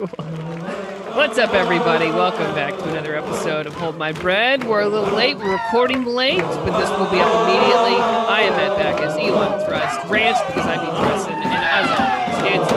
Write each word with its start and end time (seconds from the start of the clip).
What's 0.00 1.38
up, 1.38 1.54
everybody? 1.54 2.06
Welcome 2.06 2.52
back 2.52 2.76
to 2.76 2.88
another 2.90 3.14
episode 3.14 3.66
of 3.68 3.74
Hold 3.74 3.96
My 3.96 4.10
Bread. 4.10 4.64
We're 4.64 4.80
a 4.80 4.88
little 4.88 5.14
late. 5.14 5.36
We're 5.36 5.52
recording 5.52 6.04
late, 6.04 6.40
but 6.40 6.80
this 6.80 6.90
will 6.90 7.08
be 7.12 7.20
up 7.20 7.32
immediately. 7.44 7.94
I 8.02 8.40
am 8.40 8.56
Matt 8.56 8.76
Backus, 8.76 9.14
Elon 9.14 9.64
Thrust, 9.64 10.04
Ranch 10.10 10.36
because 10.48 10.66
I 10.66 10.84
beat 10.84 10.90
Thrustin, 10.90 11.34
and 11.34 11.54
as 11.54 11.88
always, 12.40 12.70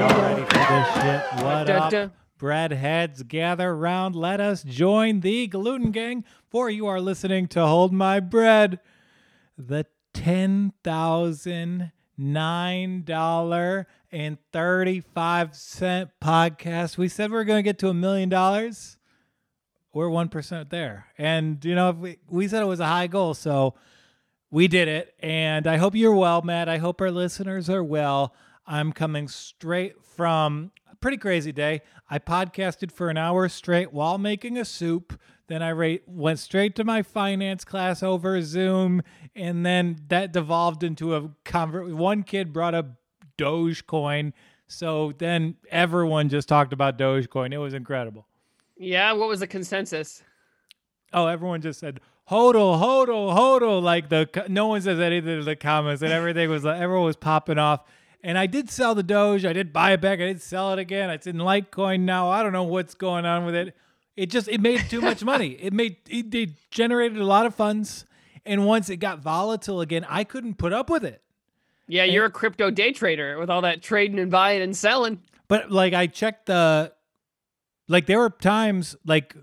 Y'all 0.00 0.22
ready 0.22 0.42
for 0.42 0.58
this 0.58 0.88
shit? 0.96 1.44
What 1.44 1.70
up? 1.70 1.90
da. 1.92 2.08
Bread 2.36 2.72
heads, 2.72 3.22
gather 3.22 3.76
round. 3.76 4.16
Let 4.16 4.40
us 4.40 4.64
join 4.64 5.20
the 5.20 5.46
Gluten 5.46 5.92
Gang, 5.92 6.24
for 6.50 6.68
you 6.68 6.88
are 6.88 7.00
listening 7.00 7.46
to 7.48 7.64
Hold 7.64 7.92
My 7.92 8.18
Bread, 8.18 8.80
the 9.56 9.86
ten 10.12 10.72
thousand 10.82 11.92
nine 12.16 13.02
dollar 13.04 13.86
and 14.14 14.38
thirty 14.52 15.00
five 15.00 15.56
cent 15.56 16.08
podcast. 16.22 16.96
We 16.96 17.08
said 17.08 17.32
we 17.32 17.36
are 17.36 17.44
going 17.44 17.58
to 17.58 17.62
get 17.64 17.80
to 17.80 17.88
a 17.88 17.94
million 17.94 18.28
dollars. 18.28 18.96
We're 19.92 20.08
one 20.08 20.28
percent 20.28 20.70
there, 20.70 21.06
and 21.18 21.62
you 21.64 21.74
know 21.74 21.90
we, 21.90 22.18
we 22.28 22.46
said 22.46 22.62
it 22.62 22.66
was 22.66 22.80
a 22.80 22.86
high 22.86 23.08
goal, 23.08 23.34
so 23.34 23.74
we 24.50 24.68
did 24.68 24.86
it. 24.86 25.14
And 25.18 25.66
I 25.66 25.78
hope 25.78 25.96
you're 25.96 26.14
well, 26.14 26.42
Matt. 26.42 26.68
I 26.68 26.78
hope 26.78 27.00
our 27.00 27.10
listeners 27.10 27.68
are 27.68 27.82
well. 27.82 28.32
I'm 28.66 28.92
coming 28.92 29.26
straight 29.26 29.96
from 30.04 30.70
a 30.90 30.94
pretty 30.94 31.16
crazy 31.16 31.52
day. 31.52 31.82
I 32.08 32.20
podcasted 32.20 32.92
for 32.92 33.10
an 33.10 33.16
hour 33.16 33.48
straight 33.48 33.92
while 33.92 34.16
making 34.16 34.56
a 34.56 34.64
soup. 34.64 35.18
Then 35.48 35.60
I 35.60 35.72
ra- 35.72 35.96
went 36.06 36.38
straight 36.38 36.76
to 36.76 36.84
my 36.84 37.02
finance 37.02 37.64
class 37.64 38.02
over 38.02 38.40
Zoom, 38.42 39.02
and 39.34 39.66
then 39.66 39.96
that 40.08 40.32
devolved 40.32 40.84
into 40.84 41.16
a 41.16 41.30
convert. 41.44 41.88
One 41.94 42.22
kid 42.22 42.52
brought 42.52 42.74
up 42.74 42.86
Dogecoin, 43.38 44.32
so 44.66 45.12
then 45.18 45.56
everyone 45.70 46.28
just 46.28 46.48
talked 46.48 46.72
about 46.72 46.98
Dogecoin. 46.98 47.52
It 47.52 47.58
was 47.58 47.74
incredible. 47.74 48.26
Yeah, 48.76 49.12
what 49.12 49.28
was 49.28 49.40
the 49.40 49.46
consensus? 49.46 50.22
Oh, 51.12 51.26
everyone 51.26 51.60
just 51.60 51.80
said 51.80 52.00
hodl, 52.30 52.80
hodl, 52.80 53.34
hodl. 53.36 53.82
Like 53.82 54.08
the 54.08 54.46
no 54.48 54.66
one 54.68 54.80
says 54.80 55.00
anything 55.00 55.38
in 55.38 55.44
the 55.44 55.56
comments, 55.56 56.02
and 56.02 56.12
everything 56.12 56.50
was 56.50 56.64
like 56.64 56.80
everyone 56.80 57.06
was 57.06 57.16
popping 57.16 57.58
off. 57.58 57.84
And 58.22 58.38
I 58.38 58.46
did 58.46 58.70
sell 58.70 58.94
the 58.94 59.02
Doge. 59.02 59.44
I 59.44 59.52
did 59.52 59.72
buy 59.72 59.92
it 59.92 60.00
back. 60.00 60.18
I 60.18 60.26
did 60.26 60.40
sell 60.40 60.72
it 60.72 60.78
again. 60.78 61.10
It's 61.10 61.26
in 61.26 61.36
Litecoin 61.36 62.00
now. 62.00 62.30
I 62.30 62.42
don't 62.42 62.52
know 62.52 62.62
what's 62.62 62.94
going 62.94 63.26
on 63.26 63.44
with 63.44 63.54
it. 63.54 63.76
It 64.16 64.30
just 64.30 64.48
it 64.48 64.60
made 64.60 64.80
too 64.88 65.00
much 65.00 65.22
money. 65.24 65.58
It 65.60 65.72
made 65.72 65.96
it, 66.08 66.34
it 66.34 66.50
generated 66.70 67.18
a 67.18 67.26
lot 67.26 67.46
of 67.46 67.54
funds, 67.54 68.06
and 68.46 68.66
once 68.66 68.88
it 68.88 68.96
got 68.96 69.18
volatile 69.20 69.80
again, 69.80 70.06
I 70.08 70.24
couldn't 70.24 70.54
put 70.54 70.72
up 70.72 70.88
with 70.88 71.04
it. 71.04 71.20
Yeah, 71.86 72.04
you're 72.04 72.24
a 72.24 72.30
crypto 72.30 72.70
day 72.70 72.92
trader 72.92 73.38
with 73.38 73.50
all 73.50 73.62
that 73.62 73.82
trading 73.82 74.18
and 74.18 74.30
buying 74.30 74.62
and 74.62 74.76
selling. 74.76 75.20
But 75.48 75.70
like 75.70 75.92
I 75.92 76.06
checked 76.06 76.46
the 76.46 76.92
like 77.88 78.06
there 78.06 78.18
were 78.18 78.30
times 78.30 78.96
like 79.04 79.36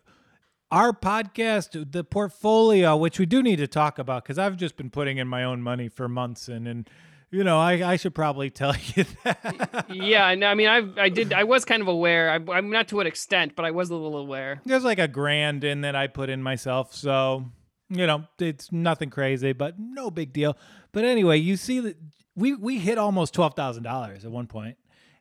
our 0.71 0.93
podcast, 0.93 1.91
the 1.91 2.03
portfolio, 2.03 2.95
which 2.95 3.19
we 3.19 3.25
do 3.25 3.43
need 3.43 3.57
to 3.57 3.67
talk 3.67 3.99
about 3.99 4.23
because 4.23 4.39
I've 4.39 4.57
just 4.57 4.77
been 4.77 4.89
putting 4.89 5.17
in 5.17 5.27
my 5.27 5.43
own 5.43 5.61
money 5.61 5.89
for 5.89 6.07
months 6.07 6.47
and 6.47 6.67
and 6.67 6.89
you 7.29 7.43
know 7.43 7.59
I, 7.59 7.91
I 7.91 7.95
should 7.97 8.15
probably 8.15 8.49
tell 8.61 8.73
you 8.95 9.05
that. 9.23 9.85
Yeah, 9.89 10.33
no, 10.35 10.47
I 10.47 10.55
mean, 10.55 10.67
I 10.67 10.81
I 10.97 11.09
did, 11.09 11.33
I 11.33 11.43
was 11.43 11.65
kind 11.65 11.81
of 11.81 11.87
aware. 11.87 12.31
I, 12.31 12.53
I'm 12.53 12.69
not 12.69 12.87
to 12.89 12.95
what 12.95 13.05
extent, 13.05 13.55
but 13.55 13.65
I 13.65 13.71
was 13.71 13.89
a 13.89 13.95
little 13.95 14.17
aware. 14.17 14.61
There's 14.65 14.83
like 14.83 14.99
a 14.99 15.07
grand 15.07 15.63
in 15.63 15.81
that 15.81 15.95
I 15.95 16.07
put 16.07 16.29
in 16.29 16.41
myself, 16.41 16.95
so 16.95 17.45
you 17.89 18.07
know 18.07 18.25
it's 18.39 18.71
nothing 18.71 19.09
crazy, 19.09 19.53
but 19.53 19.75
no 19.77 20.09
big 20.09 20.33
deal. 20.33 20.57
But 20.93 21.03
anyway, 21.03 21.37
you 21.37 21.57
see 21.57 21.79
that 21.81 21.97
we 22.35 22.53
we 22.53 22.79
hit 22.79 22.97
almost 22.97 23.33
twelve 23.33 23.55
thousand 23.55 23.83
dollars 23.83 24.25
at 24.25 24.31
one 24.31 24.47
point. 24.47 24.77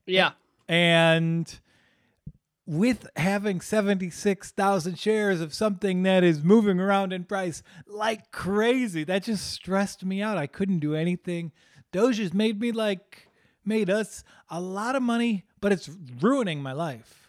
Yeah. 0.06 0.32
and 0.68 1.60
with 2.66 3.08
having 3.16 3.60
76,000 3.60 4.96
shares 4.96 5.40
of 5.40 5.52
something 5.52 6.04
that 6.04 6.22
is 6.22 6.44
moving 6.44 6.78
around 6.78 7.12
in 7.12 7.24
price 7.24 7.64
like 7.88 8.30
crazy, 8.30 9.02
that 9.02 9.24
just 9.24 9.50
stressed 9.50 10.04
me 10.04 10.22
out. 10.22 10.38
I 10.38 10.46
couldn't 10.46 10.78
do 10.78 10.94
anything. 10.94 11.50
Doge 11.90 12.18
has 12.18 12.32
made 12.32 12.60
me 12.60 12.70
like, 12.70 13.28
made 13.64 13.90
us 13.90 14.22
a 14.48 14.60
lot 14.60 14.94
of 14.94 15.02
money, 15.02 15.44
but 15.60 15.72
it's 15.72 15.90
ruining 16.20 16.62
my 16.62 16.72
life. 16.72 17.19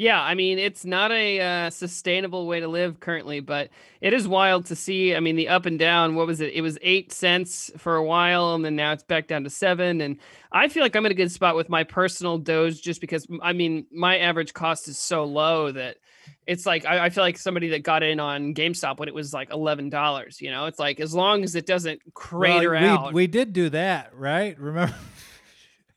Yeah, 0.00 0.22
I 0.22 0.34
mean, 0.36 0.60
it's 0.60 0.84
not 0.84 1.10
a 1.10 1.40
uh, 1.40 1.70
sustainable 1.70 2.46
way 2.46 2.60
to 2.60 2.68
live 2.68 3.00
currently, 3.00 3.40
but 3.40 3.68
it 4.00 4.12
is 4.12 4.28
wild 4.28 4.66
to 4.66 4.76
see. 4.76 5.12
I 5.12 5.18
mean, 5.18 5.34
the 5.34 5.48
up 5.48 5.66
and 5.66 5.76
down. 5.76 6.14
What 6.14 6.28
was 6.28 6.40
it? 6.40 6.52
It 6.54 6.60
was 6.60 6.78
eight 6.82 7.12
cents 7.12 7.68
for 7.76 7.96
a 7.96 8.04
while, 8.04 8.54
and 8.54 8.64
then 8.64 8.76
now 8.76 8.92
it's 8.92 9.02
back 9.02 9.26
down 9.26 9.42
to 9.42 9.50
seven. 9.50 10.00
And 10.00 10.18
I 10.52 10.68
feel 10.68 10.84
like 10.84 10.94
I'm 10.94 11.04
in 11.04 11.10
a 11.10 11.16
good 11.16 11.32
spot 11.32 11.56
with 11.56 11.68
my 11.68 11.82
personal 11.82 12.38
Doge, 12.38 12.80
just 12.80 13.00
because 13.00 13.26
I 13.42 13.52
mean, 13.52 13.86
my 13.90 14.18
average 14.18 14.54
cost 14.54 14.86
is 14.86 15.00
so 15.00 15.24
low 15.24 15.72
that 15.72 15.96
it's 16.46 16.64
like 16.64 16.86
I, 16.86 17.06
I 17.06 17.10
feel 17.10 17.24
like 17.24 17.36
somebody 17.36 17.70
that 17.70 17.82
got 17.82 18.04
in 18.04 18.20
on 18.20 18.54
GameStop 18.54 19.00
when 19.00 19.08
it 19.08 19.14
was 19.14 19.34
like 19.34 19.50
eleven 19.50 19.90
dollars. 19.90 20.40
You 20.40 20.52
know, 20.52 20.66
it's 20.66 20.78
like 20.78 21.00
as 21.00 21.12
long 21.12 21.42
as 21.42 21.56
it 21.56 21.66
doesn't 21.66 22.02
crater 22.14 22.70
Well, 22.70 22.80
we, 22.80 22.86
out. 22.86 23.12
we 23.14 23.26
did 23.26 23.52
do 23.52 23.68
that, 23.70 24.14
right? 24.14 24.56
Remember? 24.60 24.94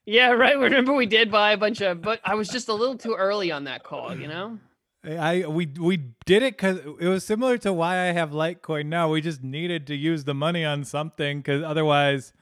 yeah, 0.06 0.32
right. 0.32 0.58
Remember 0.58 0.94
we 0.94 1.06
did 1.06 1.32
buy 1.32 1.52
a 1.52 1.58
bunch 1.58 1.82
of, 1.82 2.02
but 2.02 2.20
I 2.24 2.36
was 2.36 2.50
just 2.50 2.68
a 2.70 2.74
little 2.74 2.98
too 2.98 3.16
early 3.16 3.52
on 3.52 3.66
that 3.66 3.84
call. 3.84 4.16
You 4.16 4.28
know. 4.28 4.60
I 5.04 5.46
we 5.48 5.66
we 5.80 5.98
did 6.26 6.44
it 6.44 6.54
because 6.54 6.78
it 7.00 7.08
was 7.08 7.26
similar 7.26 7.58
to 7.60 7.74
why 7.74 8.08
I 8.08 8.12
have 8.12 8.32
Litecoin 8.32 8.86
now. 8.86 9.10
We 9.10 9.22
just 9.22 9.44
needed 9.44 9.88
to 9.88 9.96
use 9.96 10.26
the 10.26 10.36
money 10.36 10.64
on 10.64 10.84
something 10.84 11.40
because 11.40 11.64
otherwise, 11.64 12.34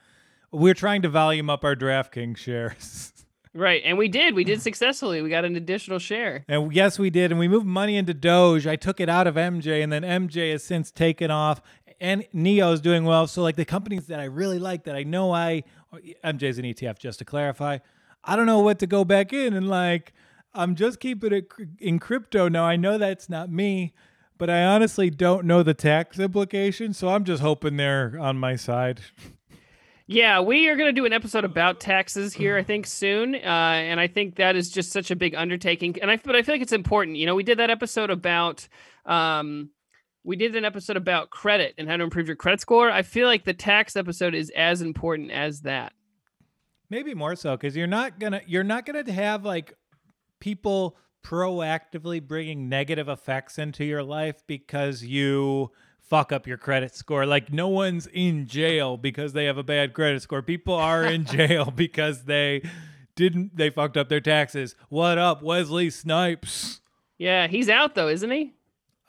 we're 0.50 0.74
trying 0.74 1.00
to 1.02 1.08
volume 1.08 1.48
up 1.48 1.64
our 1.64 1.74
DraftKings 1.74 2.36
shares. 2.36 3.12
Right, 3.52 3.82
and 3.84 3.98
we 3.98 4.06
did. 4.06 4.36
We 4.36 4.44
did 4.44 4.62
successfully. 4.62 5.22
We 5.22 5.28
got 5.28 5.44
an 5.44 5.56
additional 5.56 5.98
share. 5.98 6.44
and 6.46 6.72
yes, 6.72 7.00
we 7.00 7.10
did, 7.10 7.32
and 7.32 7.40
we 7.40 7.48
moved 7.48 7.66
money 7.66 7.96
into 7.96 8.14
Doge. 8.14 8.64
I 8.64 8.76
took 8.76 9.00
it 9.00 9.08
out 9.08 9.26
of 9.26 9.34
MJ, 9.34 9.82
and 9.82 9.92
then 9.92 10.02
MJ 10.02 10.52
has 10.52 10.62
since 10.62 10.92
taken 10.92 11.32
off, 11.32 11.60
and 12.00 12.24
Neo 12.32 12.72
is 12.72 12.80
doing 12.80 13.04
well. 13.04 13.26
So 13.26 13.42
like 13.42 13.56
the 13.56 13.64
companies 13.64 14.06
that 14.06 14.20
I 14.20 14.24
really 14.24 14.58
like, 14.58 14.84
that 14.84 14.96
I 14.96 15.02
know 15.02 15.32
I 15.32 15.64
MJ's 16.24 16.58
an 16.58 16.64
ETF, 16.64 16.98
just 16.98 17.18
to 17.18 17.24
clarify. 17.24 17.78
I 18.24 18.36
don't 18.36 18.46
know 18.46 18.60
what 18.60 18.78
to 18.80 18.86
go 18.86 19.04
back 19.04 19.32
in, 19.32 19.54
and 19.54 19.68
like 19.68 20.12
I'm 20.54 20.74
just 20.74 21.00
keeping 21.00 21.32
it 21.32 21.52
in 21.78 21.98
crypto 21.98 22.48
now. 22.48 22.64
I 22.64 22.76
know 22.76 22.98
that's 22.98 23.28
not 23.28 23.50
me. 23.50 23.92
But 24.40 24.48
I 24.48 24.64
honestly 24.64 25.10
don't 25.10 25.44
know 25.44 25.62
the 25.62 25.74
tax 25.74 26.18
implications, 26.18 26.96
so 26.96 27.10
I'm 27.10 27.24
just 27.24 27.42
hoping 27.42 27.76
they're 27.76 28.18
on 28.18 28.38
my 28.38 28.56
side. 28.56 29.02
Yeah, 30.06 30.40
we 30.40 30.66
are 30.68 30.76
going 30.76 30.88
to 30.88 30.98
do 30.98 31.04
an 31.04 31.12
episode 31.12 31.44
about 31.44 31.78
taxes 31.78 32.32
here, 32.32 32.56
I 32.56 32.62
think, 32.62 32.86
soon. 32.86 33.34
Uh, 33.34 33.38
and 33.38 34.00
I 34.00 34.06
think 34.06 34.36
that 34.36 34.56
is 34.56 34.70
just 34.70 34.92
such 34.92 35.10
a 35.10 35.14
big 35.14 35.34
undertaking. 35.34 35.98
And 36.00 36.10
I, 36.10 36.16
but 36.16 36.34
I 36.34 36.42
feel 36.42 36.54
like 36.54 36.62
it's 36.62 36.72
important. 36.72 37.18
You 37.18 37.26
know, 37.26 37.34
we 37.34 37.42
did 37.42 37.58
that 37.58 37.68
episode 37.68 38.08
about, 38.08 38.66
um, 39.04 39.68
we 40.24 40.36
did 40.36 40.54
an 40.54 40.64
episode 40.64 40.96
about 40.96 41.30
credit 41.30 41.74
and 41.78 41.88
how 41.88 41.96
to 41.96 42.04
improve 42.04 42.26
your 42.26 42.36
credit 42.36 42.60
score. 42.60 42.90
I 42.90 43.02
feel 43.02 43.26
like 43.26 43.44
the 43.44 43.54
tax 43.54 43.96
episode 43.96 44.34
is 44.34 44.50
as 44.56 44.82
important 44.82 45.30
as 45.30 45.62
that. 45.62 45.92
Maybe 46.90 47.14
more 47.14 47.36
so 47.36 47.56
because 47.56 47.76
you're 47.76 47.86
not 47.86 48.18
gonna 48.18 48.40
you're 48.46 48.64
not 48.64 48.84
gonna 48.84 49.10
have 49.12 49.44
like 49.44 49.74
people 50.40 50.96
proactively 51.24 52.26
bringing 52.26 52.68
negative 52.68 53.08
effects 53.08 53.58
into 53.58 53.84
your 53.84 54.02
life 54.02 54.42
because 54.46 55.02
you 55.04 55.70
fuck 56.00 56.32
up 56.32 56.46
your 56.46 56.56
credit 56.56 56.94
score. 56.94 57.24
Like 57.26 57.52
no 57.52 57.68
one's 57.68 58.08
in 58.08 58.46
jail 58.46 58.96
because 58.96 59.32
they 59.32 59.44
have 59.44 59.56
a 59.56 59.62
bad 59.62 59.94
credit 59.94 60.22
score. 60.22 60.42
People 60.42 60.74
are 60.74 61.04
in 61.04 61.24
jail 61.26 61.70
because 61.70 62.24
they 62.24 62.62
didn't 63.14 63.56
they 63.56 63.70
fucked 63.70 63.96
up 63.96 64.08
their 64.08 64.20
taxes. 64.20 64.74
What 64.88 65.16
up, 65.16 65.42
Wesley 65.42 65.90
Snipes? 65.90 66.80
Yeah, 67.18 67.46
he's 67.46 67.68
out 67.68 67.94
though, 67.94 68.08
isn't 68.08 68.30
he? 68.30 68.54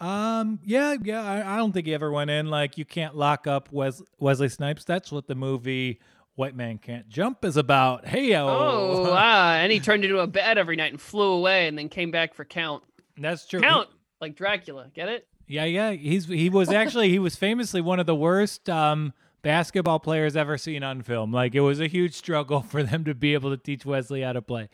Um, 0.01 0.59
yeah, 0.65 0.95
yeah. 1.03 1.23
I, 1.23 1.53
I 1.53 1.57
don't 1.57 1.71
think 1.71 1.85
he 1.85 1.93
ever 1.93 2.11
went 2.11 2.29
in. 2.31 2.47
Like 2.47 2.77
you 2.77 2.85
can't 2.85 3.15
lock 3.15 3.45
up 3.47 3.71
Wes, 3.71 4.01
Wesley 4.19 4.49
Snipes. 4.49 4.83
That's 4.83 5.11
what 5.11 5.27
the 5.27 5.35
movie 5.35 5.99
White 6.35 6.55
Man 6.55 6.77
Can't 6.79 7.07
Jump 7.07 7.45
is 7.45 7.55
about. 7.55 8.07
Hey, 8.07 8.35
Oh, 8.35 9.11
wow. 9.11 9.51
And 9.61 9.71
he 9.71 9.79
turned 9.79 10.03
into 10.03 10.19
a 10.19 10.27
bed 10.27 10.57
every 10.57 10.75
night 10.75 10.91
and 10.91 10.99
flew 10.99 11.33
away 11.33 11.67
and 11.67 11.77
then 11.77 11.87
came 11.87 12.09
back 12.09 12.33
for 12.33 12.43
Count. 12.45 12.83
that's 13.17 13.45
true. 13.45 13.61
Count, 13.61 13.89
like 14.19 14.35
Dracula. 14.35 14.87
Get 14.93 15.07
it? 15.07 15.27
Yeah, 15.47 15.65
yeah. 15.65 15.91
He's 15.91 16.25
he 16.27 16.49
was 16.49 16.69
actually 16.71 17.09
he 17.09 17.19
was 17.19 17.35
famously 17.35 17.81
one 17.81 17.99
of 17.99 18.05
the 18.07 18.15
worst 18.15 18.69
um, 18.69 19.13
basketball 19.41 19.99
players 19.99 20.35
ever 20.35 20.57
seen 20.57 20.81
on 20.81 21.01
film. 21.03 21.31
Like 21.31 21.53
it 21.53 21.59
was 21.61 21.79
a 21.79 21.87
huge 21.87 22.15
struggle 22.15 22.61
for 22.69 22.81
them 22.81 23.03
to 23.03 23.13
be 23.13 23.33
able 23.33 23.51
to 23.51 23.57
teach 23.57 23.85
Wesley 23.85 24.21
how 24.21 24.33
to 24.33 24.41
play. 24.41 24.69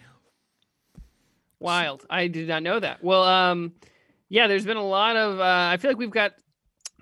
Wild. 1.59 2.06
I 2.09 2.27
did 2.27 2.47
not 2.47 2.62
know 2.63 2.80
that. 2.80 3.03
Well, 3.03 3.23
um, 3.23 3.73
yeah, 4.29 4.47
there's 4.47 4.65
been 4.65 4.77
a 4.77 4.85
lot 4.85 5.15
of. 5.15 5.39
Uh, 5.39 5.69
I 5.71 5.77
feel 5.77 5.91
like 5.91 5.97
we've 5.97 6.09
got. 6.12 6.33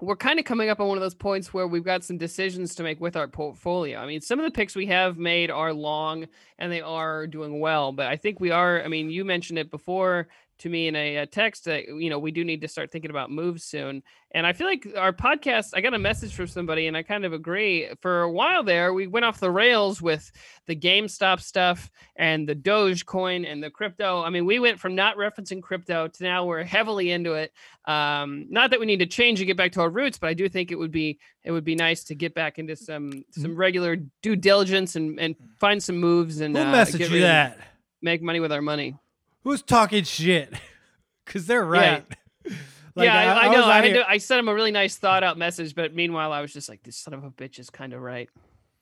We're 0.01 0.18
kind 0.18 0.39
of 0.39 0.45
coming 0.45 0.69
up 0.69 0.81
on 0.81 0.89
one 0.89 0.98
of 0.98 1.01
those 1.01 1.16
points 1.16 1.54
where 1.54 1.68
we've 1.68 1.83
got 1.83 2.04
some 2.04 2.18
decisions 2.18 2.75
to 2.75 2.83
make 2.83 3.00
with 3.00 3.16
our 3.16 3.30
portfolio. 3.30 3.98
I 3.98 4.06
mean, 4.06 4.19
some 4.19 4.39
of 4.39 4.45
the 4.45 4.51
picks 4.51 4.75
we 4.75 4.88
have 4.88 5.18
made 5.18 5.50
are 5.50 5.72
long 5.72 6.27
and 6.60 6.69
they 6.69 6.81
are 6.81 7.25
doing 7.27 7.62
well, 7.62 7.94
but 7.94 8.07
I 8.07 8.18
think 8.18 8.42
we 8.42 8.51
are. 8.51 8.83
I 8.83 8.89
mean, 8.89 9.10
you 9.10 9.24
mentioned 9.24 9.57
it 9.57 9.72
before 9.72 10.27
to 10.60 10.69
me 10.69 10.88
in 10.88 10.96
a, 10.96 11.18
a, 11.18 11.25
text 11.25 11.66
that 11.66 11.88
you 11.88 12.10
know 12.10 12.19
we 12.19 12.31
do 12.31 12.46
need 12.46 12.62
to 12.62 12.68
start 12.68 12.92
thinking 12.92 13.12
about 13.12 13.31
moves 13.31 13.63
soon. 13.63 14.04
And 14.31 14.46
I 14.46 14.54
feel 14.54 14.68
like 14.68 14.88
our 14.98 15.13
podcast. 15.13 15.69
I 15.74 15.81
got 15.81 15.94
a 15.94 16.00
message 16.00 16.34
from 16.34 16.48
somebody, 16.48 16.88
and 16.88 16.96
I 16.96 17.04
kind 17.04 17.25
of 17.25 17.34
agree. 17.34 17.90
For 18.02 18.22
a 18.22 18.31
while 18.31 18.63
there, 18.63 18.94
we 18.94 19.07
went 19.07 19.25
off 19.25 19.40
the 19.40 19.52
rails 19.52 20.02
with 20.02 20.30
the 20.66 20.75
GameStop 20.75 21.40
stuff 21.42 21.90
and 22.16 22.48
the 22.48 22.56
Dogecoin 22.56 23.50
and 23.50 23.63
the 23.63 23.69
crypto. 23.69 24.22
I 24.24 24.30
mean, 24.30 24.46
we 24.46 24.60
went 24.60 24.80
from 24.80 24.96
not 24.96 25.18
referencing 25.18 25.62
crypto 25.62 26.07
to 26.07 26.24
now 26.24 26.46
we're 26.46 26.63
heavily 26.63 27.12
into 27.12 27.34
it. 27.34 27.54
Um, 27.86 28.48
not 28.50 28.72
that 28.72 28.80
we 28.80 28.86
need 28.86 29.00
to 29.00 29.06
change 29.06 29.40
and 29.40 29.48
get 29.48 29.57
back 29.57 29.74
to 29.74 29.81
our 29.81 29.90
roots, 29.90 30.18
but 30.18 30.28
I 30.28 30.34
do 30.34 30.50
think 30.50 30.72
it 30.72 30.75
would 30.75 30.92
be 30.92 31.19
it 31.44 31.52
would 31.52 31.66
be 31.66 31.75
nice 31.75 32.06
to 32.06 32.16
get 32.16 32.34
back 32.34 32.60
into 32.60 32.75
some 32.75 32.96
Mm-hmm. 33.06 33.42
some 33.42 33.56
regular 33.56 33.98
due 34.22 34.36
diligence 34.36 34.96
and 34.96 35.19
and 35.19 35.36
find 35.60 35.81
some 35.81 35.98
moves 35.98 36.40
and 36.42 36.56
Who 36.56 36.63
uh, 36.63 36.74
messaged 36.74 37.00
get 37.00 37.12
you 37.12 37.22
that? 37.22 37.57
make 38.02 38.22
money 38.22 38.40
with 38.40 38.52
our 38.52 38.62
money. 38.62 38.96
Who's 39.45 39.62
talking 39.62 40.03
shit? 40.03 40.53
Because 41.25 41.47
they're 41.47 41.65
right. 41.65 42.06
Like, 42.97 43.07
yeah, 43.07 43.33
I, 43.33 43.45
I, 43.45 43.47
was 43.50 43.57
know. 43.57 43.69
I, 43.69 43.81
to, 43.89 44.09
I 44.09 44.18
sent 44.19 44.39
him 44.39 44.47
a 44.47 44.53
really 44.53 44.71
nice 44.71 44.95
thought 44.95 45.21
out 45.21 45.38
message, 45.38 45.75
but 45.75 45.94
meanwhile, 45.94 46.31
I 46.31 46.39
was 46.39 46.53
just 46.53 46.69
like, 46.69 46.81
this 46.81 46.95
son 46.95 47.13
of 47.13 47.25
a 47.25 47.30
bitch 47.30 47.59
is 47.59 47.69
kind 47.69 47.92
of 47.92 48.00
right. 48.01 48.30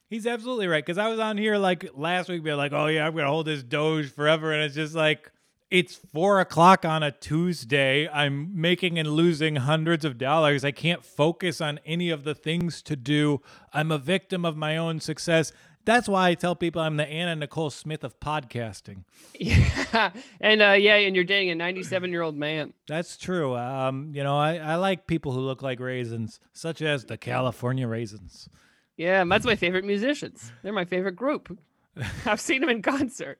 He's 0.07 0.27
absolutely 0.27 0.67
right. 0.67 0.85
Because 0.85 0.99
I 0.99 1.07
was 1.07 1.17
on 1.17 1.39
here 1.39 1.57
like 1.57 1.89
last 1.95 2.29
week, 2.29 2.43
being 2.43 2.57
like, 2.57 2.73
"Oh 2.73 2.85
yeah, 2.85 3.07
I'm 3.07 3.15
gonna 3.15 3.27
hold 3.27 3.47
this 3.47 3.63
Doge 3.63 4.11
forever," 4.11 4.53
and 4.53 4.61
it's 4.61 4.75
just 4.75 4.93
like 4.93 5.31
it's 5.71 5.95
four 5.95 6.39
o'clock 6.39 6.85
on 6.85 7.01
a 7.01 7.09
Tuesday. 7.09 8.07
I'm 8.07 8.61
making 8.61 8.99
and 8.99 9.09
losing 9.09 9.55
hundreds 9.55 10.05
of 10.05 10.19
dollars. 10.19 10.63
I 10.63 10.69
can't 10.69 11.03
focus 11.03 11.59
on 11.59 11.79
any 11.83 12.11
of 12.11 12.23
the 12.23 12.35
things 12.35 12.83
to 12.83 12.95
do. 12.95 13.41
I'm 13.73 13.91
a 13.91 13.97
victim 13.97 14.45
of 14.45 14.55
my 14.55 14.77
own 14.77 14.99
success. 14.99 15.51
That's 15.85 16.07
why 16.07 16.29
I 16.29 16.33
tell 16.35 16.55
people 16.55 16.81
I'm 16.81 16.97
the 16.97 17.05
Anna 17.05 17.35
Nicole 17.35 17.69
Smith 17.69 18.03
of 18.03 18.19
podcasting. 18.19 19.03
Yeah, 19.39 20.11
and 20.39 20.61
uh, 20.61 20.71
yeah, 20.71 20.95
and 20.95 21.15
you're 21.15 21.25
dating 21.25 21.49
a 21.51 21.55
97 21.55 22.11
year 22.11 22.21
old 22.21 22.35
man. 22.35 22.73
That's 22.87 23.17
true. 23.17 23.55
Um, 23.55 24.11
you 24.15 24.23
know, 24.23 24.37
I, 24.37 24.55
I 24.57 24.75
like 24.75 25.05
people 25.05 25.33
who 25.33 25.41
look 25.41 25.61
like 25.61 25.79
raisins, 25.79 26.39
such 26.53 26.81
as 26.81 27.05
the 27.05 27.17
California 27.17 27.87
Raisins. 27.87 28.47
Yeah, 28.95 29.23
that's 29.25 29.45
my 29.45 29.55
favorite 29.55 29.85
musicians. 29.85 30.51
They're 30.61 30.73
my 30.73 30.85
favorite 30.85 31.15
group. 31.15 31.57
I've 32.25 32.39
seen 32.39 32.61
them 32.61 32.69
in 32.69 32.81
concert. 32.81 33.39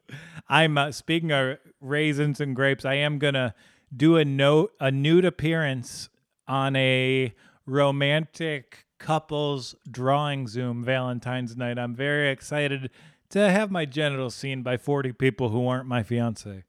I'm 0.49 0.77
uh, 0.77 0.91
speaking 0.91 1.31
of 1.31 1.57
raisins 1.79 2.39
and 2.39 2.55
grapes. 2.55 2.85
I 2.85 2.95
am 2.95 3.17
gonna 3.19 3.55
do 3.95 4.17
a 4.17 4.25
note 4.25 4.73
a 4.79 4.91
nude 4.91 5.25
appearance 5.25 6.09
on 6.47 6.75
a 6.75 7.33
romantic 7.65 8.85
couples 9.03 9.75
drawing 9.89 10.47
Zoom 10.47 10.83
Valentine's 10.83 11.55
night. 11.55 11.77
I'm 11.77 11.93
very 11.93 12.29
excited 12.31 12.89
to 13.29 13.49
have 13.51 13.69
my 13.69 13.85
genitals 13.85 14.33
seen 14.33 14.63
by 14.63 14.77
40 14.77 15.11
people 15.13 15.49
who 15.49 15.67
aren't 15.67 15.87
my 15.87 16.01
fiance. 16.01 16.63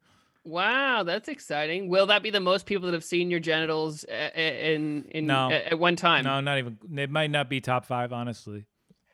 Wow, 0.44 1.04
that's 1.04 1.28
exciting. 1.28 1.88
Will 1.88 2.06
that 2.06 2.22
be 2.22 2.28
the 2.30 2.40
most 2.40 2.66
people 2.66 2.84
that 2.86 2.92
have 2.92 3.04
seen 3.04 3.30
your 3.30 3.40
genitals 3.40 4.04
a- 4.10 4.30
a- 4.38 4.74
in 4.74 5.04
in 5.10 5.26
No. 5.26 5.50
at, 5.50 5.72
at 5.72 5.78
one 5.78 5.96
time? 5.96 6.24
No, 6.24 6.40
not 6.42 6.58
even. 6.58 6.76
It 6.98 7.08
might 7.10 7.30
not 7.30 7.48
be 7.48 7.62
top 7.62 7.86
five, 7.86 8.12
honestly. 8.12 8.66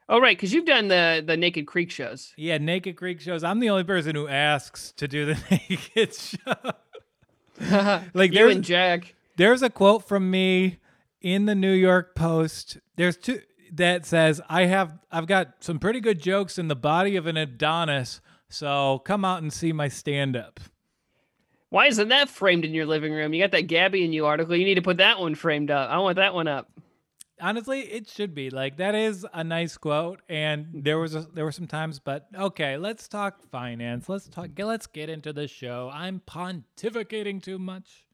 Oh, 0.08 0.19
right, 0.20 0.37
because 0.37 0.52
you've 0.52 0.64
done 0.64 0.88
the 0.88 1.23
the 1.25 1.37
Naked 1.37 1.66
Creek 1.69 1.93
shows. 1.93 2.32
Yeah, 2.37 2.58
Naked 2.58 2.96
Creek 2.96 3.20
shows. 3.20 3.44
I'm 3.44 3.61
the 3.61 3.70
only 3.70 3.84
person 3.84 4.16
who 4.16 4.26
asks 4.26 4.90
to 4.96 5.06
do 5.06 5.25
the 5.26 5.38
Naked 5.70 6.14
show. 6.14 8.00
like 8.14 8.32
you 8.32 8.49
and 8.49 8.64
Jack. 8.64 9.14
there's 9.37 9.62
a 9.62 9.70
quote 9.70 10.08
from 10.08 10.31
me 10.31 10.78
in 11.20 11.46
the 11.46 11.55
New 11.55 11.72
York 11.72 12.14
Post. 12.14 12.78
There's 12.96 13.17
two 13.17 13.40
that 13.72 14.05
says 14.05 14.40
I 14.49 14.67
have 14.67 14.99
I've 15.11 15.26
got 15.26 15.55
some 15.61 15.78
pretty 15.78 16.00
good 16.00 16.20
jokes 16.20 16.58
in 16.58 16.69
the 16.69 16.76
body 16.76 17.17
of 17.17 17.26
an 17.26 17.37
Adonis. 17.37 18.20
So 18.49 19.00
come 19.05 19.25
out 19.25 19.43
and 19.43 19.52
see 19.52 19.72
my 19.72 19.88
stand 19.88 20.37
up. 20.37 20.58
Why 21.69 21.87
isn't 21.87 22.08
that 22.08 22.28
framed 22.28 22.64
in 22.64 22.75
your 22.75 22.87
living 22.87 23.12
room? 23.12 23.32
You 23.32 23.43
got 23.43 23.52
that 23.52 23.69
Gabby 23.69 24.05
and 24.05 24.12
you 24.12 24.26
article. 24.26 24.56
You 24.56 24.64
need 24.64 24.75
to 24.75 24.82
put 24.82 24.96
that 24.96 25.20
one 25.20 25.37
framed 25.37 25.70
up. 25.70 25.88
I 25.88 25.99
want 25.99 26.17
that 26.17 26.34
one 26.34 26.49
up. 26.49 26.69
Honestly, 27.40 27.81
it 27.81 28.08
should 28.08 28.34
be 28.34 28.50
like 28.50 28.76
that 28.78 28.94
is 28.94 29.25
a 29.32 29.43
nice 29.43 29.78
quote, 29.78 30.20
and 30.28 30.66
there 30.75 30.99
was 30.99 31.14
a, 31.14 31.20
there 31.32 31.44
were 31.44 31.52
some 31.52 31.69
times, 31.69 31.99
but 31.99 32.26
okay, 32.37 32.76
let's 32.76 33.08
talk 33.08 33.40
finance. 33.50 34.11
Let's 34.11 34.28
talk. 34.28 34.50
Let's 34.58 34.87
get 34.87 35.08
into 35.08 35.32
the 35.32 35.49
show. 35.49 35.90
I'm 35.94 36.20
pontificating 36.26 37.43
too 37.43 37.58
much. 37.58 38.05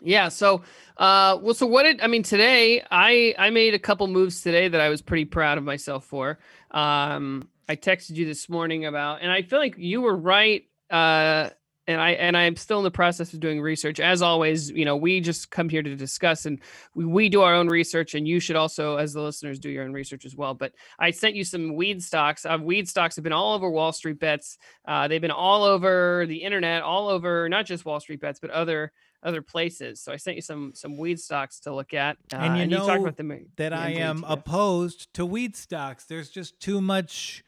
Yeah. 0.00 0.28
So, 0.28 0.62
uh, 0.96 1.38
well, 1.40 1.54
so 1.54 1.66
what 1.66 1.84
did 1.84 2.00
I 2.00 2.06
mean 2.06 2.22
today? 2.22 2.84
I 2.90 3.34
I 3.38 3.50
made 3.50 3.74
a 3.74 3.78
couple 3.78 4.06
moves 4.06 4.42
today 4.42 4.68
that 4.68 4.80
I 4.80 4.88
was 4.88 5.02
pretty 5.02 5.24
proud 5.24 5.58
of 5.58 5.64
myself 5.64 6.04
for. 6.04 6.38
Um, 6.70 7.48
I 7.68 7.76
texted 7.76 8.16
you 8.16 8.24
this 8.24 8.48
morning 8.48 8.86
about, 8.86 9.22
and 9.22 9.30
I 9.30 9.42
feel 9.42 9.58
like 9.58 9.76
you 9.76 10.00
were 10.00 10.16
right. 10.16 10.64
Uh, 10.90 11.50
and 11.88 12.02
I 12.02 12.10
and 12.10 12.36
I'm 12.36 12.54
still 12.54 12.78
in 12.78 12.84
the 12.84 12.90
process 12.90 13.32
of 13.32 13.40
doing 13.40 13.62
research. 13.62 13.98
As 13.98 14.20
always, 14.20 14.70
you 14.70 14.84
know, 14.84 14.94
we 14.94 15.20
just 15.20 15.50
come 15.50 15.70
here 15.70 15.82
to 15.82 15.96
discuss, 15.96 16.44
and 16.44 16.60
we, 16.94 17.06
we 17.06 17.28
do 17.30 17.40
our 17.40 17.54
own 17.54 17.66
research, 17.66 18.14
and 18.14 18.28
you 18.28 18.40
should 18.40 18.56
also, 18.56 18.96
as 18.96 19.14
the 19.14 19.22
listeners, 19.22 19.58
do 19.58 19.70
your 19.70 19.84
own 19.84 19.92
research 19.94 20.26
as 20.26 20.36
well. 20.36 20.52
But 20.52 20.74
I 20.98 21.10
sent 21.10 21.34
you 21.34 21.44
some 21.44 21.74
weed 21.74 22.02
stocks. 22.02 22.44
Uh, 22.44 22.58
weed 22.60 22.88
stocks 22.88 23.16
have 23.16 23.22
been 23.22 23.32
all 23.32 23.54
over 23.54 23.70
Wall 23.70 23.92
Street 23.92 24.20
bets. 24.20 24.58
Uh, 24.86 25.08
they've 25.08 25.20
been 25.20 25.30
all 25.30 25.64
over 25.64 26.26
the 26.28 26.42
internet, 26.42 26.82
all 26.82 27.08
over 27.08 27.48
not 27.48 27.64
just 27.64 27.86
Wall 27.86 28.00
Street 28.00 28.20
bets, 28.20 28.38
but 28.38 28.50
other 28.50 28.92
other 29.22 29.42
places. 29.42 30.00
So 30.00 30.12
I 30.12 30.16
sent 30.16 30.36
you 30.36 30.42
some 30.42 30.72
some 30.74 30.96
weed 30.96 31.18
stocks 31.20 31.60
to 31.60 31.74
look 31.74 31.94
at. 31.94 32.16
Uh, 32.32 32.36
And 32.36 32.70
you 32.70 32.76
talked 32.76 32.88
know 32.88 33.00
about 33.02 33.16
them 33.16 33.28
that 33.56 33.70
the 33.70 33.76
I 33.76 33.90
am 33.90 34.24
opposed 34.26 35.12
to 35.14 35.26
weed 35.26 35.56
stocks. 35.56 36.04
There's 36.04 36.30
just 36.30 36.60
too 36.60 36.80
much 36.80 37.44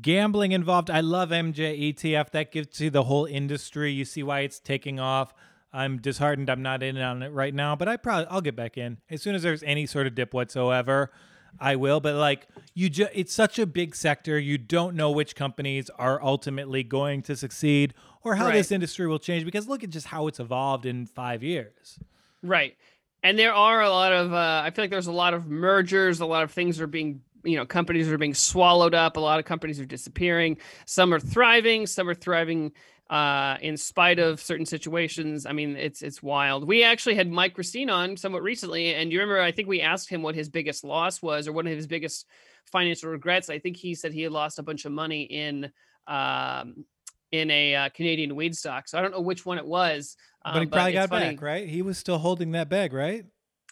gambling 0.00 0.52
involved. 0.52 0.90
I 0.90 1.00
love 1.00 1.30
MJ 1.30 1.92
ETF. 1.94 2.30
That 2.30 2.52
gives 2.52 2.80
you 2.80 2.90
the 2.90 3.04
whole 3.04 3.26
industry. 3.26 3.92
You 3.92 4.04
see 4.04 4.22
why 4.22 4.40
it's 4.40 4.60
taking 4.60 5.00
off. 5.00 5.34
I'm 5.72 5.98
disheartened 5.98 6.50
I'm 6.50 6.62
not 6.62 6.82
in 6.82 6.96
on 6.98 7.22
it 7.22 7.28
right 7.28 7.54
now, 7.54 7.76
but 7.76 7.88
I 7.88 7.96
probably 7.96 8.26
I'll 8.28 8.40
get 8.40 8.56
back 8.56 8.76
in 8.76 8.98
as 9.08 9.22
soon 9.22 9.34
as 9.34 9.42
there's 9.42 9.62
any 9.62 9.86
sort 9.86 10.06
of 10.06 10.14
dip 10.14 10.34
whatsoever. 10.34 11.12
I 11.58 11.76
will, 11.76 12.00
but 12.00 12.14
like 12.14 12.46
you 12.74 12.88
just 12.88 13.10
it's 13.14 13.32
such 13.34 13.58
a 13.58 13.66
big 13.66 13.94
sector. 13.96 14.38
You 14.38 14.58
don't 14.58 14.94
know 14.94 15.10
which 15.10 15.34
companies 15.34 15.90
are 15.90 16.22
ultimately 16.22 16.82
going 16.82 17.22
to 17.22 17.36
succeed 17.36 17.94
or 18.22 18.36
how 18.36 18.46
Right. 18.46 18.54
this 18.54 18.70
industry 18.70 19.06
will 19.06 19.18
change 19.18 19.44
because 19.44 19.66
look 19.68 19.82
at 19.82 19.90
just 19.90 20.06
how 20.06 20.26
it's 20.26 20.40
evolved 20.40 20.86
in 20.86 21.06
5 21.06 21.42
years. 21.42 21.98
Right. 22.42 22.76
And 23.22 23.38
there 23.38 23.52
are 23.52 23.82
a 23.82 23.90
lot 23.90 24.12
of 24.12 24.32
uh, 24.32 24.62
I 24.64 24.70
feel 24.70 24.84
like 24.84 24.90
there's 24.90 25.06
a 25.06 25.12
lot 25.12 25.34
of 25.34 25.46
mergers, 25.46 26.20
a 26.20 26.26
lot 26.26 26.42
of 26.42 26.50
things 26.52 26.80
are 26.80 26.86
being 26.86 27.20
you 27.42 27.56
know 27.56 27.64
companies 27.66 28.10
are 28.10 28.18
being 28.18 28.34
swallowed 28.34 28.94
up 28.94 29.16
a 29.16 29.20
lot 29.20 29.38
of 29.38 29.46
companies 29.46 29.80
are 29.80 29.86
disappearing 29.86 30.58
some 30.84 31.14
are 31.14 31.18
thriving 31.18 31.86
some 31.86 32.06
are 32.06 32.14
thriving 32.14 32.70
uh, 33.10 33.56
in 33.60 33.76
spite 33.76 34.18
of 34.20 34.40
certain 34.40 34.64
situations 34.64 35.44
i 35.44 35.52
mean 35.52 35.76
it's 35.76 36.00
it's 36.00 36.22
wild 36.22 36.66
we 36.66 36.84
actually 36.84 37.16
had 37.16 37.28
mike 37.28 37.54
christine 37.54 37.90
on 37.90 38.16
somewhat 38.16 38.42
recently 38.42 38.94
and 38.94 39.12
you 39.12 39.18
remember 39.18 39.42
i 39.42 39.50
think 39.50 39.68
we 39.68 39.80
asked 39.80 40.08
him 40.08 40.22
what 40.22 40.34
his 40.34 40.48
biggest 40.48 40.84
loss 40.84 41.20
was 41.20 41.48
or 41.48 41.52
one 41.52 41.66
of 41.66 41.74
his 41.74 41.88
biggest 41.88 42.24
financial 42.66 43.10
regrets 43.10 43.50
i 43.50 43.58
think 43.58 43.76
he 43.76 43.94
said 43.96 44.12
he 44.12 44.22
had 44.22 44.30
lost 44.32 44.58
a 44.60 44.62
bunch 44.62 44.84
of 44.84 44.92
money 44.92 45.22
in 45.22 45.70
um, 46.06 46.84
in 47.32 47.50
a 47.50 47.74
uh, 47.74 47.88
canadian 47.90 48.36
weed 48.36 48.56
stock 48.56 48.86
so 48.86 48.96
i 48.96 49.02
don't 49.02 49.10
know 49.10 49.20
which 49.20 49.44
one 49.44 49.58
it 49.58 49.66
was 49.66 50.16
But 50.44 50.54
he 50.54 50.60
um, 50.60 50.68
probably 50.70 50.92
it's 50.92 51.06
got 51.06 51.08
funny. 51.10 51.34
back, 51.34 51.42
right? 51.42 51.68
He 51.68 51.82
was 51.82 51.98
still 51.98 52.18
holding 52.18 52.52
that 52.52 52.68
bag, 52.70 52.92
right? 52.94 53.26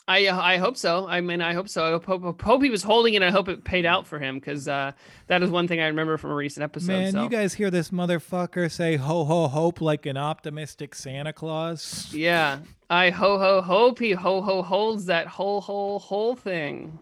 I 0.09 0.27
uh, 0.27 0.41
I 0.41 0.57
hope 0.57 0.79
so. 0.79 1.07
I 1.07 1.21
mean, 1.21 1.43
I 1.43 1.53
hope 1.53 1.69
so. 1.69 1.85
I 1.85 1.91
hope, 1.91 2.07
hope, 2.07 2.41
hope 2.41 2.63
he 2.63 2.71
was 2.71 2.83
holding 2.83 3.13
it. 3.13 3.23
I 3.23 3.31
hope 3.31 3.47
it 3.51 3.63
paid 3.63 3.85
out 3.85 4.07
for 4.07 4.19
him 4.19 4.37
because 4.37 4.67
uh, 4.67 4.93
that 5.27 5.43
is 5.43 5.51
one 5.51 5.69
thing 5.69 5.81
I 5.81 5.89
remember 5.89 6.17
from 6.17 6.31
a 6.31 6.35
recent 6.35 6.65
episode. 6.65 6.89
Man, 6.89 7.13
so. 7.13 7.23
you 7.23 7.29
guys 7.29 7.53
hear 7.53 7.71
this 7.71 7.91
motherfucker 7.91 8.73
say 8.73 8.97
ho 8.97 9.27
ho 9.27 9.49
hope 9.49 9.83
like 9.83 10.07
an 10.07 10.17
optimistic 10.17 10.95
Santa 10.95 11.35
Claus? 11.35 12.09
yeah, 12.15 12.61
I 12.89 13.11
ho 13.11 13.39
ho 13.39 13.61
hope 13.61 13.99
he 13.99 14.13
ho 14.13 14.41
ho 14.41 14.63
holds 14.63 15.05
that 15.07 15.27
whole 15.27 15.61
whole 15.61 15.99
whole 15.99 16.35
thing. 16.35 16.99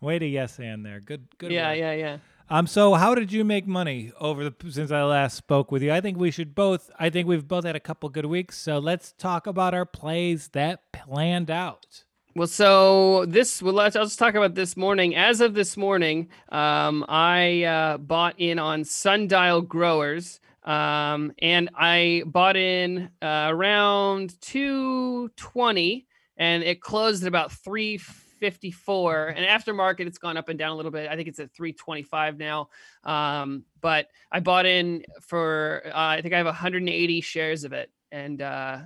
Way 0.00 0.18
to 0.18 0.26
yes 0.26 0.58
and 0.58 0.86
there. 0.86 1.00
Good 1.00 1.26
good 1.36 1.52
yeah, 1.52 1.68
work. 1.68 1.78
yeah, 1.78 1.92
yeah. 1.92 2.16
Um 2.48 2.66
so 2.66 2.94
how 2.94 3.14
did 3.14 3.30
you 3.30 3.44
make 3.44 3.66
money 3.66 4.10
over 4.18 4.42
the 4.42 4.54
since 4.70 4.90
I 4.90 5.02
last 5.02 5.36
spoke 5.36 5.70
with 5.70 5.82
you? 5.82 5.92
I 5.92 6.00
think 6.00 6.16
we 6.16 6.30
should 6.30 6.54
both 6.54 6.90
I 6.98 7.10
think 7.10 7.28
we've 7.28 7.46
both 7.46 7.66
had 7.66 7.76
a 7.76 7.80
couple 7.80 8.08
good 8.08 8.24
weeks, 8.24 8.56
so 8.56 8.78
let's 8.78 9.12
talk 9.12 9.46
about 9.46 9.74
our 9.74 9.84
plays 9.84 10.48
that 10.48 10.92
planned 10.92 11.50
out. 11.50 12.04
Well, 12.36 12.46
so 12.46 13.24
this 13.24 13.62
well, 13.62 13.72
let's 13.72 13.96
I'll 13.96 14.04
just 14.04 14.18
talk 14.18 14.34
about 14.34 14.54
this 14.54 14.76
morning. 14.76 15.16
As 15.16 15.40
of 15.40 15.54
this 15.54 15.74
morning, 15.74 16.28
um, 16.50 17.02
I 17.08 17.62
uh, 17.62 17.96
bought 17.96 18.34
in 18.36 18.58
on 18.58 18.84
Sundial 18.84 19.62
Growers, 19.62 20.38
um, 20.64 21.32
and 21.38 21.70
I 21.74 22.24
bought 22.26 22.58
in 22.58 23.08
uh, 23.22 23.46
around 23.48 24.38
two 24.42 25.30
twenty, 25.36 26.06
and 26.36 26.62
it 26.62 26.82
closed 26.82 27.22
at 27.22 27.28
about 27.28 27.52
three 27.52 27.96
fifty 27.96 28.70
four. 28.70 29.28
And 29.28 29.46
after 29.46 29.72
market, 29.72 30.06
it's 30.06 30.18
gone 30.18 30.36
up 30.36 30.50
and 30.50 30.58
down 30.58 30.72
a 30.72 30.76
little 30.76 30.92
bit. 30.92 31.08
I 31.08 31.16
think 31.16 31.28
it's 31.28 31.40
at 31.40 31.54
three 31.54 31.72
twenty 31.72 32.02
five 32.02 32.36
now. 32.36 32.68
Um, 33.02 33.64
but 33.80 34.08
I 34.30 34.40
bought 34.40 34.66
in 34.66 35.06
for 35.22 35.84
uh, 35.86 35.90
I 35.94 36.20
think 36.20 36.34
I 36.34 36.36
have 36.36 36.44
one 36.44 36.54
hundred 36.54 36.82
and 36.82 36.90
eighty 36.90 37.22
shares 37.22 37.64
of 37.64 37.72
it, 37.72 37.90
and 38.12 38.42
uh, 38.42 38.80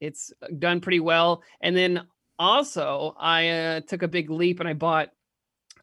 it's 0.00 0.32
done 0.60 0.80
pretty 0.80 1.00
well. 1.00 1.42
And 1.60 1.76
then 1.76 2.02
also 2.38 3.14
i 3.18 3.48
uh, 3.48 3.80
took 3.80 4.02
a 4.02 4.08
big 4.08 4.30
leap 4.30 4.60
and 4.60 4.68
i 4.68 4.72
bought 4.72 5.10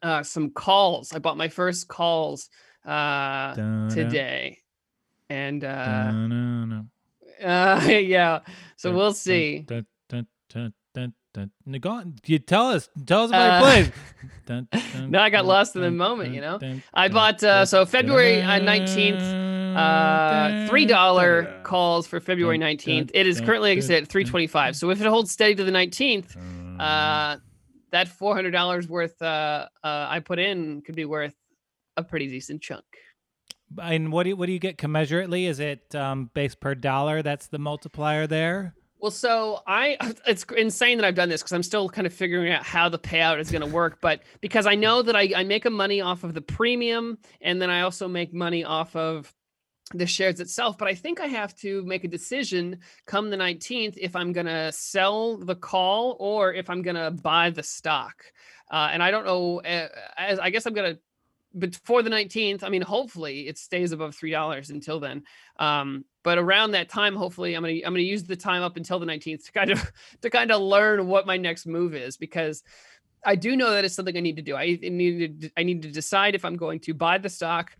uh, 0.02 0.22
some 0.22 0.50
calls 0.50 1.12
i 1.12 1.18
bought 1.18 1.36
my 1.36 1.48
first 1.48 1.88
calls 1.88 2.48
uh, 2.86 3.54
today 3.90 4.58
and 5.30 5.64
uh. 5.64 6.12
Uh, 7.42 7.80
yeah. 7.88 8.40
So 8.76 8.90
Dun, 8.90 8.96
we'll 8.96 9.12
see. 9.12 9.64
You 12.24 12.38
tell 12.38 12.68
us. 12.68 12.88
Tell 13.06 13.24
us 13.24 13.30
about 13.30 13.62
Uh, 13.62 13.66
your 13.66 13.72
plays. 13.84 13.92
Dun, 14.46 14.68
dun, 14.70 15.10
No, 15.10 15.18
I 15.20 15.30
got 15.30 15.44
lost 15.46 15.74
in 15.74 15.82
the 15.82 15.90
moment, 15.90 16.34
you 16.34 16.40
know? 16.40 16.58
I 16.92 17.08
bought 17.08 17.42
uh, 17.42 17.64
so 17.64 17.84
February 17.86 18.40
uh, 18.42 18.60
19th, 18.60 19.20
uh, 19.76 20.66
three 20.68 20.86
dollar 20.86 21.60
calls 21.62 22.06
for 22.06 22.20
February 22.20 22.58
19th. 22.58 23.10
It 23.14 23.26
is 23.26 23.40
currently 23.40 23.74
like 23.74 23.84
I 23.84 23.86
dun, 23.86 24.04
325. 24.06 24.76
So 24.76 24.90
if 24.90 25.00
it 25.00 25.06
holds 25.06 25.30
steady 25.30 25.54
to 25.54 25.64
the 25.64 25.72
19th, 25.72 26.36
uh, 26.80 27.38
that 27.90 28.08
$400 28.08 28.88
worth 28.88 29.20
uh, 29.22 29.68
uh, 29.82 30.06
I 30.10 30.20
put 30.20 30.38
in 30.38 30.82
could 30.82 30.96
be 30.96 31.04
worth 31.04 31.34
a 31.96 32.02
pretty 32.02 32.26
decent 32.26 32.60
chunk. 32.60 32.84
and 33.80 34.10
what 34.10 34.24
do 34.24 34.30
you, 34.30 34.36
what 34.36 34.46
do 34.46 34.52
you 34.52 34.58
get 34.58 34.78
commensurately? 34.78 35.48
Is 35.48 35.60
it 35.60 35.94
um, 35.94 36.30
base 36.34 36.54
per 36.54 36.74
dollar? 36.74 37.22
That's 37.22 37.46
the 37.46 37.58
multiplier 37.58 38.26
there. 38.26 38.74
Well, 39.04 39.10
so 39.10 39.60
I 39.66 39.98
it's 40.26 40.44
insane 40.56 40.96
that 40.96 41.06
I've 41.06 41.14
done 41.14 41.28
this 41.28 41.42
because 41.42 41.52
I'm 41.52 41.62
still 41.62 41.90
kind 41.90 42.06
of 42.06 42.14
figuring 42.14 42.50
out 42.50 42.64
how 42.64 42.88
the 42.88 42.98
payout 42.98 43.38
is 43.38 43.50
going 43.50 43.60
to 43.60 43.68
work. 43.68 43.98
But 44.00 44.22
because 44.40 44.66
I 44.66 44.76
know 44.76 45.02
that 45.02 45.14
I, 45.14 45.30
I 45.36 45.44
make 45.44 45.66
a 45.66 45.70
money 45.70 46.00
off 46.00 46.24
of 46.24 46.32
the 46.32 46.40
premium 46.40 47.18
and 47.42 47.60
then 47.60 47.68
I 47.68 47.82
also 47.82 48.08
make 48.08 48.32
money 48.32 48.64
off 48.64 48.96
of 48.96 49.30
the 49.92 50.06
shares 50.06 50.40
itself. 50.40 50.78
But 50.78 50.88
I 50.88 50.94
think 50.94 51.20
I 51.20 51.26
have 51.26 51.54
to 51.56 51.84
make 51.84 52.04
a 52.04 52.08
decision 52.08 52.78
come 53.06 53.30
the 53.30 53.36
19th 53.36 53.96
if 53.98 54.16
I'm 54.16 54.32
going 54.32 54.46
to 54.46 54.72
sell 54.72 55.36
the 55.36 55.54
call 55.54 56.16
or 56.18 56.54
if 56.54 56.70
I'm 56.70 56.82
going 56.82 56.96
to 56.96 57.10
buy 57.10 57.50
the 57.50 57.62
stock. 57.62 58.24
Uh, 58.70 58.88
and 58.92 59.02
I 59.02 59.10
don't 59.10 59.26
know. 59.26 59.60
Uh, 59.60 59.88
as 60.16 60.38
I 60.38 60.50
guess 60.50 60.66
I'm 60.66 60.74
going 60.74 60.94
to 60.94 61.00
before 61.58 62.02
the 62.02 62.10
19th 62.10 62.64
i 62.64 62.68
mean 62.68 62.82
hopefully 62.82 63.46
it 63.46 63.56
stays 63.56 63.92
above 63.92 64.14
three 64.14 64.30
dollars 64.30 64.70
until 64.70 64.98
then 64.98 65.22
um 65.58 66.04
but 66.24 66.36
around 66.36 66.72
that 66.72 66.88
time 66.88 67.14
hopefully 67.14 67.54
i'm 67.54 67.62
gonna 67.62 67.74
i'm 67.74 67.92
gonna 67.92 68.00
use 68.00 68.24
the 68.24 68.36
time 68.36 68.62
up 68.62 68.76
until 68.76 68.98
the 68.98 69.06
19th 69.06 69.44
to 69.44 69.52
kind 69.52 69.70
of 69.70 69.92
to 70.20 70.30
kind 70.30 70.50
of 70.50 70.60
learn 70.60 71.06
what 71.06 71.26
my 71.26 71.36
next 71.36 71.66
move 71.66 71.94
is 71.94 72.16
because 72.16 72.64
i 73.24 73.36
do 73.36 73.56
know 73.56 73.70
that 73.70 73.84
it's 73.84 73.94
something 73.94 74.16
i 74.16 74.20
need 74.20 74.36
to 74.36 74.42
do 74.42 74.56
i 74.56 74.78
need 74.82 75.42
to 75.42 75.50
i 75.56 75.62
need 75.62 75.82
to 75.82 75.90
decide 75.90 76.34
if 76.34 76.44
i'm 76.44 76.56
going 76.56 76.80
to 76.80 76.92
buy 76.92 77.18
the 77.18 77.28
stock 77.28 77.70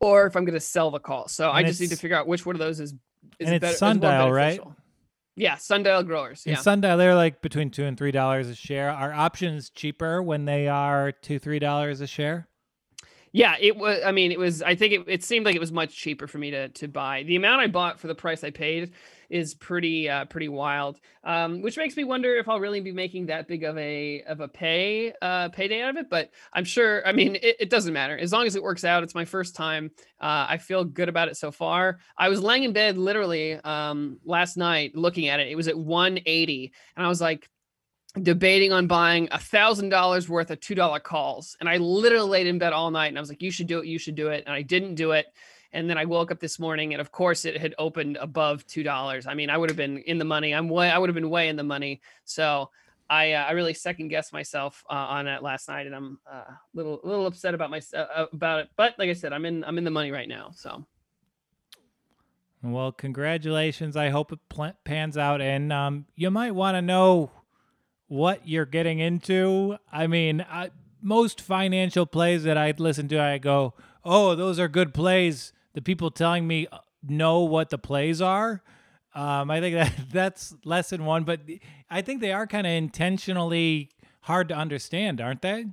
or 0.00 0.26
if 0.26 0.36
i'm 0.36 0.44
going 0.44 0.54
to 0.54 0.60
sell 0.60 0.90
the 0.90 0.98
call 0.98 1.28
so 1.28 1.50
i 1.50 1.62
just 1.62 1.80
need 1.80 1.90
to 1.90 1.96
figure 1.96 2.16
out 2.16 2.26
which 2.26 2.44
one 2.44 2.54
of 2.54 2.60
those 2.60 2.80
is 2.80 2.92
is 3.38 3.46
and 3.46 3.54
it's 3.54 3.60
better, 3.60 3.72
is 3.72 3.78
sundial, 3.78 4.32
right? 4.32 4.60
yeah 5.36 5.56
sundial 5.56 6.02
growers 6.02 6.42
yeah 6.46 6.56
Sundial, 6.56 6.96
they're 6.96 7.14
like 7.14 7.40
between 7.42 7.70
two 7.70 7.84
and 7.84 7.96
three 7.96 8.12
dollars 8.12 8.48
a 8.48 8.54
share. 8.54 8.90
Are 8.90 9.12
options 9.12 9.70
cheaper 9.70 10.22
when 10.22 10.44
they 10.44 10.68
are 10.68 11.12
two, 11.12 11.38
three 11.38 11.58
dollars 11.58 12.00
a 12.00 12.06
share? 12.06 12.48
Yeah, 13.32 13.54
it 13.60 13.76
was. 13.76 14.00
I 14.04 14.10
mean, 14.10 14.32
it 14.32 14.38
was. 14.38 14.60
I 14.60 14.74
think 14.74 14.92
it, 14.92 15.04
it 15.06 15.24
seemed 15.24 15.46
like 15.46 15.54
it 15.54 15.60
was 15.60 15.70
much 15.70 15.94
cheaper 15.96 16.26
for 16.26 16.38
me 16.38 16.50
to 16.50 16.68
to 16.68 16.88
buy. 16.88 17.22
The 17.22 17.36
amount 17.36 17.60
I 17.60 17.68
bought 17.68 18.00
for 18.00 18.08
the 18.08 18.14
price 18.14 18.42
I 18.42 18.50
paid 18.50 18.92
is 19.30 19.54
pretty 19.54 20.08
uh, 20.08 20.24
pretty 20.26 20.48
wild. 20.48 21.00
Um, 21.24 21.62
which 21.62 21.76
makes 21.76 21.96
me 21.96 22.04
wonder 22.04 22.34
if 22.34 22.48
I'll 22.48 22.60
really 22.60 22.80
be 22.80 22.92
making 22.92 23.26
that 23.26 23.48
big 23.48 23.64
of 23.64 23.78
a 23.78 24.22
of 24.22 24.40
a 24.40 24.48
pay 24.48 25.12
uh, 25.22 25.48
payday 25.50 25.82
out 25.82 25.90
of 25.90 25.96
it. 25.96 26.10
But 26.10 26.30
I'm 26.52 26.64
sure. 26.64 27.06
I 27.06 27.12
mean, 27.12 27.36
it, 27.36 27.56
it 27.60 27.70
doesn't 27.70 27.92
matter 27.92 28.18
as 28.18 28.32
long 28.32 28.46
as 28.46 28.56
it 28.56 28.62
works 28.62 28.84
out. 28.84 29.02
It's 29.02 29.14
my 29.14 29.24
first 29.24 29.54
time. 29.54 29.90
Uh, 30.20 30.46
I 30.48 30.58
feel 30.58 30.84
good 30.84 31.08
about 31.08 31.28
it 31.28 31.36
so 31.36 31.50
far. 31.50 31.98
I 32.18 32.28
was 32.28 32.40
laying 32.40 32.64
in 32.64 32.72
bed 32.72 32.98
literally 32.98 33.54
um, 33.54 34.18
last 34.24 34.56
night 34.56 34.96
looking 34.96 35.28
at 35.28 35.40
it. 35.40 35.48
It 35.48 35.56
was 35.56 35.68
at 35.68 35.78
180, 35.78 36.72
and 36.96 37.06
I 37.06 37.08
was 37.08 37.20
like 37.20 37.48
debating 38.20 38.72
on 38.72 38.88
buying 38.88 39.28
a 39.30 39.38
thousand 39.38 39.88
dollars 39.88 40.28
worth 40.28 40.50
of 40.50 40.58
two 40.58 40.74
dollar 40.74 40.98
calls 40.98 41.56
and 41.60 41.68
i 41.68 41.76
literally 41.76 42.28
laid 42.28 42.46
in 42.48 42.58
bed 42.58 42.72
all 42.72 42.90
night 42.90 43.06
and 43.06 43.16
i 43.16 43.20
was 43.20 43.28
like 43.28 43.40
you 43.40 43.52
should 43.52 43.68
do 43.68 43.78
it 43.78 43.86
you 43.86 44.00
should 44.00 44.16
do 44.16 44.30
it 44.30 44.42
and 44.46 44.52
i 44.52 44.62
didn't 44.62 44.96
do 44.96 45.12
it 45.12 45.26
and 45.72 45.88
then 45.88 45.98
i 45.98 46.04
woke 46.04 46.30
up 46.30 46.40
this 46.40 46.58
morning 46.58 46.92
and 46.92 47.00
of 47.00 47.12
course 47.12 47.44
it 47.44 47.56
had 47.56 47.74
opened 47.78 48.16
above 48.16 48.66
two 48.66 48.82
dollars 48.82 49.26
i 49.26 49.34
mean 49.34 49.50
i 49.50 49.56
would 49.56 49.70
have 49.70 49.76
been 49.76 49.98
in 49.98 50.18
the 50.18 50.24
money 50.24 50.54
i'm 50.54 50.68
way 50.68 50.90
i 50.90 50.98
would 50.98 51.08
have 51.08 51.14
been 51.14 51.30
way 51.30 51.48
in 51.48 51.56
the 51.56 51.62
money 51.62 52.00
so 52.24 52.70
i 53.08 53.32
uh, 53.32 53.44
i 53.44 53.52
really 53.52 53.74
second 53.74 54.08
guessed 54.08 54.32
myself 54.32 54.84
uh, 54.90 54.94
on 54.94 55.24
that 55.24 55.42
last 55.42 55.68
night 55.68 55.86
and 55.86 55.94
i'm 55.94 56.18
a 56.30 56.36
uh, 56.36 56.44
little 56.74 57.00
little 57.04 57.26
upset 57.26 57.54
about 57.54 57.70
my 57.70 57.80
uh, 57.96 58.26
about 58.32 58.60
it 58.60 58.68
but 58.76 58.94
like 58.98 59.10
i 59.10 59.14
said 59.14 59.32
i'm 59.32 59.44
in 59.44 59.64
i'm 59.64 59.78
in 59.78 59.84
the 59.84 59.90
money 59.90 60.10
right 60.10 60.28
now 60.28 60.50
so 60.54 60.84
Well, 62.62 62.92
congratulations. 62.92 63.96
I 63.96 64.10
hope 64.10 64.32
it 64.32 64.38
pans 64.84 65.16
out. 65.16 65.40
And 65.40 65.72
um, 65.72 66.04
you 66.14 66.30
might 66.30 66.54
want 66.54 66.74
to 66.76 66.82
know 66.82 67.30
what 68.06 68.46
you're 68.46 68.66
getting 68.66 68.98
into. 68.98 69.78
I 69.90 70.06
mean, 70.06 70.44
I, 70.50 70.70
most 71.00 71.40
financial 71.40 72.06
plays 72.06 72.42
that 72.44 72.58
I 72.58 72.74
listen 72.76 73.08
to, 73.08 73.20
I 73.20 73.38
go, 73.38 73.74
oh, 74.04 74.34
those 74.34 74.58
are 74.58 74.68
good 74.68 74.92
plays. 74.92 75.52
The 75.74 75.82
people 75.82 76.10
telling 76.10 76.46
me 76.46 76.66
uh, 76.70 76.78
know 77.02 77.40
what 77.40 77.70
the 77.70 77.78
plays 77.78 78.20
are. 78.20 78.62
Um, 79.14 79.50
I 79.50 79.60
think 79.60 79.74
that 79.76 79.92
that's 80.12 80.54
lesson 80.64 81.04
one, 81.04 81.24
but 81.24 81.40
I 81.90 82.02
think 82.02 82.20
they 82.20 82.32
are 82.32 82.46
kind 82.46 82.66
of 82.66 82.72
intentionally 82.72 83.90
hard 84.22 84.48
to 84.48 84.54
understand, 84.54 85.20
aren't 85.20 85.42
they? 85.42 85.66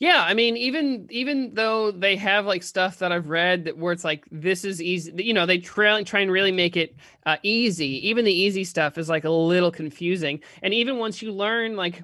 Yeah, 0.00 0.22
I 0.22 0.32
mean, 0.34 0.56
even 0.56 1.08
even 1.10 1.54
though 1.54 1.90
they 1.90 2.14
have 2.16 2.46
like 2.46 2.62
stuff 2.62 2.98
that 3.00 3.10
I've 3.10 3.28
read 3.28 3.64
that 3.64 3.76
where 3.76 3.92
it's 3.92 4.04
like 4.04 4.24
this 4.30 4.64
is 4.64 4.80
easy, 4.80 5.12
you 5.16 5.34
know, 5.34 5.44
they 5.44 5.58
try 5.58 6.00
try 6.04 6.20
and 6.20 6.30
really 6.30 6.52
make 6.52 6.76
it 6.76 6.94
uh, 7.26 7.36
easy. 7.42 8.08
Even 8.08 8.24
the 8.24 8.32
easy 8.32 8.62
stuff 8.62 8.96
is 8.96 9.08
like 9.08 9.24
a 9.24 9.30
little 9.30 9.72
confusing, 9.72 10.40
and 10.62 10.72
even 10.72 10.98
once 10.98 11.20
you 11.20 11.32
learn, 11.32 11.74
like, 11.74 12.00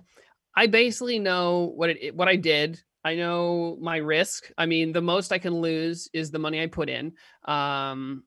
I 0.57 0.67
basically 0.67 1.21
know 1.21 1.73
what 1.77 1.91
it 1.91 2.17
what 2.17 2.27
I 2.27 2.35
did. 2.35 2.83
I 3.05 3.15
know 3.17 3.77
my 3.81 3.99
risk. 3.99 4.51
I 4.57 4.67
mean, 4.67 4.93
the 4.93 5.03
most 5.03 5.31
I 5.33 5.39
can 5.39 5.55
lose 5.61 6.09
is 6.13 6.31
the 6.31 6.39
money 6.39 6.63
I 6.63 6.67
put 6.67 6.89
in. 6.89 7.13
Um, 7.45 8.25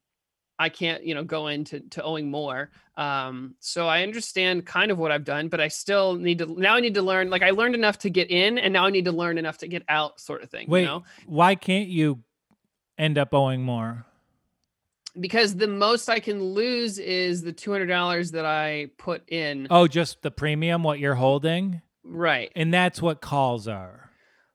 I 0.59 0.69
can't, 0.69 1.03
you 1.03 1.13
know, 1.15 1.23
go 1.23 1.47
into 1.47 1.79
to 1.91 2.03
owing 2.03 2.29
more. 2.31 2.71
Um, 2.95 3.55
so 3.59 3.87
I 3.87 4.03
understand 4.03 4.65
kind 4.65 4.91
of 4.91 4.97
what 4.97 5.11
I've 5.11 5.23
done, 5.23 5.49
but 5.49 5.59
I 5.61 5.67
still 5.67 6.15
need 6.15 6.39
to 6.39 6.45
now 6.59 6.75
I 6.75 6.79
need 6.79 6.95
to 6.95 7.01
learn. 7.01 7.29
Like 7.29 7.43
I 7.43 7.51
learned 7.51 7.75
enough 7.75 7.99
to 7.99 8.09
get 8.09 8.31
in, 8.31 8.57
and 8.57 8.73
now 8.73 8.85
I 8.85 8.89
need 8.89 9.05
to 9.05 9.11
learn 9.11 9.37
enough 9.37 9.59
to 9.59 9.67
get 9.67 9.83
out, 9.89 10.19
sort 10.19 10.41
of 10.43 10.49
thing. 10.49 10.67
Wait, 10.69 10.81
You 10.81 10.85
know? 10.87 11.03
why 11.25 11.55
can't 11.55 11.89
you 11.89 12.23
end 12.97 13.17
up 13.17 13.33
owing 13.33 13.61
more? 13.61 14.05
Because 15.19 15.55
the 15.55 15.67
most 15.67 16.09
I 16.09 16.19
can 16.19 16.43
lose 16.43 16.99
is 16.99 17.41
the 17.43 17.53
two 17.53 17.71
hundred 17.71 17.87
dollars 17.87 18.31
that 18.31 18.45
I 18.45 18.87
put 18.97 19.29
in. 19.29 19.67
Oh, 19.69 19.87
just 19.87 20.21
the 20.21 20.31
premium, 20.31 20.83
what 20.83 20.99
you're 20.99 21.15
holding? 21.15 21.81
Right, 22.03 22.51
And 22.55 22.73
that's 22.73 23.01
what 23.01 23.19
calls 23.19 23.67
are. 23.67 24.06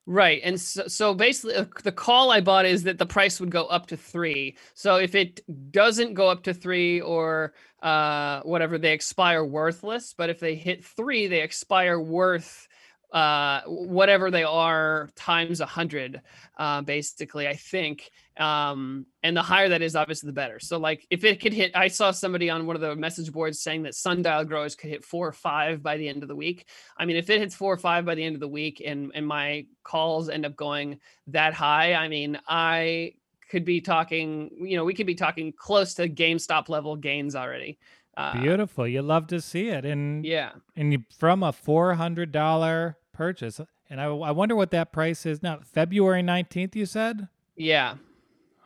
Right, 0.06 0.40
and 0.44 0.60
so, 0.60 0.86
so 0.88 1.14
basically, 1.14 1.56
uh, 1.56 1.66
the 1.82 1.92
call 1.92 2.30
I 2.30 2.40
bought 2.40 2.66
is 2.66 2.82
that 2.84 2.98
the 2.98 3.06
price 3.06 3.40
would 3.40 3.50
go 3.50 3.64
up 3.66 3.86
to 3.86 3.96
three. 3.96 4.56
So 4.74 4.96
if 4.96 5.14
it 5.14 5.40
doesn't 5.72 6.14
go 6.14 6.28
up 6.28 6.42
to 6.44 6.54
three 6.54 7.00
or 7.00 7.54
uh, 7.82 8.40
whatever, 8.42 8.78
they 8.78 8.92
expire 8.92 9.44
worthless. 9.44 10.14
But 10.16 10.30
if 10.30 10.40
they 10.40 10.54
hit 10.54 10.84
three, 10.84 11.26
they 11.26 11.42
expire 11.42 12.00
worth 12.00 12.68
uh 13.12 13.60
whatever 13.66 14.30
they 14.30 14.42
are 14.42 15.10
times 15.14 15.60
a 15.60 15.66
hundred 15.66 16.22
uh 16.56 16.80
basically 16.80 17.46
i 17.46 17.54
think 17.54 18.10
um 18.38 19.04
and 19.22 19.36
the 19.36 19.42
higher 19.42 19.68
that 19.68 19.82
is 19.82 19.94
obviously 19.94 20.26
the 20.26 20.32
better 20.32 20.58
so 20.58 20.78
like 20.78 21.06
if 21.10 21.22
it 21.22 21.38
could 21.38 21.52
hit 21.52 21.70
i 21.76 21.88
saw 21.88 22.10
somebody 22.10 22.48
on 22.48 22.66
one 22.66 22.74
of 22.74 22.80
the 22.80 22.96
message 22.96 23.30
boards 23.30 23.60
saying 23.60 23.82
that 23.82 23.94
sundial 23.94 24.44
growers 24.44 24.74
could 24.74 24.88
hit 24.88 25.04
four 25.04 25.28
or 25.28 25.32
five 25.32 25.82
by 25.82 25.98
the 25.98 26.08
end 26.08 26.22
of 26.22 26.28
the 26.28 26.36
week 26.36 26.66
i 26.96 27.04
mean 27.04 27.16
if 27.16 27.28
it 27.28 27.38
hits 27.38 27.54
four 27.54 27.74
or 27.74 27.76
five 27.76 28.06
by 28.06 28.14
the 28.14 28.24
end 28.24 28.34
of 28.34 28.40
the 28.40 28.48
week 28.48 28.82
and 28.84 29.12
and 29.14 29.26
my 29.26 29.66
calls 29.84 30.30
end 30.30 30.46
up 30.46 30.56
going 30.56 30.98
that 31.26 31.52
high 31.52 31.92
i 31.92 32.08
mean 32.08 32.40
i 32.48 33.12
could 33.50 33.64
be 33.66 33.82
talking 33.82 34.50
you 34.58 34.76
know 34.76 34.84
we 34.84 34.94
could 34.94 35.06
be 35.06 35.14
talking 35.14 35.52
close 35.52 35.92
to 35.92 36.08
gamestop 36.08 36.70
level 36.70 36.96
gains 36.96 37.36
already 37.36 37.78
uh, 38.16 38.38
Beautiful. 38.40 38.86
You 38.86 39.02
love 39.02 39.26
to 39.28 39.40
see 39.40 39.68
it. 39.68 39.84
And 39.84 40.24
yeah 40.24 40.52
and 40.76 40.92
you, 40.92 41.04
from 41.18 41.42
a 41.42 41.52
four 41.52 41.94
hundred 41.94 42.30
dollar 42.32 42.98
purchase, 43.22 43.60
and 43.88 44.00
I, 44.00 44.06
I 44.06 44.32
wonder 44.32 44.56
what 44.56 44.72
that 44.72 44.92
price 44.92 45.24
is 45.26 45.42
now. 45.44 45.60
February 45.62 46.22
nineteenth, 46.22 46.74
you 46.74 46.86
said. 46.86 47.28
yeah 47.56 47.94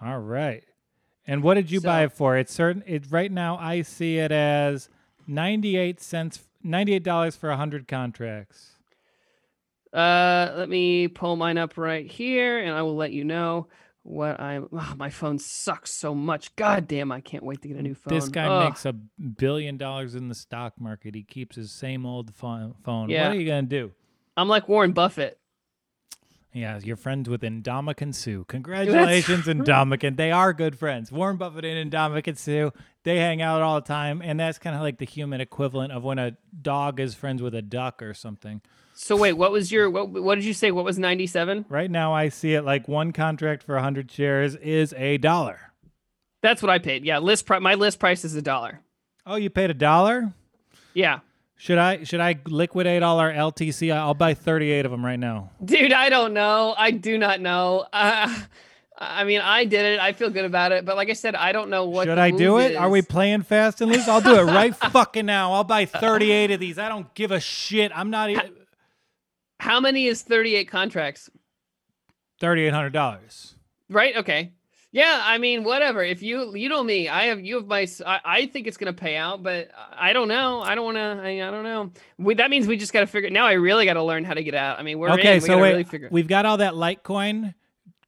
All 0.00 0.18
right. 0.18 0.64
And 1.26 1.42
what 1.42 1.54
did 1.54 1.70
you 1.70 1.80
buy 1.80 2.04
it 2.04 2.12
for? 2.12 2.38
It's 2.38 2.54
certain. 2.54 2.82
It 2.86 3.04
right 3.10 3.30
now 3.30 3.58
I 3.58 3.82
see 3.82 4.16
it 4.18 4.32
as 4.32 4.88
ninety 5.26 5.76
eight 5.76 6.00
cents, 6.00 6.40
ninety 6.62 6.94
eight 6.94 7.02
dollars 7.02 7.36
for 7.36 7.50
hundred 7.52 7.86
contracts. 7.86 8.76
Uh, 9.92 10.52
let 10.56 10.68
me 10.68 11.08
pull 11.08 11.36
mine 11.36 11.58
up 11.58 11.76
right 11.76 12.10
here, 12.10 12.58
and 12.58 12.72
I 12.74 12.82
will 12.82 12.96
let 12.96 13.12
you 13.12 13.24
know 13.24 13.66
what 14.04 14.40
I'm. 14.40 14.68
Oh, 14.72 14.94
my 14.96 15.10
phone 15.10 15.38
sucks 15.38 15.90
so 15.90 16.14
much. 16.14 16.54
God 16.56 16.86
damn, 16.88 17.10
I 17.12 17.20
can't 17.20 17.42
wait 17.42 17.60
to 17.62 17.68
get 17.68 17.76
a 17.76 17.82
new 17.82 17.94
phone. 17.94 18.14
This 18.14 18.28
guy 18.28 18.46
Ugh. 18.46 18.70
makes 18.70 18.86
a 18.86 18.92
billion 18.92 19.76
dollars 19.76 20.14
in 20.14 20.28
the 20.28 20.34
stock 20.34 20.80
market. 20.80 21.14
He 21.14 21.24
keeps 21.24 21.56
his 21.56 21.72
same 21.72 22.06
old 22.06 22.34
phone. 22.34 22.74
phone. 22.84 23.10
Yeah. 23.10 23.28
What 23.28 23.36
are 23.36 23.40
you 23.40 23.46
gonna 23.46 23.62
do? 23.62 23.92
I'm 24.36 24.48
like 24.48 24.68
Warren 24.68 24.92
Buffett. 24.92 25.38
Yeah, 26.52 26.80
you're 26.82 26.96
friends 26.96 27.28
with 27.28 27.42
Indomitian 27.42 28.14
Sue. 28.14 28.46
Congratulations, 28.48 29.44
Indomitian. 29.44 30.16
They 30.16 30.32
are 30.32 30.54
good 30.54 30.78
friends. 30.78 31.12
Warren 31.12 31.36
Buffett 31.36 31.66
and 31.66 31.90
Indomitian 31.90 32.38
Sue, 32.38 32.72
they 33.02 33.18
hang 33.18 33.42
out 33.42 33.60
all 33.60 33.74
the 33.74 33.86
time, 33.86 34.22
and 34.24 34.40
that's 34.40 34.58
kind 34.58 34.74
of 34.74 34.80
like 34.80 34.96
the 34.96 35.04
human 35.04 35.42
equivalent 35.42 35.92
of 35.92 36.02
when 36.02 36.18
a 36.18 36.38
dog 36.62 36.98
is 36.98 37.14
friends 37.14 37.42
with 37.42 37.54
a 37.54 37.60
duck 37.60 38.00
or 38.02 38.14
something. 38.14 38.62
So 38.94 39.16
wait, 39.16 39.34
what 39.34 39.52
was 39.52 39.70
your 39.70 39.90
what? 39.90 40.08
What 40.08 40.36
did 40.36 40.44
you 40.44 40.54
say? 40.54 40.70
What 40.70 40.86
was 40.86 40.98
97? 40.98 41.66
Right 41.68 41.90
now, 41.90 42.14
I 42.14 42.30
see 42.30 42.54
it 42.54 42.62
like 42.62 42.88
one 42.88 43.12
contract 43.12 43.62
for 43.62 43.74
100 43.74 44.10
shares 44.10 44.54
is 44.56 44.94
a 44.96 45.18
dollar. 45.18 45.60
That's 46.40 46.62
what 46.62 46.70
I 46.70 46.78
paid. 46.78 47.04
Yeah, 47.04 47.18
list 47.18 47.44
price. 47.44 47.60
My 47.60 47.74
list 47.74 47.98
price 47.98 48.24
is 48.24 48.34
a 48.34 48.40
dollar. 48.40 48.80
Oh, 49.26 49.36
you 49.36 49.50
paid 49.50 49.68
a 49.68 49.74
dollar? 49.74 50.32
Yeah. 50.94 51.18
Should 51.58 51.78
I 51.78 52.04
should 52.04 52.20
I 52.20 52.38
liquidate 52.46 53.02
all 53.02 53.18
our 53.18 53.32
LTC? 53.32 53.92
I'll 53.92 54.14
buy 54.14 54.34
38 54.34 54.84
of 54.84 54.90
them 54.90 55.04
right 55.04 55.18
now. 55.18 55.50
Dude, 55.64 55.92
I 55.92 56.10
don't 56.10 56.34
know. 56.34 56.74
I 56.76 56.90
do 56.90 57.16
not 57.16 57.40
know. 57.40 57.86
Uh, 57.92 58.34
I 58.98 59.24
mean, 59.24 59.40
I 59.40 59.64
did 59.64 59.84
it. 59.84 60.00
I 60.00 60.12
feel 60.12 60.30
good 60.30 60.44
about 60.44 60.72
it. 60.72 60.84
But 60.84 60.96
like 60.96 61.10
I 61.10 61.14
said, 61.14 61.34
I 61.34 61.52
don't 61.52 61.70
know 61.70 61.86
what. 61.86 62.06
Should 62.06 62.18
I 62.18 62.30
do 62.30 62.58
it? 62.58 62.76
Are 62.76 62.88
we 62.90 63.02
playing 63.02 63.42
fast 63.42 63.80
and 63.80 63.90
loose? 63.90 64.06
I'll 64.08 64.20
do 64.20 64.36
it 64.38 64.44
right 64.44 64.74
fucking 64.92 65.26
now. 65.26 65.52
I'll 65.52 65.64
buy 65.64 65.86
38 65.86 66.50
of 66.50 66.60
these. 66.60 66.78
I 66.78 66.88
don't 66.88 67.12
give 67.14 67.30
a 67.30 67.40
shit. 67.40 67.90
I'm 67.94 68.10
not 68.10 68.30
even 68.30 68.52
How 69.60 69.80
many 69.80 70.06
is 70.06 70.22
38 70.22 70.68
contracts? 70.68 71.30
$3,800. 72.40 73.54
Right? 73.88 74.16
Okay. 74.16 74.52
Yeah, 74.96 75.20
I 75.22 75.36
mean, 75.36 75.62
whatever. 75.62 76.02
If 76.02 76.22
you 76.22 76.56
you 76.56 76.70
know 76.70 76.82
me, 76.82 77.06
I 77.06 77.24
have 77.24 77.38
you 77.38 77.56
have 77.56 77.66
my. 77.66 77.86
I, 78.06 78.20
I 78.24 78.46
think 78.46 78.66
it's 78.66 78.78
gonna 78.78 78.94
pay 78.94 79.14
out, 79.14 79.42
but 79.42 79.68
I 79.94 80.14
don't 80.14 80.26
know. 80.26 80.62
I 80.62 80.74
don't 80.74 80.86
want 80.86 80.96
to. 80.96 81.20
I, 81.22 81.46
I 81.46 81.50
don't 81.50 81.64
know. 81.64 81.90
We, 82.16 82.32
that 82.36 82.48
means 82.48 82.66
we 82.66 82.78
just 82.78 82.94
got 82.94 83.00
to 83.00 83.06
figure. 83.06 83.26
It 83.26 83.34
now 83.34 83.44
I 83.44 83.52
really 83.52 83.84
got 83.84 83.92
to 83.94 84.02
learn 84.02 84.24
how 84.24 84.32
to 84.32 84.42
get 84.42 84.54
out. 84.54 84.78
I 84.78 84.82
mean, 84.82 84.98
we're 84.98 85.10
Okay, 85.10 85.32
in. 85.32 85.34
We 85.34 85.40
so 85.40 85.46
gotta 85.48 85.60
wait. 85.60 85.70
really 85.72 85.84
figure. 85.84 86.08
We've 86.10 86.26
got 86.26 86.46
all 86.46 86.56
that 86.56 86.72
Litecoin. 86.72 87.52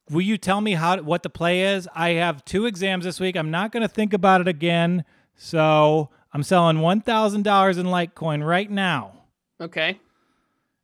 Will 0.08 0.22
you 0.22 0.38
tell 0.38 0.62
me 0.62 0.72
how 0.72 0.96
what 1.02 1.22
the 1.22 1.28
play 1.28 1.74
is? 1.74 1.86
I 1.94 2.12
have 2.12 2.42
two 2.46 2.64
exams 2.64 3.04
this 3.04 3.20
week. 3.20 3.36
I'm 3.36 3.50
not 3.50 3.70
going 3.70 3.82
to 3.82 3.88
think 3.88 4.14
about 4.14 4.40
it 4.40 4.48
again. 4.48 5.04
So 5.36 6.08
I'm 6.32 6.42
selling 6.42 6.80
one 6.80 7.02
thousand 7.02 7.42
dollars 7.42 7.76
in 7.76 7.84
Litecoin 7.84 8.42
right 8.46 8.70
now. 8.70 9.24
Okay. 9.60 10.00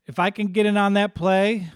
If 0.06 0.18
I 0.18 0.28
can 0.28 0.48
get 0.48 0.66
in 0.66 0.76
on 0.76 0.92
that 0.94 1.14
play, 1.14 1.68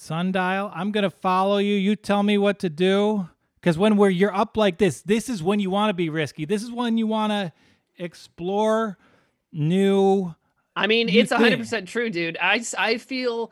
sundial, 0.00 0.70
I'm 0.74 0.90
going 0.92 1.04
to 1.04 1.10
follow 1.10 1.58
you. 1.58 1.74
You 1.74 1.94
tell 1.96 2.22
me 2.22 2.38
what 2.38 2.58
to 2.60 2.70
do. 2.70 3.28
Because 3.60 3.76
when 3.76 3.96
we're 3.98 4.08
you're 4.08 4.34
up 4.34 4.56
like 4.56 4.78
this, 4.78 5.02
this 5.02 5.28
is 5.28 5.42
when 5.42 5.60
you 5.60 5.68
want 5.70 5.90
to 5.90 5.94
be 5.94 6.08
risky. 6.08 6.46
This 6.46 6.62
is 6.62 6.72
when 6.72 6.96
you 6.96 7.06
want 7.06 7.30
to 7.30 7.52
explore 7.98 8.96
new. 9.52 10.34
I 10.74 10.86
mean, 10.86 11.08
You 11.08 11.20
it's 11.20 11.28
think. 11.28 11.42
hundred 11.42 11.58
percent 11.58 11.86
true, 11.88 12.08
dude. 12.08 12.38
I, 12.40 12.64
I 12.78 12.96
feel. 12.96 13.50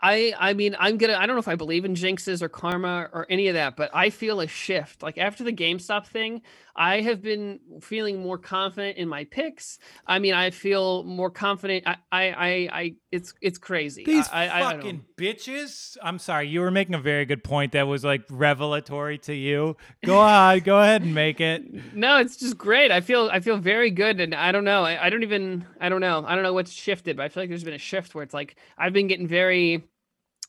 I 0.00 0.34
I 0.38 0.52
mean 0.52 0.76
I'm 0.78 0.98
gonna 0.98 1.14
I 1.14 1.24
don't 1.26 1.36
know 1.36 1.40
if 1.40 1.48
I 1.48 1.54
believe 1.54 1.86
in 1.86 1.94
jinxes 1.94 2.42
or 2.42 2.50
karma 2.50 3.08
or 3.14 3.26
any 3.30 3.48
of 3.48 3.54
that, 3.54 3.76
but 3.76 3.90
I 3.94 4.10
feel 4.10 4.40
a 4.40 4.46
shift. 4.46 5.02
Like 5.02 5.16
after 5.16 5.42
the 5.42 5.52
GameStop 5.52 6.06
thing, 6.06 6.42
I 6.76 7.00
have 7.00 7.22
been 7.22 7.60
feeling 7.80 8.22
more 8.22 8.38
confident 8.38 8.98
in 8.98 9.08
my 9.08 9.24
picks. 9.24 9.78
I 10.06 10.18
mean, 10.18 10.34
I 10.34 10.50
feel 10.50 11.02
more 11.04 11.30
confident. 11.30 11.84
I 11.86 11.96
I 12.12 12.22
I, 12.28 12.68
I 12.72 12.94
it's 13.10 13.32
it's 13.40 13.58
crazy. 13.58 14.04
These 14.04 14.28
I, 14.30 14.46
I, 14.46 14.58
I 14.58 14.74
fucking 14.74 15.04
bitches. 15.16 15.96
I'm 16.02 16.18
sorry, 16.18 16.48
you 16.48 16.60
were 16.60 16.70
making 16.70 16.94
a 16.94 17.00
very 17.00 17.24
good 17.24 17.42
point 17.42 17.72
that 17.72 17.84
was 17.84 18.04
like 18.04 18.24
revelatory 18.30 19.18
to 19.18 19.34
you. 19.34 19.76
Go 20.04 20.18
on, 20.18 20.60
go 20.60 20.78
ahead 20.80 21.02
and 21.02 21.14
make 21.14 21.40
it. 21.40 21.62
No, 21.96 22.18
it's 22.18 22.36
just 22.36 22.58
great. 22.58 22.90
I 22.90 23.00
feel 23.00 23.30
I 23.32 23.40
feel 23.40 23.56
very 23.56 23.90
good, 23.90 24.20
and 24.20 24.34
I 24.34 24.52
don't 24.52 24.64
know. 24.64 24.84
I, 24.84 25.06
I 25.06 25.10
don't 25.10 25.22
even 25.22 25.64
I 25.80 25.88
don't 25.88 26.00
know. 26.00 26.24
I 26.26 26.34
don't 26.34 26.42
know 26.44 26.52
what's 26.52 26.70
shifted, 26.72 27.16
but 27.16 27.22
I 27.24 27.28
feel 27.28 27.42
like 27.42 27.48
there's 27.48 27.64
been 27.64 27.74
a 27.74 27.78
shift 27.78 28.14
where 28.14 28.22
it's 28.22 28.34
like 28.34 28.56
I've 28.76 28.92
been 28.92 29.06
getting 29.06 29.26
very, 29.26 29.84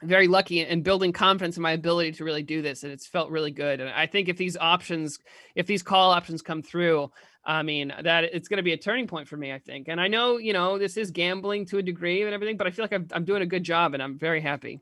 very 0.03 0.27
lucky 0.27 0.61
and 0.61 0.83
building 0.83 1.11
confidence 1.11 1.57
in 1.57 1.63
my 1.63 1.71
ability 1.71 2.11
to 2.13 2.23
really 2.23 2.43
do 2.43 2.61
this, 2.61 2.83
and 2.83 2.91
it's 2.91 3.07
felt 3.07 3.31
really 3.31 3.51
good. 3.51 3.79
And 3.79 3.89
I 3.89 4.05
think 4.05 4.29
if 4.29 4.37
these 4.37 4.57
options, 4.57 5.19
if 5.55 5.65
these 5.65 5.83
call 5.83 6.11
options 6.11 6.41
come 6.41 6.61
through, 6.61 7.11
I 7.43 7.63
mean 7.63 7.93
that 8.03 8.25
it's 8.25 8.47
going 8.47 8.57
to 8.57 8.63
be 8.63 8.73
a 8.73 8.77
turning 8.77 9.07
point 9.07 9.27
for 9.27 9.37
me. 9.37 9.51
I 9.51 9.59
think, 9.59 9.87
and 9.87 9.99
I 9.99 10.07
know 10.07 10.37
you 10.37 10.53
know 10.53 10.77
this 10.77 10.97
is 10.97 11.11
gambling 11.11 11.65
to 11.67 11.77
a 11.77 11.81
degree 11.83 12.21
and 12.21 12.33
everything, 12.33 12.57
but 12.57 12.67
I 12.67 12.71
feel 12.71 12.83
like 12.83 12.93
I'm, 12.93 13.07
I'm 13.11 13.25
doing 13.25 13.41
a 13.41 13.47
good 13.47 13.63
job, 13.63 13.93
and 13.93 14.03
I'm 14.03 14.17
very 14.17 14.41
happy. 14.41 14.81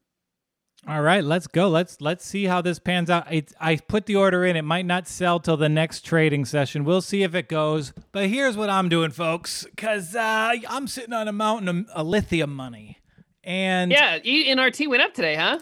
All 0.88 1.02
right, 1.02 1.24
let's 1.24 1.48
go. 1.48 1.68
Let's 1.68 2.00
let's 2.00 2.24
see 2.24 2.46
how 2.46 2.62
this 2.62 2.78
pans 2.78 3.10
out. 3.10 3.28
I 3.60 3.78
put 3.88 4.06
the 4.06 4.18
order 4.18 4.46
in. 4.46 4.56
It 4.56 4.62
might 4.64 4.86
not 4.86 5.08
sell 5.08 5.40
till 5.40 5.58
the 5.58 5.70
next 5.70 6.06
trading 6.06 6.46
session. 6.46 6.84
We'll 6.84 7.02
see 7.02 7.24
if 7.24 7.34
it 7.34 7.50
goes. 7.50 7.92
But 8.12 8.28
here's 8.28 8.56
what 8.56 8.70
I'm 8.70 8.88
doing, 8.88 9.10
folks, 9.10 9.64
because 9.64 10.16
uh, 10.16 10.54
I'm 10.70 10.88
sitting 10.88 11.14
on 11.14 11.28
a 11.28 11.34
mountain 11.34 11.88
of 11.92 12.06
lithium 12.06 12.54
money, 12.54 13.00
and 13.46 13.92
Yeah, 13.92 14.20
ENRT 14.20 14.88
went 14.88 15.04
up 15.04 15.14
today, 15.14 15.36
huh? 15.36 15.60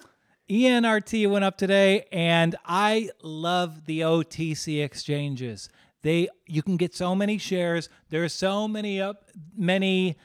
ENRT 0.49 1.29
went 1.29 1.45
up 1.45 1.57
today, 1.57 2.05
and 2.11 2.55
I 2.65 3.09
love 3.21 3.85
the 3.85 4.01
OTC 4.01 4.83
exchanges. 4.83 5.69
They 6.01 6.29
you 6.47 6.61
can 6.61 6.77
get 6.77 6.95
so 6.95 7.15
many 7.15 7.37
shares. 7.37 7.89
There 8.09 8.23
are 8.23 8.29
so 8.29 8.67
many 8.67 9.01
up 9.01 9.29
many 9.55 10.17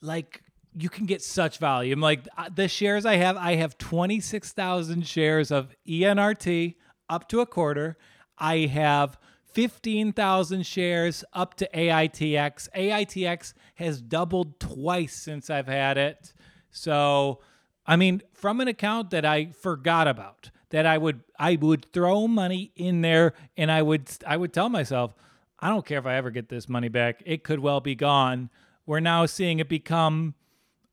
like 0.00 0.42
you 0.78 0.88
can 0.88 1.06
get 1.06 1.22
such 1.22 1.58
volume. 1.58 2.00
Like 2.00 2.26
uh, 2.36 2.50
the 2.54 2.68
shares 2.68 3.06
I 3.06 3.16
have, 3.16 3.36
I 3.36 3.54
have 3.54 3.78
26,000 3.78 5.06
shares 5.06 5.50
of 5.50 5.74
ENRT 5.88 6.74
up 7.08 7.28
to 7.30 7.40
a 7.40 7.46
quarter. 7.46 7.96
I 8.38 8.58
have 8.66 9.18
15,000 9.54 10.66
shares 10.66 11.24
up 11.32 11.54
to 11.54 11.68
AITX. 11.74 12.68
AITX 12.76 13.54
has 13.76 14.02
doubled 14.02 14.60
twice 14.60 15.16
since 15.16 15.48
I've 15.48 15.66
had 15.66 15.96
it. 15.96 16.34
So, 16.76 17.40
I 17.86 17.96
mean, 17.96 18.22
from 18.34 18.60
an 18.60 18.68
account 18.68 19.10
that 19.10 19.24
I 19.24 19.46
forgot 19.46 20.06
about, 20.06 20.50
that 20.70 20.84
I 20.84 20.98
would 20.98 21.20
I 21.38 21.56
would 21.56 21.90
throw 21.92 22.28
money 22.28 22.72
in 22.76 23.00
there 23.00 23.32
and 23.56 23.70
I 23.72 23.82
would 23.82 24.10
I 24.26 24.36
would 24.36 24.52
tell 24.52 24.68
myself, 24.68 25.14
I 25.58 25.68
don't 25.68 25.86
care 25.86 25.98
if 25.98 26.06
I 26.06 26.16
ever 26.16 26.30
get 26.30 26.48
this 26.48 26.68
money 26.68 26.88
back. 26.88 27.22
It 27.24 27.44
could 27.44 27.60
well 27.60 27.80
be 27.80 27.94
gone. 27.94 28.50
We're 28.84 29.00
now 29.00 29.26
seeing 29.26 29.58
it 29.58 29.68
become 29.68 30.34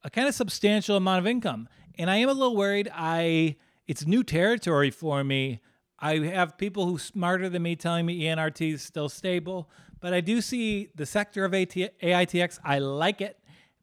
a 0.03 0.09
kind 0.09 0.27
of 0.27 0.35
substantial 0.35 0.95
amount 0.95 1.19
of 1.19 1.27
income. 1.27 1.67
And 1.97 2.09
I 2.09 2.17
am 2.17 2.29
a 2.29 2.33
little 2.33 2.55
worried. 2.55 2.89
I 2.93 3.57
it's 3.85 4.05
new 4.05 4.23
territory 4.23 4.89
for 4.89 5.23
me. 5.23 5.59
I 5.99 6.19
have 6.19 6.57
people 6.57 6.85
who 6.85 6.97
smarter 6.97 7.49
than 7.49 7.63
me 7.63 7.75
telling 7.75 8.05
me 8.05 8.21
ENRT 8.21 8.73
is 8.73 8.81
still 8.81 9.09
stable, 9.09 9.69
but 9.99 10.13
I 10.13 10.21
do 10.21 10.41
see 10.41 10.89
the 10.95 11.05
sector 11.05 11.45
of 11.45 11.53
AT, 11.53 11.69
AITX. 11.69 12.59
I 12.63 12.79
like 12.79 13.21
it, 13.21 13.39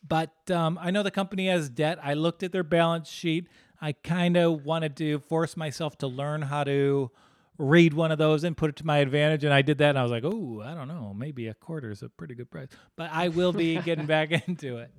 but 0.07 0.51
um, 0.51 0.79
I 0.81 0.91
know 0.91 1.03
the 1.03 1.11
company 1.11 1.49
has 1.49 1.69
debt. 1.69 1.99
I 2.03 2.15
looked 2.15 2.43
at 2.43 2.53
their 2.53 2.63
balance 2.63 3.09
sheet. 3.09 3.49
I 3.81 3.93
kind 3.93 4.37
of 4.37 4.65
wanted 4.65 4.97
to 4.97 5.21
force 5.21 5.57
myself 5.57 5.97
to 5.99 6.07
learn 6.07 6.43
how 6.43 6.65
to 6.65 7.11
read 7.61 7.93
one 7.93 8.11
of 8.11 8.19
those 8.19 8.43
and 8.43 8.57
put 8.57 8.71
it 8.71 8.77
to 8.77 8.87
my 8.87 8.99
advantage. 8.99 9.45
And 9.45 9.53
I 9.53 9.63
did 9.63 9.79
that, 9.79 9.91
and 9.91 9.99
I 9.99 10.03
was 10.03 10.11
like, 10.11 10.25
oh, 10.25 10.63
I 10.65 10.75
don't 10.75 10.89
know, 10.89 11.15
maybe 11.17 11.49
a 11.49 11.55
quarter 11.55 11.91
is 11.91 12.03
a 12.03 12.09
pretty 12.09 12.35
good 12.35 12.51
price. 12.51 12.69
But 12.97 13.11
I 13.13 13.29
will 13.29 13.53
be 13.53 13.77
getting 13.83 14.07
back 14.07 14.31
into 14.49 14.79
it. 14.79 14.91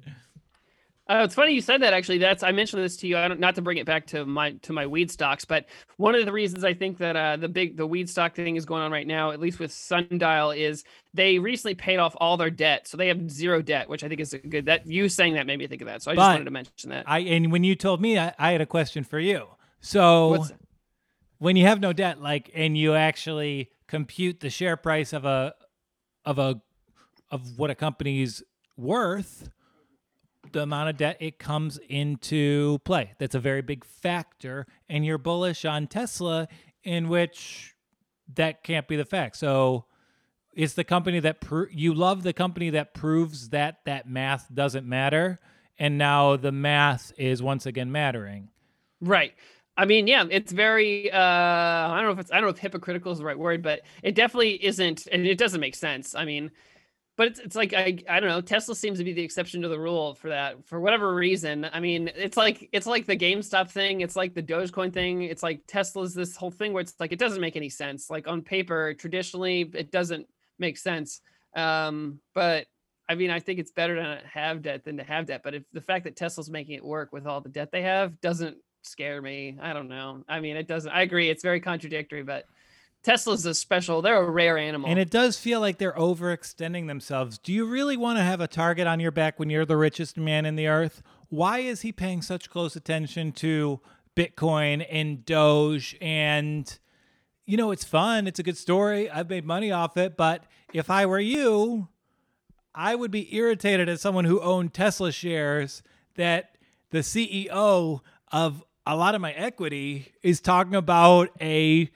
Uh, 1.10 1.24
it's 1.26 1.36
funny 1.36 1.54
you 1.54 1.62
said 1.62 1.82
that. 1.82 1.94
Actually, 1.94 2.20
that's 2.20 2.44
I 2.44 2.52
mentioned 2.52 2.84
this 2.84 2.96
to 2.98 3.08
you. 3.08 3.18
I 3.18 3.28
don't 3.28 3.40
not 3.40 3.56
to 3.56 3.62
bring 3.62 3.78
it 3.78 3.86
back 3.86 4.08
to 4.08 4.26
my 4.26 4.52
to 4.62 4.72
my 4.72 4.88
weed 4.88 5.12
stocks, 5.12 5.44
but 5.44 5.66
one 5.98 6.16
of 6.16 6.26
the 6.26 6.32
reasons 6.32 6.64
I 6.64 6.74
think 6.74 7.00
that 7.00 7.16
uh, 7.16 7.38
the 7.38 7.50
big 7.50 7.76
the 7.76 7.88
weed 7.88 8.10
stock 8.10 8.36
thing 8.36 8.56
is 8.56 8.66
going 8.66 8.82
on 8.82 8.92
right 8.92 9.08
now, 9.08 9.32
at 9.32 9.40
least 9.40 9.60
with 9.60 9.74
Sundial, 9.74 10.52
is 10.52 10.84
they 11.14 11.40
recently 11.40 11.76
paid 11.76 11.98
off 11.98 12.16
all 12.18 12.38
their 12.38 12.52
debt, 12.52 12.88
so 12.88 12.98
they 12.98 13.08
have 13.08 13.30
zero 13.30 13.62
debt, 13.62 13.90
which 13.90 14.04
I 14.04 14.08
think 14.08 14.22
is 14.22 14.34
a 14.34 14.38
good. 14.38 14.66
That 14.68 14.88
you 14.88 15.10
saying 15.10 15.34
that 15.34 15.48
made 15.48 15.60
me 15.60 15.68
think 15.68 15.82
of 15.82 15.88
that, 15.88 16.02
so 16.02 16.12
I 16.12 16.16
just 16.16 16.26
wanted 16.26 16.46
to 16.46 16.52
mention 16.52 16.92
that. 16.92 17.10
I 17.10 17.20
and 17.20 17.52
when 17.52 17.64
you 17.64 17.76
told 17.76 18.00
me, 18.00 18.18
I, 18.18 18.34
I 18.40 18.52
had 18.52 18.62
a 18.62 18.66
question 18.66 19.04
for 19.04 19.20
you. 19.20 19.48
So 19.82 20.30
What's 20.30 20.54
when 21.42 21.56
you 21.56 21.66
have 21.66 21.80
no 21.80 21.92
debt, 21.92 22.22
like, 22.22 22.52
and 22.54 22.78
you 22.78 22.94
actually 22.94 23.72
compute 23.88 24.42
the 24.42 24.52
share 24.52 24.78
price 24.78 25.12
of 25.12 25.26
a 25.26 25.56
of 26.24 26.38
a 26.38 26.62
of 27.32 27.58
what 27.58 27.72
a 27.72 27.76
company's 27.76 28.44
worth, 28.78 29.50
the 30.54 30.64
amount 30.64 30.90
of 30.90 30.98
debt 30.98 31.18
it 31.20 31.40
comes 31.40 31.80
into 31.90 32.80
play. 32.80 33.14
That's 33.18 33.36
a 33.36 33.40
very 33.40 33.62
big 33.62 33.86
factor, 33.86 34.68
and 34.90 35.06
you're 35.06 35.18
bullish 35.18 35.66
on 35.66 35.88
Tesla, 35.88 36.48
in 36.84 37.10
which 37.10 37.76
that 38.36 38.64
can't 38.64 38.88
be 38.88 38.96
the 38.96 39.06
fact. 39.06 39.38
So. 39.38 39.86
It's 40.54 40.74
the 40.74 40.84
company 40.84 41.22
that 41.22 41.38
you 41.72 41.94
love 41.94 42.24
the 42.24 42.34
company 42.34 42.72
that 42.72 42.94
proves 42.94 43.52
that 43.52 43.86
that 43.86 44.10
math 44.10 44.54
doesn't 44.54 44.86
matter, 44.86 45.40
and 45.80 45.98
now 45.98 46.36
the 46.36 46.52
math 46.52 47.14
is 47.18 47.42
once 47.42 47.66
again 47.66 47.90
mattering. 47.90 48.50
Right. 49.00 49.34
I 49.78 49.86
mean, 49.86 50.08
yeah, 50.08 50.26
it's 50.30 50.52
very 50.52 51.10
uh 51.10 51.18
I 51.18 51.96
don't 51.96 52.06
know 52.06 52.12
if 52.12 52.20
it's 52.20 52.32
I 52.32 52.36
don't 52.36 52.44
know 52.44 52.50
if 52.50 52.58
hypocritical 52.58 53.12
is 53.14 53.20
the 53.20 53.26
right 53.26 53.40
word, 53.40 53.64
but 53.64 53.82
it 54.04 54.14
definitely 54.14 54.64
isn't 54.64 55.08
and 55.12 55.26
it 55.26 55.38
doesn't 55.38 55.62
make 55.62 55.76
sense. 55.76 56.16
I 56.16 56.26
mean, 56.26 56.52
but 57.18 57.28
it's 57.28 57.40
it's 57.40 57.56
like 57.56 57.74
I 57.74 57.98
I 58.10 58.20
don't 58.20 58.30
know, 58.30 58.42
Tesla 58.42 58.76
seems 58.76 58.98
to 59.00 59.04
be 59.04 59.14
the 59.14 59.24
exception 59.24 59.62
to 59.62 59.68
the 59.68 59.80
rule 59.80 60.16
for 60.16 60.30
that 60.30 60.66
for 60.66 60.80
whatever 60.80 61.14
reason. 61.14 61.68
I 61.72 61.80
mean, 61.80 62.10
it's 62.16 62.38
like 62.38 62.70
it's 62.72 62.88
like 62.88 63.06
the 63.06 63.18
GameStop 63.18 63.70
thing, 63.70 64.02
it's 64.02 64.16
like 64.16 64.34
the 64.34 64.44
Dogecoin 64.44 64.94
thing, 64.94 65.24
it's 65.24 65.44
like 65.44 65.62
Tesla's 65.68 66.14
this 66.14 66.36
whole 66.36 66.52
thing 66.52 66.74
where 66.74 66.82
it's 66.82 66.96
like 67.00 67.12
it 67.12 67.20
doesn't 67.20 67.42
make 67.42 67.56
any 67.56 67.70
sense. 67.70 68.10
Like 68.10 68.28
on 68.28 68.42
paper, 68.42 68.94
traditionally 68.94 69.70
it 69.74 69.92
doesn't 69.92 70.28
make 70.60 70.78
sense. 70.78 71.22
Um 71.56 72.20
but 72.34 72.68
I 73.10 73.16
mean, 73.16 73.30
I 73.30 73.40
think 73.40 73.60
it's 73.60 73.72
better 73.72 73.96
to 73.96 74.22
have 74.32 74.62
debt 74.62 74.86
than 74.86 74.98
to 74.98 75.04
have 75.04 75.26
debt. 75.26 75.42
But 75.44 75.54
if 75.56 75.64
the 75.74 75.82
fact 75.82 76.06
that 76.06 76.16
Tesla's 76.16 76.50
making 76.50 76.76
it 76.76 76.84
work 76.84 77.12
with 77.12 77.28
all 77.28 77.42
the 77.42 77.50
debt 77.50 77.72
they 77.72 77.82
have 77.82 78.22
doesn't 78.22 78.58
scare 78.84 79.22
me. 79.22 79.58
I 79.62 79.74
don't 79.74 79.90
know. 79.90 80.24
I 80.28 80.40
mean, 80.40 80.56
it 80.56 80.68
doesn't. 80.68 80.92
I 80.92 81.02
agree. 81.02 81.30
It's 81.30 81.44
very 81.44 81.60
contradictory, 81.60 82.24
but 82.24 82.46
Tesla's 83.04 83.46
a 83.46 83.56
special. 83.56 84.02
They're 84.02 84.22
a 84.22 84.30
rare 84.30 84.58
animal. 84.58 84.90
And 84.90 85.00
it 85.00 85.10
does 85.10 85.38
feel 85.38 85.60
like 85.60 85.78
they're 85.78 85.94
overextending 85.94 86.88
themselves. 86.88 87.38
Do 87.38 87.52
you 87.52 87.66
really 87.66 87.98
want 87.98 88.20
to 88.20 88.24
have 88.24 88.42
a 88.42 88.48
target 88.48 88.86
on 88.88 89.00
your 89.00 89.12
back 89.12 89.40
when 89.40 89.50
you're 89.50 89.66
the 89.66 89.78
richest 89.78 90.18
man 90.18 90.46
in 90.46 90.56
the 90.56 90.68
earth? 90.68 91.02
Why 91.30 91.60
is 91.60 91.82
he 91.82 91.92
paying 91.92 92.22
such 92.22 92.50
close 92.50 92.76
attention 92.76 93.32
to 93.34 93.80
Bitcoin 94.16 94.86
and 94.90 95.26
Doge 95.26 95.98
and 96.02 96.78
you 97.46 97.58
know, 97.58 97.72
it's 97.72 97.84
fun. 97.84 98.28
It's 98.28 98.40
a 98.40 98.44
good 98.44 98.58
story. 98.58 99.10
I've 99.10 99.30
made 99.30 99.46
money 99.46 99.72
off 99.72 99.98
it. 99.98 100.16
But 100.16 100.46
if 100.74 100.90
I 100.90 101.06
were 101.06 101.20
you, 101.20 101.90
I 102.74 102.96
would 102.96 103.12
be 103.12 103.36
irritated 103.36 103.90
as 103.90 104.00
someone 104.00 104.24
who 104.24 104.40
owned 104.40 104.74
Tesla 104.74 105.12
shares 105.12 105.84
that 106.16 106.56
the 106.92 107.00
CEO 107.00 108.00
of 108.32 108.64
a 108.86 108.96
lot 108.96 109.16
of 109.16 109.22
my 109.22 109.34
equity 109.34 110.14
is 110.24 110.40
talking 110.40 110.76
about 110.76 111.30
a 111.42 111.90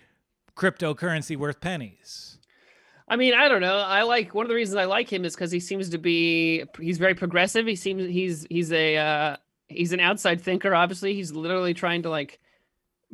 cryptocurrency 0.56 1.38
worth 1.38 1.60
pennies. 1.62 2.38
I 3.08 3.18
mean, 3.18 3.34
I 3.36 3.48
don't 3.48 3.62
know. 3.62 3.78
I 3.78 4.02
like 4.04 4.34
one 4.34 4.46
of 4.46 4.50
the 4.50 4.56
reasons 4.56 4.78
I 4.78 4.86
like 4.86 5.12
him 5.12 5.26
is 5.26 5.36
because 5.36 5.52
he 5.52 5.60
seems 5.60 5.90
to 5.90 5.98
be 6.00 6.64
he's 6.80 6.98
very 6.98 7.14
progressive. 7.14 7.68
He 7.68 7.76
seems 7.76 8.08
he's 8.10 8.48
he's 8.50 8.72
a 8.72 8.98
uh, 8.98 9.38
he's 9.68 9.94
an 9.94 10.00
outside 10.00 10.42
thinker. 10.42 10.74
Obviously, 10.74 11.14
he's 11.14 11.32
literally 11.32 11.74
trying 11.76 12.02
to 12.04 12.10
like 12.10 12.40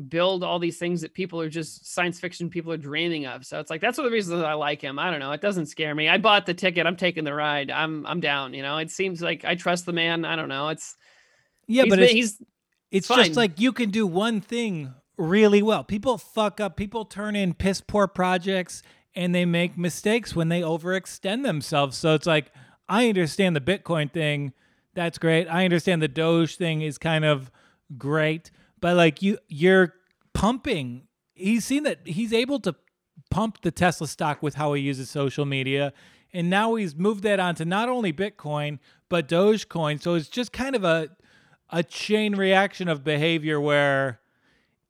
build 0.08 0.44
all 0.44 0.58
these 0.60 0.78
things 0.80 1.02
that 1.02 1.14
people 1.14 1.40
are 1.42 1.50
just 1.50 1.94
science 1.94 2.20
fiction 2.20 2.50
people 2.50 2.72
are 2.72 2.78
dreaming 2.78 3.26
of. 3.26 3.46
So 3.46 3.60
it's 3.60 3.70
like 3.70 3.82
that's 3.82 3.98
one 3.98 4.06
of 4.06 4.12
the 4.12 4.16
reasons 4.16 4.42
I 4.44 4.54
like 4.54 4.82
him. 4.82 4.98
I 4.98 5.12
don't 5.12 5.20
know. 5.20 5.34
It 5.34 5.42
doesn't 5.42 5.66
scare 5.66 5.94
me. 5.94 6.08
I 6.08 6.18
bought 6.18 6.46
the 6.46 6.54
ticket. 6.54 6.88
I'm 6.88 6.96
taking 6.96 7.26
the 7.26 7.34
ride. 7.34 7.70
I'm 7.70 8.06
I'm 8.06 8.22
down. 8.22 8.54
You 8.54 8.62
know, 8.62 8.78
it 8.78 8.92
seems 8.92 9.22
like 9.22 9.44
I 9.44 9.56
trust 9.56 9.86
the 9.86 9.94
man. 9.94 10.24
I 10.24 10.38
don't 10.38 10.48
know. 10.50 10.70
It's 10.70 10.96
Yeah, 11.68 11.84
but 11.84 11.98
been- 11.98 12.04
it's, 12.06 12.14
he's 12.14 12.42
it's 12.92 13.08
fine. 13.08 13.26
just 13.26 13.36
like 13.36 13.60
you 13.60 13.74
can 13.74 13.90
do 13.90 14.08
one 14.08 14.40
thing 14.40 14.94
really 15.18 15.62
well. 15.62 15.84
People 15.84 16.18
fuck 16.18 16.60
up. 16.60 16.76
People 16.76 17.06
turn 17.06 17.36
in 17.36 17.54
piss 17.54 17.82
poor 17.82 18.08
projects 18.08 18.82
and 19.16 19.36
they 19.36 19.46
make 19.46 19.78
mistakes 19.78 20.36
when 20.36 20.50
they 20.50 20.62
overextend 20.62 21.44
themselves. 21.44 21.98
So 21.98 22.14
it's 22.14 22.28
like 22.28 22.52
I 22.88 23.08
understand 23.10 23.56
the 23.56 23.62
Bitcoin 23.62 24.12
thing. 24.12 24.54
That's 24.94 25.18
great. 25.18 25.48
I 25.48 25.64
understand 25.64 26.02
the 26.02 26.08
Doge 26.08 26.58
thing 26.58 26.82
is 26.82 26.98
kind 26.98 27.24
of 27.26 27.52
great, 27.98 28.52
but 28.80 28.96
like 28.96 29.22
you 29.22 29.38
you're 29.48 29.94
pumping. 30.34 31.08
He's 31.34 31.66
seen 31.66 31.84
that 31.84 32.00
he's 32.06 32.34
able 32.34 32.60
to 32.62 32.76
pump 33.30 33.62
the 33.62 33.72
Tesla 33.72 34.08
stock 34.08 34.42
with 34.42 34.56
how 34.56 34.74
he 34.74 34.82
uses 34.82 35.10
social 35.10 35.46
media. 35.46 35.94
And 36.34 36.50
now 36.50 36.76
he's 36.76 36.96
moved 36.96 37.24
that 37.24 37.40
onto 37.40 37.66
not 37.66 37.90
only 37.90 38.14
Bitcoin, 38.14 38.80
but 39.10 39.28
Dogecoin. 39.28 40.02
So 40.02 40.16
it's 40.16 40.30
just 40.30 40.54
kind 40.54 40.76
of 40.76 40.84
a 40.84 41.10
a 41.70 41.84
chain 41.84 42.36
reaction 42.36 42.88
of 42.90 43.04
behavior 43.04 43.60
where 43.60 44.21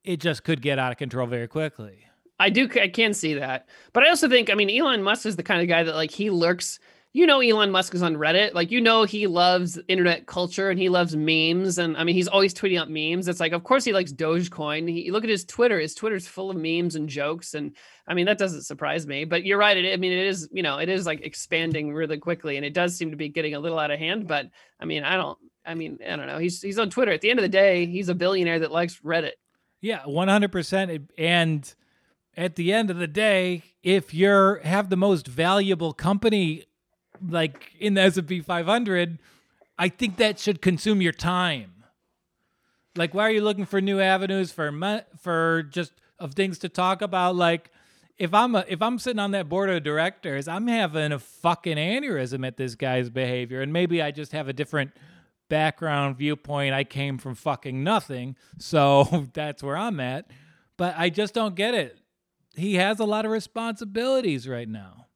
it 0.04 0.18
just 0.20 0.44
could 0.44 0.62
get 0.62 0.80
out 0.80 0.92
of 0.92 0.98
control 0.98 1.28
very 1.28 1.48
quickly. 1.48 2.06
I 2.40 2.50
do 2.50 2.68
I 2.82 2.88
can 2.88 3.14
see 3.14 3.36
that. 3.36 3.68
But 3.94 4.04
I 4.04 4.10
also 4.10 4.28
think 4.28 4.50
I 4.50 4.56
mean 4.56 4.70
Elon 4.70 5.04
Musk 5.04 5.26
is 5.28 5.36
the 5.36 5.44
kind 5.44 5.62
of 5.62 5.68
guy 5.68 5.84
that 5.84 5.94
like 5.96 6.10
he 6.10 6.32
lurks 6.32 6.80
you 7.14 7.28
know 7.28 7.40
Elon 7.40 7.70
Musk 7.70 7.94
is 7.94 8.02
on 8.02 8.16
Reddit. 8.16 8.56
Like 8.56 8.72
you 8.72 8.82
know 8.82 9.04
he 9.04 9.28
loves 9.28 9.78
internet 9.88 10.26
culture 10.26 10.72
and 10.72 10.80
he 10.80 10.90
loves 10.90 11.16
memes 11.16 11.78
and 11.78 11.96
I 11.98 12.04
mean 12.04 12.16
he's 12.16 12.28
always 12.28 12.52
tweeting 12.52 12.80
out 12.80 12.90
memes. 12.90 13.28
It's 13.28 13.40
like 13.40 13.52
of 13.52 13.64
course 13.64 13.84
he 13.84 13.94
likes 13.94 14.12
Dogecoin. 14.12 14.90
He 14.90 15.12
look 15.12 15.24
at 15.24 15.30
his 15.30 15.46
Twitter. 15.46 15.80
His 15.80 15.94
Twitter's 15.94 16.28
full 16.28 16.50
of 16.50 16.58
memes 16.58 16.96
and 16.96 17.08
jokes 17.08 17.54
and 17.54 17.76
I 18.08 18.16
mean 18.16 18.26
that 18.26 18.40
doesn't 18.40 18.64
surprise 18.64 19.06
me. 19.06 19.24
But 19.24 19.46
you're 19.46 19.60
right. 19.60 19.78
It, 19.78 19.94
I 19.94 19.98
mean 19.98 20.12
it 20.12 20.26
is, 20.26 20.50
you 20.52 20.64
know, 20.64 20.80
it 20.80 20.90
is 20.90 21.06
like 21.06 21.22
expanding 21.22 21.94
really 21.94 22.18
quickly 22.18 22.58
and 22.58 22.66
it 22.66 22.74
does 22.74 22.98
seem 22.98 23.12
to 23.12 23.18
be 23.18 23.30
getting 23.30 23.54
a 23.54 23.60
little 23.60 23.78
out 23.78 23.92
of 23.92 24.00
hand, 24.00 24.28
but 24.28 24.48
I 24.80 24.86
mean 24.86 25.04
I 25.04 25.16
don't 25.16 25.38
I 25.64 25.76
mean 25.76 26.00
I 26.04 26.16
don't 26.16 26.26
know. 26.26 26.40
He's 26.40 26.60
he's 26.60 26.80
on 26.80 26.90
Twitter. 26.90 27.12
At 27.12 27.22
the 27.22 27.30
end 27.30 27.38
of 27.38 27.44
the 27.44 27.50
day, 27.50 27.86
he's 27.86 28.10
a 28.10 28.16
billionaire 28.16 28.60
that 28.60 28.72
likes 28.72 29.00
Reddit. 29.02 29.34
Yeah, 29.82 30.02
100%. 30.04 31.08
And 31.18 31.74
at 32.38 32.56
the 32.56 32.72
end 32.72 32.90
of 32.90 32.98
the 32.98 33.08
day, 33.08 33.64
if 33.84 34.14
you're 34.14 34.60
have 34.60 34.90
the 34.90 34.96
most 34.96 35.28
valuable 35.28 35.92
company 35.92 36.66
like 37.28 37.74
in 37.80 37.96
the 37.96 38.02
S&P 38.02 38.42
500, 38.42 39.20
I 39.78 39.90
think 39.90 40.18
that 40.18 40.40
should 40.40 40.62
consume 40.62 41.02
your 41.02 41.12
time. 41.12 41.84
Like 42.96 43.14
why 43.14 43.24
are 43.28 43.32
you 43.32 43.42
looking 43.42 43.66
for 43.66 43.82
new 43.82 44.00
avenues 44.00 44.52
for 44.52 45.04
for 45.20 45.64
just 45.64 45.94
of 46.20 46.34
things 46.34 46.60
to 46.60 46.70
talk 46.70 47.02
about 47.02 47.36
like 47.36 47.72
if 48.18 48.34
I'm 48.34 48.54
a, 48.54 48.66
if 48.68 48.82
I'm 48.82 49.00
sitting 49.00 49.20
on 49.20 49.32
that 49.32 49.50
board 49.50 49.70
of 49.70 49.82
directors, 49.84 50.48
I'm 50.48 50.68
having 50.68 51.12
a 51.12 51.18
fucking 51.18 51.78
aneurysm 51.78 52.46
at 52.46 52.58
this 52.58 52.76
guy's 52.76 53.10
behavior 53.10 53.62
and 53.62 53.74
maybe 53.74 54.02
I 54.02 54.12
just 54.12 54.34
have 54.34 54.48
a 54.48 54.54
different 54.54 54.92
background 55.52 56.16
viewpoint. 56.16 56.74
I 56.74 56.86
came 56.86 57.18
from 57.18 57.36
fucking 57.36 57.84
nothing, 57.84 58.38
so 58.58 59.28
that's 59.34 59.62
where 59.62 59.78
I'm 59.78 60.00
at. 60.00 60.32
But 60.78 60.96
I 60.98 61.10
just 61.10 61.36
don't 61.36 61.54
get 61.56 61.76
it. 61.76 62.00
He 62.56 62.76
has 62.76 63.00
a 63.00 63.06
lot 63.06 63.26
of 63.26 63.32
responsibilities 63.32 64.48
right 64.48 64.68
now. 64.68 65.08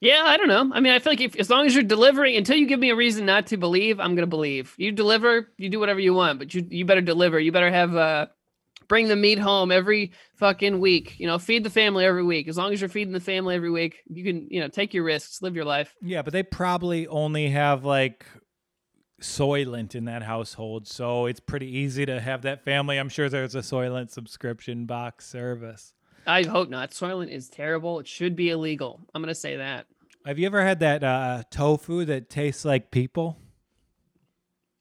Yeah, 0.00 0.22
I 0.26 0.36
don't 0.36 0.48
know. 0.48 0.70
I 0.74 0.80
mean, 0.80 0.92
I 0.92 0.98
feel 0.98 1.12
like 1.12 1.20
if 1.20 1.36
as 1.36 1.48
long 1.48 1.64
as 1.64 1.74
you're 1.74 1.84
delivering, 1.84 2.36
until 2.36 2.56
you 2.56 2.66
give 2.66 2.80
me 2.80 2.90
a 2.90 2.96
reason 2.96 3.24
not 3.24 3.46
to 3.46 3.56
believe, 3.56 4.00
I'm 4.00 4.14
gonna 4.14 4.26
believe. 4.26 4.74
You 4.76 4.92
deliver, 4.92 5.48
you 5.56 5.70
do 5.70 5.80
whatever 5.80 6.00
you 6.00 6.12
want, 6.12 6.40
but 6.40 6.52
you 6.52 6.66
you 6.68 6.84
better 6.84 7.00
deliver. 7.00 7.38
You 7.38 7.52
better 7.52 7.70
have 7.70 7.96
uh 7.96 8.26
bring 8.88 9.08
the 9.08 9.16
meat 9.16 9.38
home 9.38 9.72
every 9.72 10.12
fucking 10.34 10.78
week. 10.78 11.18
You 11.18 11.26
know, 11.26 11.38
feed 11.38 11.64
the 11.64 11.70
family 11.70 12.04
every 12.04 12.24
week. 12.24 12.48
As 12.48 12.58
long 12.58 12.72
as 12.72 12.80
you're 12.80 12.90
feeding 12.90 13.14
the 13.14 13.20
family 13.20 13.54
every 13.54 13.70
week, 13.70 14.02
you 14.06 14.24
can, 14.24 14.46
you 14.50 14.60
know, 14.60 14.68
take 14.68 14.92
your 14.92 15.04
risks, 15.04 15.40
live 15.40 15.56
your 15.56 15.64
life. 15.64 15.94
Yeah, 16.02 16.20
but 16.20 16.32
they 16.32 16.42
probably 16.42 17.06
only 17.06 17.48
have 17.48 17.84
like 17.84 18.26
Soylent 19.20 19.94
in 19.94 20.04
that 20.06 20.22
household, 20.22 20.86
so 20.86 21.26
it's 21.26 21.40
pretty 21.40 21.78
easy 21.78 22.04
to 22.06 22.20
have 22.20 22.42
that 22.42 22.64
family. 22.64 22.98
I'm 22.98 23.08
sure 23.08 23.28
there's 23.28 23.54
a 23.54 23.60
Soylent 23.60 24.10
subscription 24.10 24.86
box 24.86 25.26
service. 25.26 25.94
I 26.26 26.42
hope 26.42 26.68
not. 26.68 26.90
Soylent 26.90 27.30
is 27.30 27.48
terrible. 27.48 28.00
It 28.00 28.06
should 28.06 28.34
be 28.34 28.50
illegal. 28.50 29.00
I'm 29.14 29.22
gonna 29.22 29.34
say 29.34 29.56
that. 29.56 29.86
Have 30.26 30.38
you 30.38 30.46
ever 30.46 30.62
had 30.64 30.80
that 30.80 31.04
uh, 31.04 31.42
tofu 31.50 32.04
that 32.06 32.30
tastes 32.30 32.64
like 32.64 32.90
people? 32.90 33.38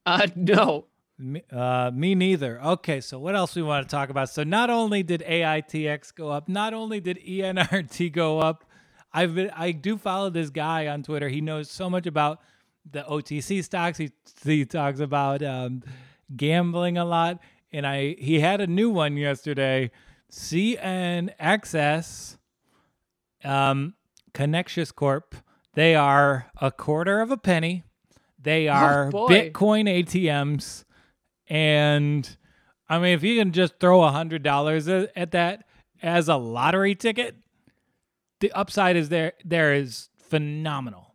Uh 0.05 0.27
no. 0.35 0.87
Me, 1.17 1.43
uh, 1.51 1.91
me 1.93 2.15
neither. 2.15 2.61
Okay, 2.61 2.99
so 2.99 3.19
what 3.19 3.35
else 3.35 3.55
we 3.55 3.61
want 3.61 3.87
to 3.87 3.91
talk 3.91 4.09
about? 4.09 4.29
So 4.29 4.43
not 4.43 4.69
only 4.69 5.03
did 5.03 5.21
AITX 5.21 6.13
go 6.15 6.29
up, 6.29 6.49
not 6.49 6.73
only 6.73 6.99
did 6.99 7.19
ENRT 7.25 8.11
go 8.11 8.39
up. 8.39 8.65
I've 9.13 9.35
been, 9.35 9.51
I 9.55 9.71
do 9.73 9.97
follow 9.97 10.31
this 10.31 10.49
guy 10.49 10.87
on 10.87 11.03
Twitter. 11.03 11.29
He 11.29 11.39
knows 11.39 11.69
so 11.69 11.87
much 11.87 12.07
about 12.07 12.39
the 12.89 13.03
OTC 13.03 13.63
stocks. 13.63 13.97
He 13.97 14.11
he 14.43 14.65
talks 14.65 14.99
about 14.99 15.41
um, 15.43 15.83
gambling 16.35 16.97
a 16.97 17.05
lot, 17.05 17.39
and 17.71 17.87
I 17.87 18.15
he 18.19 18.39
had 18.39 18.61
a 18.61 18.67
new 18.67 18.89
one 18.89 19.17
yesterday. 19.17 19.91
CNXS, 20.31 22.37
um, 23.43 23.93
Connexious 24.33 24.91
Corp. 24.91 25.35
They 25.75 25.95
are 25.95 26.47
a 26.59 26.71
quarter 26.71 27.21
of 27.21 27.31
a 27.31 27.37
penny. 27.37 27.83
They 28.39 28.67
are 28.67 29.11
boy. 29.11 29.27
Bitcoin 29.27 29.87
ATMs, 29.87 30.83
and 31.47 32.37
I 32.89 32.99
mean, 32.99 33.13
if 33.13 33.23
you 33.23 33.39
can 33.39 33.51
just 33.51 33.79
throw 33.79 34.03
a 34.03 34.11
hundred 34.11 34.43
dollars 34.43 34.87
at 34.87 35.31
that 35.31 35.65
as 36.01 36.27
a 36.27 36.35
lottery 36.35 36.95
ticket, 36.95 37.35
the 38.39 38.51
upside 38.51 38.95
is 38.95 39.09
there. 39.09 39.33
There 39.45 39.73
is 39.73 40.09
phenomenal. 40.17 41.12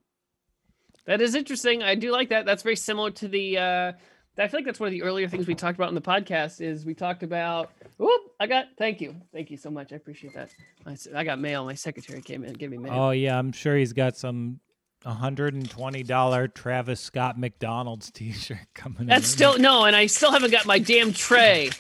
That 1.09 1.23
is 1.23 1.35
interesting. 1.35 1.83
I 1.83 1.94
do 1.94 2.12
like 2.12 2.29
that. 2.29 2.44
That's 2.44 2.62
very 2.62 2.77
similar 2.77 3.11
to 3.12 3.29
the. 3.29 3.57
Uh, 3.57 3.92
I 4.37 4.47
feel 4.47 4.59
like 4.59 4.66
that's 4.66 4.79
one 4.79 4.88
of 4.88 4.92
the 4.92 5.03
earlier 5.03 5.27
things 5.27 5.47
we 5.47 5.55
talked 5.55 5.79
about 5.79 5.88
in 5.88 5.94
the 5.94 6.03
podcast. 6.03 6.61
Is 6.61 6.85
we 6.85 6.92
talked 6.92 7.23
about. 7.23 7.73
Whoop! 7.97 8.21
I 8.38 8.47
got. 8.47 8.66
Thank 8.77 9.01
you. 9.01 9.16
Thank 9.33 9.51
you 9.51 9.57
so 9.57 9.71
much. 9.71 9.90
I 9.92 9.97
appreciate 9.97 10.35
that. 10.35 10.51
I, 10.87 10.97
I 11.16 11.25
got 11.25 11.40
mail. 11.40 11.64
My 11.64 11.73
secretary 11.73 12.21
came 12.21 12.42
in 12.42 12.51
and 12.51 12.59
gave 12.59 12.71
me 12.71 12.77
mail. 12.77 12.92
Oh 12.92 13.11
yeah, 13.11 13.38
I'm 13.38 13.53
sure 13.53 13.75
he's 13.75 13.94
got 13.94 14.18
some 14.18 14.61
hundred 15.03 15.55
and 15.55 15.68
twenty 15.71 16.03
dollar 16.03 16.47
Travis 16.47 17.01
Scott 17.01 17.38
McDonald's 17.38 18.11
T-shirt 18.11 18.59
coming. 18.75 19.07
that's 19.07 19.31
in. 19.33 19.33
still 19.33 19.59
no, 19.59 19.87
and 19.87 19.97
I 19.97 20.07
still 20.07 20.31
haven't 20.31 20.51
got 20.51 20.66
my 20.66 20.79
damn 20.79 21.14
tray. 21.14 21.71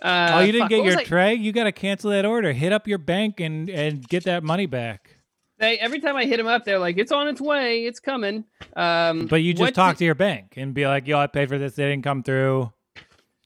Uh, 0.00 0.30
Oh, 0.32 0.40
you 0.40 0.52
didn't 0.52 0.62
fuck, 0.62 0.70
get 0.70 0.84
your 0.84 1.02
tray. 1.02 1.34
You 1.34 1.52
got 1.52 1.64
to 1.64 1.72
cancel 1.72 2.10
that 2.12 2.24
order. 2.24 2.52
Hit 2.54 2.72
up 2.72 2.88
your 2.88 2.98
bank 2.98 3.38
and 3.38 3.68
and 3.68 4.08
get 4.08 4.24
that 4.24 4.42
money 4.42 4.64
back. 4.64 5.17
They, 5.58 5.78
every 5.78 5.98
time 6.00 6.16
I 6.16 6.24
hit 6.24 6.36
them 6.36 6.46
up, 6.46 6.64
they're 6.64 6.78
like, 6.78 6.98
"It's 6.98 7.12
on 7.12 7.26
its 7.28 7.40
way. 7.40 7.84
It's 7.84 8.00
coming." 8.00 8.44
Um, 8.76 9.26
But 9.26 9.42
you 9.42 9.54
just 9.54 9.74
talk 9.74 9.94
did- 9.94 9.98
to 9.98 10.04
your 10.04 10.14
bank 10.14 10.54
and 10.56 10.72
be 10.72 10.86
like, 10.86 11.06
"Yo, 11.06 11.18
I 11.18 11.26
paid 11.26 11.48
for 11.48 11.58
this. 11.58 11.74
They 11.74 11.88
didn't 11.88 12.04
come 12.04 12.22
through." 12.22 12.72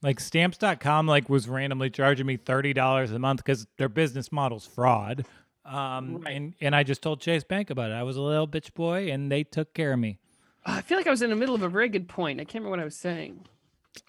Like 0.01 0.19
stamps.com 0.19 1.07
like 1.07 1.29
was 1.29 1.47
randomly 1.47 1.89
charging 1.89 2.25
me 2.25 2.37
$30 2.37 3.11
a 3.13 3.19
month 3.19 3.43
cuz 3.45 3.67
their 3.77 3.87
business 3.89 4.31
model's 4.33 4.67
fraud. 4.67 5.25
Um 5.65 6.17
Right. 6.17 6.35
and 6.35 6.53
and 6.59 6.75
I 6.75 6.83
just 6.83 7.01
told 7.01 7.21
Chase 7.21 7.45
Bank 7.45 7.69
about 7.69 7.89
it. 7.89 7.93
I 7.93 8.03
was 8.03 8.17
a 8.17 8.21
little 8.21 8.45
bitch 8.47 8.73
boy 8.73 9.09
and 9.09 9.31
they 9.31 9.45
took 9.45 9.73
care 9.73 9.93
of 9.93 9.99
me. 9.99 10.19
I 10.65 10.81
feel 10.81 10.97
like 10.97 11.07
I 11.07 11.09
was 11.09 11.21
in 11.21 11.29
the 11.29 11.37
middle 11.37 11.55
of 11.55 11.61
a 11.61 11.69
very 11.69 11.87
good 11.87 12.09
point. 12.09 12.41
I 12.41 12.43
can't 12.43 12.55
remember 12.65 12.71
what 12.71 12.79
I 12.81 12.83
was 12.83 12.97
saying. 12.97 13.45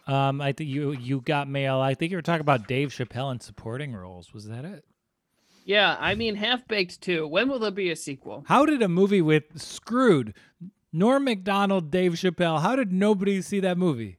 Um 0.08 0.40
I 0.40 0.50
think 0.50 0.68
you 0.68 0.92
you 0.92 1.20
got 1.20 1.46
mail. 1.48 1.78
I 1.78 1.94
think 1.94 2.10
you 2.10 2.18
were 2.18 2.22
talking 2.22 2.40
about 2.40 2.66
Dave 2.66 2.88
Chappelle 2.88 3.30
and 3.30 3.40
supporting 3.40 3.92
roles. 3.94 4.34
Was 4.34 4.48
that 4.48 4.64
it? 4.64 4.84
Yeah, 5.64 5.96
I 5.98 6.14
mean, 6.14 6.34
Half 6.36 6.68
Baked 6.68 7.00
too. 7.00 7.26
When 7.26 7.48
will 7.48 7.58
there 7.58 7.70
be 7.70 7.90
a 7.90 7.96
sequel? 7.96 8.44
How 8.48 8.66
did 8.66 8.82
a 8.82 8.88
movie 8.88 9.22
with 9.22 9.44
Screwed, 9.60 10.34
Norm 10.92 11.24
Macdonald, 11.24 11.90
Dave 11.90 12.12
Chappelle, 12.12 12.60
how 12.60 12.76
did 12.76 12.92
nobody 12.92 13.40
see 13.40 13.60
that 13.60 13.78
movie? 13.78 14.18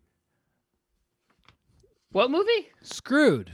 What 2.12 2.32
movie? 2.32 2.70
Screwed. 2.82 3.52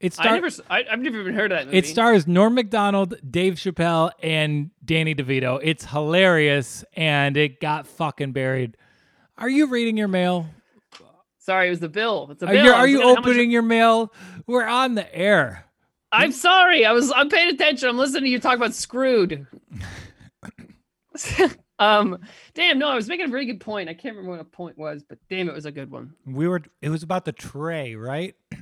It 0.00 0.12
I 0.18 0.22
star- 0.22 0.34
never. 0.34 0.46
s- 0.46 0.60
I, 0.68 0.82
have 0.90 1.00
never 1.00 1.20
even 1.20 1.34
heard 1.34 1.52
of 1.52 1.58
that 1.58 1.64
movie. 1.66 1.78
It 1.78 1.86
stars 1.86 2.26
Norm 2.26 2.54
Macdonald, 2.54 3.14
Dave 3.28 3.54
Chappelle, 3.54 4.10
and 4.22 4.70
Danny 4.84 5.14
DeVito. 5.14 5.60
It's 5.62 5.84
hilarious, 5.86 6.84
and 6.94 7.36
it 7.36 7.60
got 7.60 7.86
fucking 7.86 8.32
buried. 8.32 8.76
Are 9.38 9.48
you 9.48 9.66
reading 9.66 9.96
your 9.96 10.08
mail? 10.08 10.46
Sorry, 11.38 11.68
it 11.68 11.70
was 11.70 11.80
the 11.80 11.88
bill. 11.88 12.28
It's 12.30 12.42
a 12.42 12.46
Are 12.46 12.52
bill. 12.52 12.64
you, 12.64 12.72
are 12.72 12.86
you 12.86 12.96
looking 12.98 13.10
at 13.10 13.14
how 13.16 13.20
much- 13.22 13.28
opening 13.30 13.50
your 13.50 13.62
mail? 13.62 14.12
We're 14.46 14.66
on 14.66 14.94
the 14.94 15.12
air. 15.16 15.66
I'm 16.12 16.32
sorry. 16.32 16.84
I 16.84 16.92
was 16.92 17.10
I'm 17.10 17.28
paying 17.28 17.54
attention. 17.54 17.88
I'm 17.88 17.98
listening 17.98 18.24
to 18.24 18.28
you 18.30 18.38
talk 18.38 18.56
about 18.56 18.74
screwed. 18.74 19.46
um, 21.78 22.18
damn, 22.54 22.78
no, 22.78 22.88
I 22.88 22.94
was 22.94 23.08
making 23.08 23.26
a 23.26 23.30
very 23.30 23.46
good 23.46 23.60
point. 23.60 23.88
I 23.88 23.94
can't 23.94 24.16
remember 24.16 24.36
what 24.36 24.40
a 24.40 24.44
point 24.44 24.76
was, 24.78 25.02
but 25.02 25.18
damn, 25.30 25.48
it 25.48 25.54
was 25.54 25.66
a 25.66 25.72
good 25.72 25.90
one. 25.90 26.12
We 26.26 26.46
were. 26.48 26.62
It 26.82 26.90
was 26.90 27.02
about 27.02 27.24
the 27.24 27.32
tray, 27.32 27.94
right? 27.94 28.36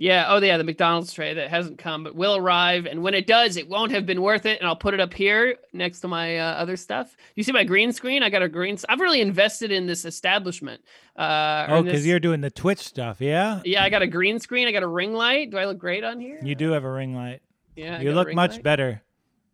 Yeah. 0.00 0.24
Oh, 0.28 0.38
yeah. 0.38 0.56
The 0.56 0.64
McDonald's 0.64 1.12
tray 1.12 1.34
that 1.34 1.50
hasn't 1.50 1.76
come, 1.76 2.04
but 2.04 2.16
will 2.16 2.34
arrive. 2.34 2.86
And 2.86 3.02
when 3.02 3.12
it 3.12 3.26
does, 3.26 3.58
it 3.58 3.68
won't 3.68 3.92
have 3.92 4.06
been 4.06 4.22
worth 4.22 4.46
it. 4.46 4.58
And 4.58 4.66
I'll 4.66 4.74
put 4.74 4.94
it 4.94 5.00
up 5.00 5.12
here 5.12 5.56
next 5.74 6.00
to 6.00 6.08
my 6.08 6.38
uh, 6.38 6.54
other 6.54 6.78
stuff. 6.78 7.14
You 7.34 7.42
see 7.42 7.52
my 7.52 7.64
green 7.64 7.92
screen? 7.92 8.22
I 8.22 8.30
got 8.30 8.42
a 8.42 8.48
green. 8.48 8.78
I've 8.88 8.98
really 8.98 9.20
invested 9.20 9.70
in 9.70 9.86
this 9.86 10.06
establishment. 10.06 10.80
Uh, 11.16 11.66
oh, 11.68 11.82
because 11.82 12.06
you're 12.06 12.18
doing 12.18 12.40
the 12.40 12.50
Twitch 12.50 12.78
stuff, 12.78 13.20
yeah. 13.20 13.60
Yeah, 13.62 13.84
I 13.84 13.90
got 13.90 14.00
a 14.00 14.06
green 14.06 14.38
screen. 14.38 14.66
I 14.66 14.72
got 14.72 14.82
a 14.82 14.88
ring 14.88 15.12
light. 15.12 15.50
Do 15.50 15.58
I 15.58 15.66
look 15.66 15.76
great 15.76 16.02
on 16.02 16.18
here? 16.18 16.40
You 16.42 16.54
do 16.54 16.70
have 16.70 16.84
a 16.84 16.90
ring 16.90 17.14
light. 17.14 17.42
Yeah. 17.76 17.98
I 17.98 18.00
you 18.00 18.12
look 18.12 18.32
much 18.32 18.52
light. 18.52 18.62
better. 18.62 19.02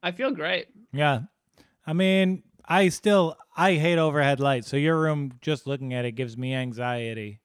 I 0.00 0.12
feel 0.12 0.30
great. 0.30 0.68
Yeah. 0.92 1.22
I 1.84 1.92
mean, 1.92 2.44
I 2.64 2.90
still 2.90 3.36
I 3.56 3.74
hate 3.74 3.98
overhead 3.98 4.38
lights. 4.38 4.68
So 4.68 4.76
your 4.76 4.96
room, 5.00 5.32
just 5.40 5.66
looking 5.66 5.92
at 5.92 6.04
it, 6.04 6.12
gives 6.12 6.36
me 6.36 6.54
anxiety. 6.54 7.40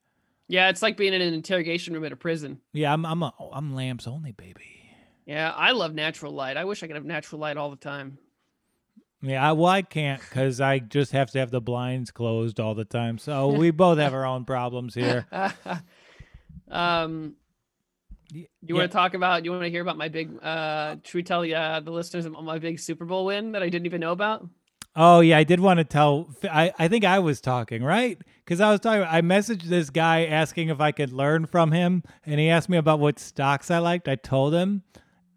Yeah, 0.52 0.68
it's 0.68 0.82
like 0.82 0.98
being 0.98 1.14
in 1.14 1.22
an 1.22 1.34
interrogation 1.34 1.94
room 1.94 2.04
at 2.04 2.12
a 2.12 2.18
prison. 2.18 2.60
Yeah, 2.74 2.92
I'm 2.92 3.06
I'm 3.06 3.24
a, 3.24 3.34
I'm 3.54 3.74
lamps 3.74 4.06
only, 4.06 4.34
baby. 4.34 4.92
Yeah, 5.26 5.54
I 5.56 5.72
love 5.72 5.94
natural 5.94 6.34
light. 6.34 6.58
I 6.58 6.66
wish 6.66 6.84
I 6.84 6.88
could 6.88 6.98
have 6.98 7.06
natural 7.06 7.40
light 7.40 7.56
all 7.56 7.70
the 7.70 7.78
time. 7.78 8.18
Yeah, 9.22 9.48
I, 9.48 9.54
well, 9.54 9.72
I 9.72 9.82
can't 9.82 10.20
because 10.20 10.60
I 10.60 10.80
just 10.80 11.14
have 11.14 11.32
to 11.32 11.40
have 11.40 11.52
the 11.52 11.62
blinds 11.62 12.12
closed 12.12 12.60
all 12.60 12.76
the 12.76 12.84
time. 12.84 13.18
So 13.18 13.48
we 13.48 13.72
both 13.72 13.98
have 13.98 14.14
our 14.14 14.26
own 14.26 14.44
problems 14.44 14.94
here. 14.94 15.26
um, 16.70 17.36
you 18.30 18.48
yeah. 18.62 18.76
want 18.76 18.92
to 18.92 18.94
talk 18.94 19.14
about? 19.14 19.46
You 19.46 19.52
want 19.52 19.64
to 19.64 19.70
hear 19.70 19.82
about 19.82 19.98
my 19.98 20.10
big? 20.10 20.38
Uh, 20.44 20.98
should 21.06 21.16
we 21.16 21.24
tell 21.24 21.50
uh, 21.50 21.80
the 21.80 21.92
listeners 21.92 22.26
about 22.26 22.44
my 22.44 22.60
big 22.60 22.78
Super 22.78 23.06
Bowl 23.06 23.24
win 23.24 23.54
that 23.54 23.64
I 23.64 23.70
didn't 23.70 23.86
even 23.86 24.02
know 24.02 24.12
about? 24.12 24.46
Oh 24.96 25.22
yeah, 25.22 25.38
I 25.38 25.44
did 25.44 25.60
want 25.60 25.78
to 25.78 25.84
tell. 25.84 26.30
I 26.44 26.74
I 26.78 26.88
think 26.88 27.06
I 27.06 27.20
was 27.20 27.40
talking 27.40 27.84
right 27.84 28.18
because 28.44 28.60
I 28.60 28.72
was 28.72 28.80
talking. 28.82 29.04
I 29.04 29.22
messaged 29.22 29.64
this 29.64 29.90
guy 29.90 30.26
asking 30.26 30.70
if 30.70 30.82
I 30.82 30.92
could 30.92 31.14
learn 31.14 31.46
from 31.46 31.72
him, 31.72 32.04
and 32.26 32.40
he 32.40 32.50
asked 32.50 32.68
me 32.68 32.78
about 32.78 33.00
what 33.00 33.20
stocks 33.20 33.72
I 33.72 33.78
liked. 33.78 34.08
I 34.10 34.16
told 34.16 34.54
him, 34.54 34.84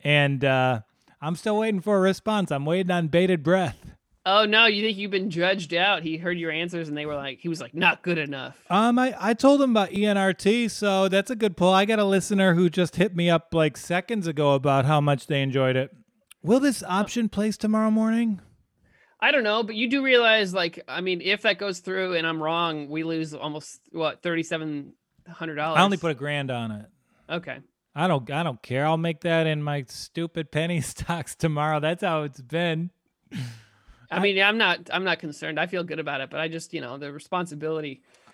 and 0.02 0.44
uh, 0.44 0.80
I'm 1.20 1.36
still 1.36 1.58
waiting 1.58 1.80
for 1.80 1.96
a 1.96 2.00
response. 2.00 2.50
I'm 2.50 2.64
waiting 2.64 2.90
on 2.90 3.08
bated 3.08 3.42
breath. 3.44 3.94
Oh 4.26 4.44
no, 4.46 4.66
you 4.66 4.82
think 4.82 4.96
you've 4.96 5.10
been 5.10 5.30
judged 5.30 5.74
out? 5.74 6.02
He 6.02 6.16
heard 6.16 6.38
your 6.38 6.50
answers, 6.50 6.88
and 6.88 6.96
they 6.96 7.06
were 7.06 7.14
like, 7.14 7.38
he 7.40 7.48
was 7.48 7.60
like, 7.60 7.74
not 7.74 8.02
good 8.02 8.18
enough. 8.18 8.56
Um, 8.70 8.98
I 8.98 9.14
I 9.20 9.34
told 9.34 9.62
him 9.62 9.70
about 9.70 9.90
ENRT, 9.90 10.70
so 10.70 11.08
that's 11.08 11.30
a 11.30 11.36
good 11.36 11.56
pull. 11.56 11.72
I 11.72 11.84
got 11.84 11.98
a 11.98 12.04
listener 12.04 12.54
who 12.54 12.68
just 12.68 12.96
hit 12.96 13.14
me 13.14 13.30
up 13.30 13.52
like 13.52 13.76
seconds 13.76 14.26
ago 14.26 14.54
about 14.54 14.86
how 14.86 15.00
much 15.00 15.28
they 15.28 15.42
enjoyed 15.42 15.76
it. 15.76 15.90
Will 16.42 16.58
this 16.58 16.82
option 16.82 17.28
place 17.28 17.56
tomorrow 17.56 17.90
morning? 17.90 18.40
I 19.24 19.30
don't 19.30 19.42
know, 19.42 19.62
but 19.62 19.74
you 19.74 19.88
do 19.88 20.04
realize, 20.04 20.52
like, 20.52 20.84
I 20.86 21.00
mean, 21.00 21.22
if 21.22 21.42
that 21.42 21.56
goes 21.56 21.78
through 21.78 22.12
and 22.12 22.26
I'm 22.26 22.42
wrong, 22.42 22.90
we 22.90 23.04
lose 23.04 23.32
almost 23.32 23.80
what 23.90 24.22
thirty 24.22 24.42
seven 24.42 24.92
hundred 25.26 25.54
dollars. 25.54 25.78
I 25.78 25.82
only 25.82 25.96
put 25.96 26.10
a 26.10 26.14
grand 26.14 26.50
on 26.50 26.70
it. 26.70 26.86
Okay. 27.30 27.60
I 27.94 28.06
don't. 28.06 28.30
I 28.30 28.42
don't 28.42 28.60
care. 28.60 28.84
I'll 28.84 28.98
make 28.98 29.22
that 29.22 29.46
in 29.46 29.62
my 29.62 29.86
stupid 29.88 30.50
penny 30.50 30.80
stocks 30.82 31.34
tomorrow. 31.34 31.80
That's 31.80 32.02
how 32.02 32.24
it's 32.24 32.42
been. 32.42 32.90
I 34.10 34.20
mean, 34.20 34.38
I'm 34.42 34.58
not. 34.58 34.90
I'm 34.92 35.04
not 35.04 35.20
concerned. 35.20 35.58
I 35.58 35.68
feel 35.68 35.84
good 35.84 36.00
about 36.00 36.20
it, 36.20 36.28
but 36.28 36.38
I 36.38 36.48
just, 36.48 36.74
you 36.74 36.82
know, 36.82 36.98
the 36.98 37.10
responsibility 37.10 38.02
uh, 38.28 38.32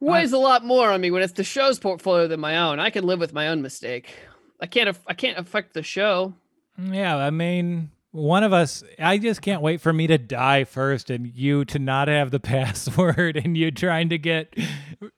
weighs 0.00 0.32
a 0.32 0.38
lot 0.38 0.64
more 0.64 0.90
on 0.90 1.00
me 1.00 1.12
when 1.12 1.22
it's 1.22 1.34
the 1.34 1.44
show's 1.44 1.78
portfolio 1.78 2.26
than 2.26 2.40
my 2.40 2.56
own. 2.56 2.80
I 2.80 2.90
can 2.90 3.04
live 3.04 3.20
with 3.20 3.32
my 3.32 3.46
own 3.46 3.62
mistake. 3.62 4.12
I 4.60 4.66
can't. 4.66 4.98
I 5.06 5.14
can't 5.14 5.38
affect 5.38 5.74
the 5.74 5.84
show. 5.84 6.34
Yeah, 6.76 7.16
I 7.16 7.30
mean, 7.30 7.92
one 8.16 8.42
of 8.42 8.52
us 8.52 8.82
i 8.98 9.18
just 9.18 9.42
can't 9.42 9.60
wait 9.60 9.80
for 9.80 9.92
me 9.92 10.06
to 10.06 10.16
die 10.16 10.64
first 10.64 11.10
and 11.10 11.26
you 11.26 11.64
to 11.64 11.78
not 11.78 12.08
have 12.08 12.30
the 12.30 12.40
password 12.56 13.36
and 13.36 13.56
you 13.56 13.70
trying 13.70 14.08
to 14.08 14.18
get 14.18 14.56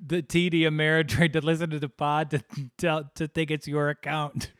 the 0.05 0.23
td 0.23 0.63
ameritrade 0.63 1.33
to 1.33 1.41
listen 1.41 1.71
to 1.71 1.79
the 1.79 1.89
pod 1.89 2.31
to 2.31 2.43
tell 2.77 3.11
to 3.15 3.27
think 3.29 3.51
it's 3.51 3.67
your 3.69 3.89
account. 3.89 4.53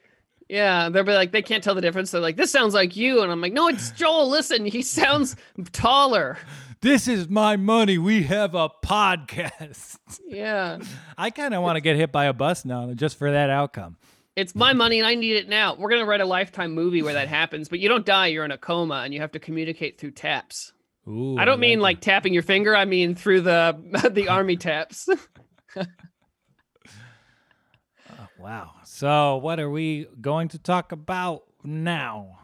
Yeah 0.49 0.89
they'll 0.89 1.05
be 1.05 1.13
like 1.13 1.33
they 1.33 1.43
can't 1.43 1.63
tell 1.63 1.75
the 1.75 1.83
difference. 1.83 2.11
They're 2.11 2.21
like 2.21 2.37
this 2.37 2.51
sounds 2.51 2.73
like 2.73 2.97
you. 2.97 3.23
And 3.23 3.31
i'm 3.31 3.41
like 3.41 3.53
no 3.53 3.69
it's 3.69 3.91
joel. 3.91 4.29
Listen 4.29 4.65
he 4.65 4.83
sounds 4.83 5.37
taller. 5.73 6.39
This 6.81 7.09
is 7.09 7.29
my 7.29 7.57
money. 7.57 7.99
We 7.99 8.23
have 8.23 8.55
a 8.55 8.69
podcast. 8.69 9.99
Yeah. 10.27 10.79
I 11.19 11.31
kind 11.31 11.53
of 11.53 11.63
want 11.63 11.77
to 11.77 11.81
get 11.81 11.97
hit 11.97 12.13
by 12.13 12.27
a 12.27 12.33
bus 12.33 12.65
now 12.65 12.95
just 12.95 13.19
for 13.19 13.33
that 13.33 13.51
outcome 13.51 13.97
it's 14.39 14.55
my 14.55 14.73
money 14.73 15.01
and 15.01 15.07
I 15.07 15.17
need 15.17 15.35
it 15.35 15.49
now. 15.49 15.75
We're 15.75 15.91
gonna 15.91 16.07
write 16.07 16.21
a 16.21 16.27
lifetime 16.27 16.73
movie 16.73 17.03
where 17.03 17.15
that 17.15 17.27
happens, 17.27 17.69
but 17.69 17.81
you 17.81 17.89
don't 17.89 18.07
die. 18.07 18.29
You're 18.29 18.45
in 18.45 18.53
a 18.53 18.59
coma 18.59 19.03
and 19.05 19.13
you 19.13 19.21
have 19.21 19.33
to 19.33 19.41
communicate 19.41 19.99
through 19.99 20.13
taps. 20.13 20.73
Ooh, 21.09 21.37
I 21.37 21.45
don't 21.45 21.59
I 21.59 21.61
mean 21.61 21.81
like, 21.81 21.97
like 21.97 22.03
tapping 22.03 22.33
your 22.33 22.45
finger. 22.45 22.77
I 22.77 22.85
mean 22.85 23.17
through 23.17 23.41
the 23.41 24.11
the 24.13 24.29
army 24.29 24.57
taps. 24.57 25.09
oh, 25.77 25.85
wow. 28.39 28.71
So, 28.85 29.39
what 29.39 29.59
are 29.59 29.71
we 29.71 30.07
going 30.21 30.49
to 30.49 30.59
talk 30.59 30.93
about 30.93 31.43
now? 31.65 32.39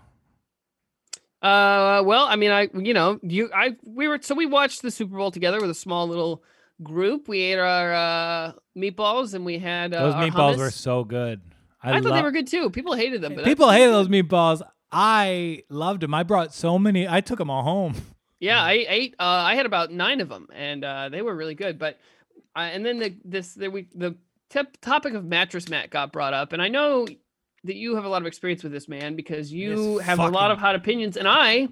Uh, 1.41 2.03
well, 2.05 2.25
I 2.25 2.35
mean, 2.35 2.51
I 2.51 2.71
you 2.75 2.93
know 2.93 3.21
you 3.23 3.51
I 3.55 3.77
we 3.85 4.09
were 4.09 4.19
so 4.21 4.35
we 4.35 4.47
watched 4.47 4.83
the 4.83 4.91
Super 4.91 5.17
Bowl 5.17 5.31
together 5.31 5.61
with 5.61 5.71
a 5.71 5.75
small 5.75 6.09
little 6.09 6.43
group. 6.83 7.29
We 7.29 7.41
ate 7.41 7.59
our 7.61 7.95
uh, 7.95 8.53
meatballs 8.77 9.35
and 9.35 9.45
we 9.45 9.61
had 9.61 9.95
uh, 9.95 10.11
those 10.11 10.15
meatballs 10.15 10.55
hummus. 10.55 10.59
were 10.59 10.71
so 10.73 11.05
good. 11.05 11.41
I, 11.85 11.99
I 11.99 12.01
thought 12.01 12.15
they 12.15 12.23
were 12.23 12.33
good 12.33 12.47
too. 12.47 12.71
People 12.71 12.95
hated 12.95 13.21
them. 13.21 13.37
People 13.37 13.71
hated 13.71 13.93
those 13.93 14.09
meatballs. 14.09 14.63
I 14.91 15.65
loved 15.69 16.01
them. 16.03 16.15
I 16.15 16.23
brought 16.23 16.55
so 16.55 16.79
many. 16.79 17.07
I 17.07 17.21
took 17.21 17.39
them 17.39 17.51
all 17.51 17.63
home. 17.63 17.95
Yeah, 18.41 18.63
I 18.63 18.85
ate. 18.87 19.15
Uh, 19.19 19.23
I 19.23 19.55
had 19.55 19.65
about 19.65 19.91
nine 19.91 20.21
of 20.21 20.29
them, 20.29 20.49
and 20.53 20.85
uh, 20.85 21.09
they 21.09 21.23
were 21.23 21.35
really 21.35 21.55
good. 21.55 21.79
But 21.79 21.99
uh, 22.55 22.59
and 22.59 22.85
then 22.85 22.99
the 22.99 23.17
this 23.25 23.55
the 23.55 23.71
we 23.71 23.87
the 23.95 24.17
tip, 24.51 24.77
topic 24.83 25.15
of 25.15 25.25
Mattress 25.25 25.71
Mack 25.71 25.89
got 25.89 26.13
brought 26.13 26.35
up, 26.35 26.53
and 26.53 26.61
I 26.61 26.69
know 26.69 27.07
that 27.63 27.77
you 27.77 27.95
have 27.95 28.05
a 28.05 28.09
lot 28.09 28.21
of 28.21 28.27
experience 28.27 28.63
with 28.63 28.73
this 28.73 28.87
man 28.87 29.17
because 29.17 29.51
you 29.51 29.97
have 29.99 30.19
a 30.19 30.29
lot 30.29 30.51
of 30.51 30.59
hot 30.59 30.75
opinions, 30.75 31.17
and 31.17 31.27
I 31.27 31.69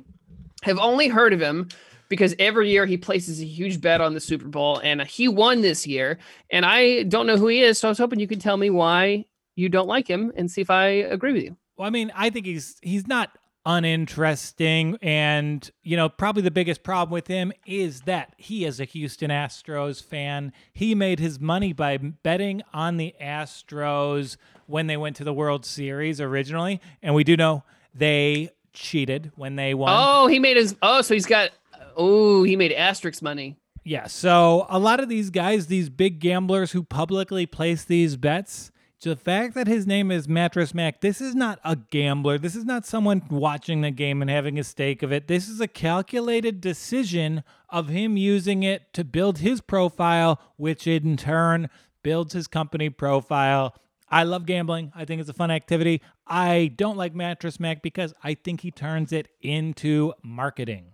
have 0.63 0.79
only 0.79 1.09
heard 1.09 1.35
of 1.35 1.43
him 1.43 1.69
because 2.09 2.35
every 2.39 2.71
year 2.71 2.87
he 2.87 2.97
places 2.97 3.43
a 3.43 3.45
huge 3.45 3.81
bet 3.81 4.01
on 4.01 4.15
the 4.15 4.21
Super 4.21 4.49
Bowl, 4.49 4.79
and 4.79 5.03
he 5.03 5.29
won 5.29 5.61
this 5.61 5.87
year. 5.87 6.19
And 6.49 6.65
I 6.65 7.03
don't 7.03 7.27
know 7.27 7.37
who 7.37 7.49
he 7.49 7.61
is, 7.61 7.79
so 7.79 7.89
I 7.89 7.91
was 7.91 7.99
hoping 7.99 8.19
you 8.19 8.29
could 8.29 8.41
tell 8.41 8.57
me 8.57 8.71
why 8.71 9.27
you 9.55 9.69
don't 9.69 9.89
like 9.89 10.09
him 10.09 10.33
and 10.37 10.51
see 10.51 10.61
if 10.61 10.71
I 10.71 10.87
agree 10.87 11.33
with 11.33 11.43
you. 11.43 11.57
Well, 11.77 11.87
I 11.87 11.91
mean, 11.91 12.13
I 12.15 12.31
think 12.31 12.47
he's 12.47 12.77
he's 12.83 13.07
not 13.07 13.31
uninteresting 13.65 14.99
and 15.01 15.71
you 15.85 15.97
know 15.97 16.09
probably 16.09 16.43
the 16.43 16.51
biggest 16.51 16.83
problem 16.83 17.13
with 17.13 17.29
him 17.29 17.53
is 17.65 18.01
that 18.03 18.35
he 18.37 18.65
is 18.65 18.81
a 18.81 18.85
Houston 18.85 19.31
Astros 19.31 20.03
fan. 20.03 20.53
He 20.73 20.95
made 20.95 21.21
his 21.21 21.39
money 21.39 21.73
by 21.73 21.97
betting 21.97 22.63
on 22.75 22.97
the 22.97 23.15
Astros 23.23 24.37
when 24.67 24.89
they 24.89 24.97
went 24.97 25.15
to 25.17 25.25
the 25.25 25.33
World 25.33 25.65
Series 25.65 26.21
originally 26.21 26.81
and 27.03 27.15
we 27.15 27.23
do 27.23 27.37
know 27.37 27.63
they 27.95 28.51
cheated 28.73 29.31
when 29.37 29.55
they 29.55 29.75
won. 29.75 29.91
Oh, 29.97 30.27
he 30.27 30.41
made 30.41 30.57
his 30.57 30.75
Oh, 30.83 31.03
so 31.03 31.15
he's 31.15 31.27
got 31.27 31.51
Oh, 31.97 32.43
he 32.43 32.57
made 32.57 32.73
asterisk 32.73 33.23
money. 33.23 33.59
Yeah, 33.85 34.07
so 34.07 34.67
a 34.69 34.79
lot 34.79 34.99
of 35.01 35.09
these 35.09 35.31
guys, 35.31 35.67
these 35.67 35.89
big 35.89 36.19
gamblers 36.19 36.73
who 36.73 36.83
publicly 36.83 37.47
place 37.47 37.85
these 37.85 38.17
bets, 38.17 38.72
the 39.11 39.17
fact 39.17 39.55
that 39.55 39.67
his 39.67 39.87
name 39.87 40.11
is 40.11 40.29
Mattress 40.29 40.75
Mack, 40.75 41.01
this 41.01 41.21
is 41.21 41.35
not 41.35 41.59
a 41.65 41.77
gambler. 41.77 42.39
This 42.39 42.55
is 42.55 42.65
not 42.65 42.87
someone 42.87 43.23
watching 43.31 43.81
the 43.81 43.91
game 43.91 44.23
and 44.23 44.31
having 44.31 44.59
a 44.59 44.65
stake 44.65 45.03
of 45.03 45.13
it. 45.13 45.29
This 45.29 45.49
is 45.49 45.61
a 45.61 45.69
calculated 45.69 46.61
decision 46.61 47.43
of 47.69 47.89
him 47.89 48.17
using 48.17 48.63
it 48.63 48.93
to 48.95 49.05
build 49.05 49.39
his 49.39 49.61
profile, 49.61 50.41
which 50.57 50.87
in 50.87 51.17
turn 51.17 51.69
builds 52.03 52.33
his 52.33 52.47
company 52.47 52.91
profile. 52.91 53.75
I 54.09 54.25
love 54.25 54.47
gambling. 54.47 54.93
I 54.95 55.05
think 55.05 55.21
it's 55.21 55.31
a 55.31 55.35
fun 55.35 55.51
activity. 55.51 56.03
I 56.27 56.73
don't 56.77 56.97
like 56.97 57.15
Mattress 57.15 57.59
Mack 57.59 57.83
because 57.83 58.15
I 58.23 58.35
think 58.35 58.61
he 58.61 58.71
turns 58.71 59.13
it 59.13 59.29
into 59.41 60.13
marketing. 60.23 60.92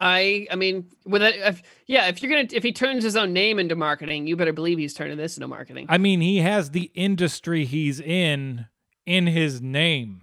I 0.00 0.46
I 0.50 0.56
mean, 0.56 0.86
with 1.04 1.22
it, 1.22 1.36
if, 1.36 1.62
yeah, 1.86 2.08
if 2.08 2.22
you're 2.22 2.30
gonna 2.30 2.48
if 2.52 2.62
he 2.62 2.72
turns 2.72 3.02
his 3.02 3.16
own 3.16 3.32
name 3.32 3.58
into 3.58 3.74
marketing, 3.74 4.26
you 4.26 4.36
better 4.36 4.52
believe 4.52 4.78
he's 4.78 4.94
turning 4.94 5.16
this 5.16 5.36
into 5.36 5.48
marketing. 5.48 5.86
I 5.88 5.98
mean, 5.98 6.20
he 6.20 6.38
has 6.38 6.70
the 6.70 6.90
industry 6.94 7.64
he's 7.64 8.00
in 8.00 8.66
in 9.06 9.26
his 9.26 9.60
name. 9.60 10.22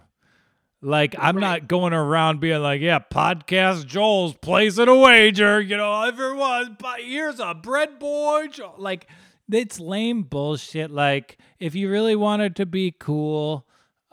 Like 0.81 1.15
I'm 1.17 1.37
right. 1.37 1.41
not 1.41 1.67
going 1.67 1.93
around 1.93 2.39
being 2.39 2.61
like, 2.61 2.79
yeah, 2.79 2.99
podcast 2.99 3.87
Joel's 3.87 4.35
placing 4.35 4.87
a 4.87 4.95
wager, 4.95 5.59
you 5.59 5.77
know, 5.77 6.03
everyone, 6.03 6.77
but 6.79 6.99
here's 6.99 7.39
a 7.39 7.55
bread 7.55 7.97
boy. 7.97 8.47
Like 8.77 9.07
it's 9.51 9.79
lame 9.79 10.23
bullshit. 10.23 10.91
Like 10.91 11.39
if 11.59 11.73
you 11.73 11.89
really 11.89 12.15
wanted 12.15 12.55
to 12.57 12.65
be 12.65 12.91
cool, 12.91 13.64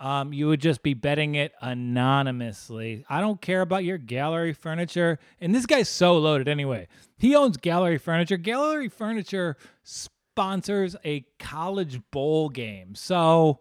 um, 0.02 0.32
you 0.32 0.48
would 0.48 0.60
just 0.60 0.82
be 0.82 0.94
betting 0.94 1.36
it 1.36 1.52
anonymously. 1.60 3.04
I 3.08 3.20
don't 3.20 3.40
care 3.40 3.60
about 3.60 3.84
your 3.84 3.98
gallery 3.98 4.52
furniture. 4.52 5.20
And 5.40 5.54
this 5.54 5.64
guy's 5.64 5.88
so 5.88 6.18
loaded 6.18 6.48
anyway. 6.48 6.88
He 7.18 7.36
owns 7.36 7.56
gallery 7.56 7.98
furniture. 7.98 8.36
Gallery 8.36 8.88
furniture 8.88 9.56
sponsors 9.84 10.96
a 11.04 11.24
college 11.38 12.00
bowl 12.10 12.48
game. 12.48 12.96
So 12.96 13.60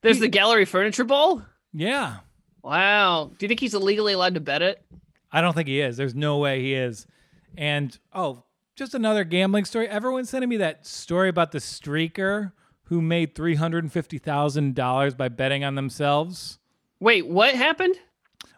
There's 0.00 0.18
the 0.18 0.26
Gallery 0.26 0.64
Furniture 0.64 1.04
Bowl. 1.04 1.42
yeah, 1.72 2.16
Wow. 2.64 3.30
Do 3.38 3.44
you 3.44 3.48
think 3.48 3.60
he's 3.60 3.74
illegally 3.74 4.14
allowed 4.14 4.34
to 4.34 4.40
bet 4.40 4.62
it? 4.62 4.84
I 5.30 5.40
don't 5.40 5.54
think 5.54 5.68
he 5.68 5.80
is. 5.80 5.96
There's 5.96 6.14
no 6.14 6.38
way 6.38 6.60
he 6.60 6.74
is. 6.74 7.06
And 7.56 7.96
oh, 8.12 8.42
just 8.74 8.94
another 8.94 9.22
gambling 9.22 9.64
story. 9.64 9.88
Everyone's 9.88 10.30
sending 10.30 10.48
me 10.48 10.56
that 10.56 10.86
story 10.86 11.28
about 11.28 11.52
the 11.52 11.58
streaker 11.58 12.50
who 12.92 13.00
made 13.00 13.34
three 13.34 13.54
hundred 13.54 13.84
and 13.84 13.90
fifty 13.90 14.18
thousand 14.18 14.74
dollars 14.74 15.14
by 15.14 15.26
betting 15.30 15.64
on 15.64 15.76
themselves. 15.76 16.58
Wait, 17.00 17.26
what 17.26 17.54
happened? 17.54 17.96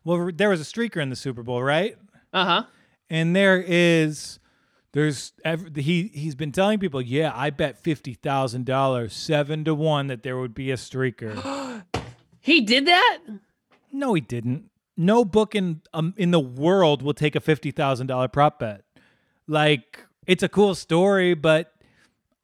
Well, 0.02 0.32
there 0.34 0.48
was 0.48 0.60
a 0.60 0.64
streaker 0.64 1.00
in 1.00 1.08
the 1.08 1.14
Super 1.14 1.44
Bowl, 1.44 1.62
right? 1.62 1.96
Uh 2.32 2.44
huh. 2.44 2.62
And 3.08 3.36
there 3.36 3.62
is, 3.64 4.40
there's 4.90 5.32
he 5.76 6.10
he's 6.12 6.34
been 6.34 6.50
telling 6.50 6.80
people, 6.80 7.00
yeah, 7.00 7.30
I 7.32 7.50
bet 7.50 7.78
fifty 7.78 8.14
thousand 8.14 8.66
dollars, 8.66 9.14
seven 9.14 9.64
to 9.66 9.74
one, 9.74 10.08
that 10.08 10.24
there 10.24 10.36
would 10.36 10.54
be 10.54 10.70
a 10.72 10.76
streaker. 10.76 11.84
He 12.40 12.60
did 12.60 12.86
that? 12.88 13.18
no, 13.90 14.12
he 14.12 14.20
didn't. 14.20 14.68
No 14.98 15.24
book 15.24 15.54
in 15.54 15.80
um, 15.94 16.12
in 16.18 16.30
the 16.32 16.40
world 16.40 17.02
will 17.02 17.14
take 17.14 17.36
a 17.36 17.40
fifty 17.40 17.70
thousand 17.70 18.08
dollar 18.08 18.26
prop 18.28 18.58
bet. 18.58 18.82
Like 19.46 20.04
it's 20.26 20.42
a 20.42 20.48
cool 20.48 20.74
story, 20.74 21.34
but 21.34 21.72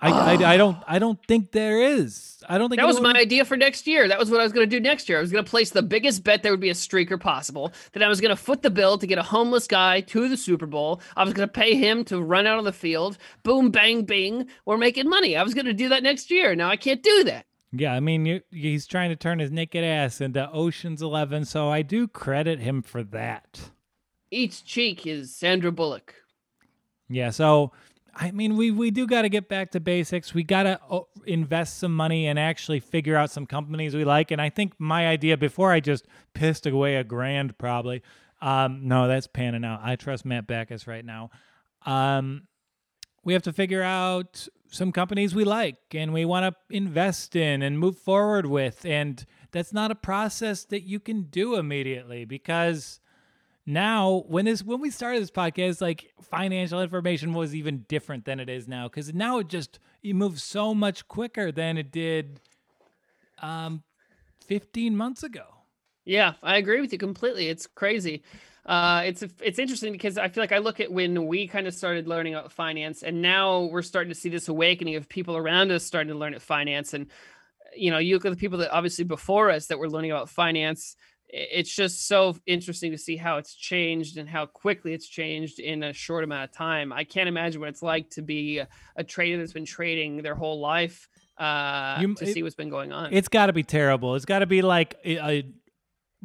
I, 0.00 0.10
I, 0.10 0.54
I 0.54 0.56
don't 0.56 0.76
I 0.86 0.98
don't 0.98 1.18
think 1.26 1.52
there 1.52 1.80
is. 1.80 2.42
I 2.48 2.58
don't 2.58 2.68
think 2.68 2.80
That 2.80 2.86
was 2.86 3.00
my 3.00 3.12
idea 3.12 3.44
for 3.44 3.56
next 3.56 3.86
year. 3.86 4.08
That 4.08 4.18
was 4.18 4.30
what 4.30 4.40
I 4.40 4.44
was 4.44 4.52
going 4.52 4.68
to 4.68 4.76
do 4.76 4.80
next 4.80 5.08
year. 5.08 5.18
I 5.18 5.20
was 5.20 5.30
going 5.30 5.44
to 5.44 5.50
place 5.50 5.70
the 5.70 5.82
biggest 5.82 6.24
bet 6.24 6.42
there 6.42 6.52
would 6.52 6.60
be 6.60 6.70
a 6.70 6.74
streaker 6.74 7.20
possible. 7.20 7.72
Then 7.92 8.02
I 8.02 8.08
was 8.08 8.20
going 8.20 8.34
to 8.34 8.42
foot 8.42 8.62
the 8.62 8.70
bill 8.70 8.98
to 8.98 9.06
get 9.06 9.18
a 9.18 9.22
homeless 9.22 9.66
guy 9.66 10.00
to 10.00 10.28
the 10.28 10.36
Super 10.36 10.66
Bowl. 10.66 11.00
I 11.16 11.24
was 11.24 11.34
going 11.34 11.46
to 11.46 11.52
pay 11.52 11.74
him 11.74 12.04
to 12.06 12.20
run 12.20 12.46
out 12.46 12.58
on 12.58 12.64
the 12.64 12.72
field. 12.72 13.18
Boom, 13.42 13.70
bang, 13.70 14.04
bing. 14.04 14.46
We're 14.64 14.78
making 14.78 15.08
money. 15.08 15.36
I 15.36 15.42
was 15.42 15.54
going 15.54 15.66
to 15.66 15.74
do 15.74 15.90
that 15.90 16.02
next 16.02 16.30
year. 16.30 16.54
Now 16.54 16.70
I 16.70 16.76
can't 16.76 17.02
do 17.02 17.24
that. 17.24 17.46
Yeah, 17.72 17.92
I 17.94 18.00
mean, 18.00 18.26
you, 18.26 18.40
he's 18.50 18.86
trying 18.86 19.10
to 19.10 19.16
turn 19.16 19.38
his 19.38 19.52
naked 19.52 19.84
ass 19.84 20.20
into 20.20 20.50
Ocean's 20.50 21.02
Eleven, 21.02 21.44
so 21.44 21.68
I 21.68 21.82
do 21.82 22.08
credit 22.08 22.58
him 22.58 22.82
for 22.82 23.04
that. 23.04 23.60
Each 24.32 24.64
cheek 24.64 25.06
is 25.06 25.34
Sandra 25.34 25.70
Bullock. 25.70 26.14
Yeah, 27.08 27.30
so 27.30 27.70
I 28.14 28.30
mean, 28.30 28.56
we 28.56 28.70
we 28.70 28.90
do 28.90 29.06
got 29.06 29.22
to 29.22 29.28
get 29.28 29.48
back 29.48 29.70
to 29.72 29.80
basics. 29.80 30.34
We 30.34 30.42
got 30.42 30.64
to 30.64 30.80
oh, 30.90 31.08
invest 31.26 31.78
some 31.78 31.94
money 31.94 32.26
and 32.26 32.38
actually 32.38 32.80
figure 32.80 33.16
out 33.16 33.30
some 33.30 33.46
companies 33.46 33.94
we 33.94 34.04
like. 34.04 34.30
And 34.30 34.40
I 34.40 34.50
think 34.50 34.74
my 34.78 35.06
idea 35.06 35.36
before 35.36 35.72
I 35.72 35.80
just 35.80 36.06
pissed 36.34 36.66
away 36.66 36.96
a 36.96 37.04
grand 37.04 37.58
probably. 37.58 38.02
Um, 38.42 38.88
no, 38.88 39.06
that's 39.06 39.26
panning 39.26 39.64
out. 39.64 39.80
I 39.82 39.96
trust 39.96 40.24
Matt 40.24 40.46
Backus 40.46 40.86
right 40.86 41.04
now. 41.04 41.30
Um, 41.84 42.48
we 43.22 43.34
have 43.34 43.42
to 43.42 43.52
figure 43.52 43.82
out 43.82 44.48
some 44.70 44.92
companies 44.92 45.34
we 45.34 45.44
like 45.44 45.76
and 45.92 46.12
we 46.12 46.24
want 46.24 46.54
to 46.54 46.74
invest 46.74 47.36
in 47.36 47.60
and 47.62 47.78
move 47.78 47.98
forward 47.98 48.46
with. 48.46 48.84
And 48.86 49.24
that's 49.52 49.72
not 49.72 49.90
a 49.90 49.94
process 49.94 50.64
that 50.64 50.82
you 50.82 51.00
can 51.00 51.22
do 51.24 51.56
immediately 51.56 52.24
because 52.24 52.99
now 53.72 54.24
when 54.28 54.44
this 54.44 54.62
when 54.62 54.80
we 54.80 54.90
started 54.90 55.22
this 55.22 55.30
podcast 55.30 55.80
like 55.80 56.12
financial 56.22 56.80
information 56.80 57.32
was 57.32 57.54
even 57.54 57.84
different 57.88 58.24
than 58.24 58.40
it 58.40 58.48
is 58.48 58.68
now 58.68 58.88
because 58.88 59.12
now 59.14 59.38
it 59.38 59.48
just 59.48 59.78
it 60.02 60.14
moves 60.14 60.42
so 60.42 60.74
much 60.74 61.06
quicker 61.08 61.50
than 61.52 61.76
it 61.76 61.90
did 61.90 62.40
um 63.42 63.82
15 64.46 64.96
months 64.96 65.22
ago 65.22 65.44
Yeah, 66.04 66.34
I 66.42 66.56
agree 66.56 66.80
with 66.80 66.92
you 66.92 66.98
completely. 66.98 67.48
It's 67.48 67.66
crazy. 67.66 68.22
Uh, 68.66 69.02
it's 69.04 69.22
it's 69.40 69.58
interesting 69.58 69.92
because 69.92 70.18
I 70.18 70.28
feel 70.28 70.42
like 70.42 70.52
I 70.52 70.58
look 70.58 70.80
at 70.80 70.92
when 70.92 71.26
we 71.26 71.46
kind 71.46 71.66
of 71.66 71.74
started 71.74 72.06
learning 72.06 72.34
about 72.34 72.52
finance, 72.52 73.02
and 73.02 73.22
now 73.22 73.62
we're 73.62 73.82
starting 73.82 74.12
to 74.12 74.18
see 74.18 74.28
this 74.28 74.48
awakening 74.48 74.96
of 74.96 75.08
people 75.08 75.36
around 75.36 75.70
us 75.70 75.84
starting 75.84 76.12
to 76.12 76.18
learn 76.18 76.34
at 76.34 76.42
finance. 76.42 76.94
And 76.94 77.06
you 77.76 77.90
know, 77.90 77.98
you 77.98 78.14
look 78.14 78.24
at 78.24 78.30
the 78.30 78.36
people 78.36 78.58
that 78.58 78.70
obviously 78.70 79.04
before 79.04 79.50
us 79.50 79.66
that 79.66 79.78
were 79.78 79.88
learning 79.88 80.10
about 80.10 80.28
finance. 80.28 80.96
It's 81.32 81.74
just 81.74 82.08
so 82.08 82.36
interesting 82.46 82.90
to 82.92 82.98
see 82.98 83.16
how 83.16 83.36
it's 83.38 83.54
changed 83.54 84.16
and 84.18 84.28
how 84.28 84.46
quickly 84.46 84.92
it's 84.94 85.06
changed 85.06 85.60
in 85.60 85.82
a 85.84 85.92
short 85.92 86.24
amount 86.24 86.44
of 86.50 86.52
time. 86.56 86.92
I 86.92 87.04
can't 87.04 87.28
imagine 87.28 87.60
what 87.60 87.68
it's 87.68 87.82
like 87.82 88.10
to 88.10 88.22
be 88.22 88.58
a, 88.58 88.68
a 88.96 89.04
trader 89.04 89.38
that's 89.38 89.52
been 89.52 89.64
trading 89.64 90.22
their 90.22 90.34
whole 90.34 90.58
life 90.60 91.08
uh, 91.38 91.98
You- 92.00 92.14
to 92.16 92.24
it- 92.28 92.34
see 92.34 92.42
what's 92.42 92.54
been 92.56 92.68
going 92.70 92.92
on. 92.92 93.12
it's 93.12 93.28
got 93.28 93.46
to 93.46 93.52
be 93.52 93.62
terrible 93.62 94.14
it's 94.14 94.24
got 94.26 94.40
to 94.40 94.46
be 94.46 94.60
like 94.60 94.96
a, 95.04 95.16
a 95.18 95.44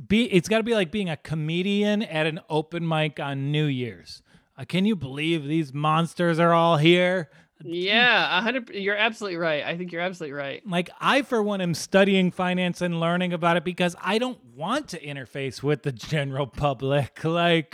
be 0.07 0.25
it's 0.25 0.49
got 0.49 0.57
to 0.57 0.63
be 0.63 0.73
like 0.73 0.91
being 0.91 1.09
a 1.09 1.15
comedian 1.17 2.01
at 2.03 2.25
an 2.25 2.39
open 2.49 2.85
mic 2.87 3.19
on 3.19 3.51
new 3.51 3.65
year's 3.65 4.21
uh, 4.57 4.65
can 4.65 4.83
you 4.85 4.95
believe 4.95 5.45
these 5.45 5.73
monsters 5.73 6.37
are 6.39 6.51
all 6.53 6.77
here 6.77 7.29
Yeah, 7.63 8.37
a 8.37 8.41
hundred. 8.41 8.69
You're 8.69 8.97
absolutely 8.97 9.37
right. 9.37 9.63
I 9.63 9.77
think 9.77 9.91
you're 9.91 10.01
absolutely 10.01 10.33
right. 10.33 10.61
like 10.67 10.89
i 10.99 11.21
for 11.21 11.41
one 11.41 11.61
am 11.61 11.73
studying 11.73 12.29
finance 12.31 12.81
and 12.81 12.99
learning 12.99 13.31
about 13.33 13.55
it 13.57 13.63
because 13.63 13.95
i 14.01 14.17
don't 14.17 14.43
want 14.55 14.89
to 14.89 14.99
interface 14.99 15.63
with 15.63 15.83
the 15.83 15.91
general 15.91 16.47
public 16.47 17.23
like 17.23 17.73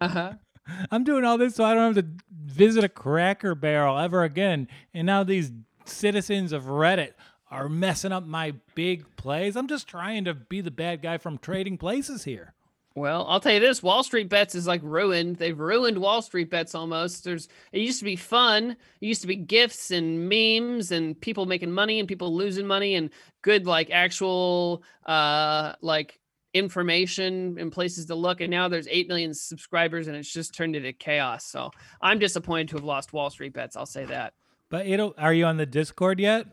Uh-huh. 0.00 0.34
I'm 0.90 1.04
doing 1.04 1.24
all 1.24 1.36
this 1.38 1.54
so 1.56 1.64
I 1.64 1.74
don't 1.74 1.94
have 1.94 2.04
to 2.04 2.10
visit 2.32 2.84
a 2.84 2.88
cracker 2.88 3.54
barrel 3.54 3.98
ever 3.98 4.22
again. 4.24 4.68
And 4.94 5.06
now 5.06 5.22
these 5.22 5.52
citizens 5.84 6.52
of 6.52 6.64
Reddit 6.64 7.12
are 7.50 7.68
messing 7.68 8.12
up 8.12 8.24
my 8.26 8.54
big 8.74 9.04
plays. 9.16 9.56
I'm 9.56 9.68
just 9.68 9.86
trying 9.86 10.24
to 10.24 10.32
be 10.34 10.62
the 10.62 10.70
bad 10.70 11.02
guy 11.02 11.18
from 11.18 11.36
trading 11.36 11.76
places 11.76 12.24
here. 12.24 12.54
Well, 12.96 13.26
I'll 13.28 13.40
tell 13.40 13.52
you 13.52 13.60
this: 13.60 13.82
Wall 13.82 14.04
Street 14.04 14.28
bets 14.28 14.54
is 14.54 14.68
like 14.68 14.80
ruined. 14.84 15.36
They've 15.36 15.58
ruined 15.58 15.98
Wall 15.98 16.22
Street 16.22 16.48
bets 16.48 16.76
almost. 16.76 17.24
There's 17.24 17.48
it 17.72 17.80
used 17.80 17.98
to 17.98 18.04
be 18.04 18.14
fun. 18.14 18.76
It 19.00 19.06
used 19.06 19.20
to 19.22 19.26
be 19.26 19.34
gifts 19.34 19.90
and 19.90 20.28
memes 20.28 20.92
and 20.92 21.20
people 21.20 21.44
making 21.44 21.72
money 21.72 21.98
and 21.98 22.06
people 22.06 22.34
losing 22.34 22.66
money 22.66 22.94
and 22.94 23.10
good 23.42 23.66
like 23.66 23.90
actual 23.90 24.84
uh 25.06 25.74
like 25.80 26.20
information 26.54 27.56
and 27.58 27.72
places 27.72 28.06
to 28.06 28.14
look. 28.14 28.40
And 28.40 28.50
now 28.50 28.68
there's 28.68 28.86
eight 28.88 29.08
million 29.08 29.34
subscribers 29.34 30.06
and 30.06 30.16
it's 30.16 30.32
just 30.32 30.54
turned 30.54 30.76
into 30.76 30.92
chaos. 30.92 31.44
So 31.44 31.72
I'm 32.00 32.20
disappointed 32.20 32.68
to 32.68 32.76
have 32.76 32.84
lost 32.84 33.12
Wall 33.12 33.28
Street 33.28 33.52
bets. 33.54 33.76
I'll 33.76 33.86
say 33.86 34.04
that. 34.04 34.34
But 34.70 34.86
it'll 34.86 35.14
are 35.18 35.34
you 35.34 35.46
on 35.46 35.56
the 35.56 35.66
Discord 35.66 36.20
yet? 36.20 36.46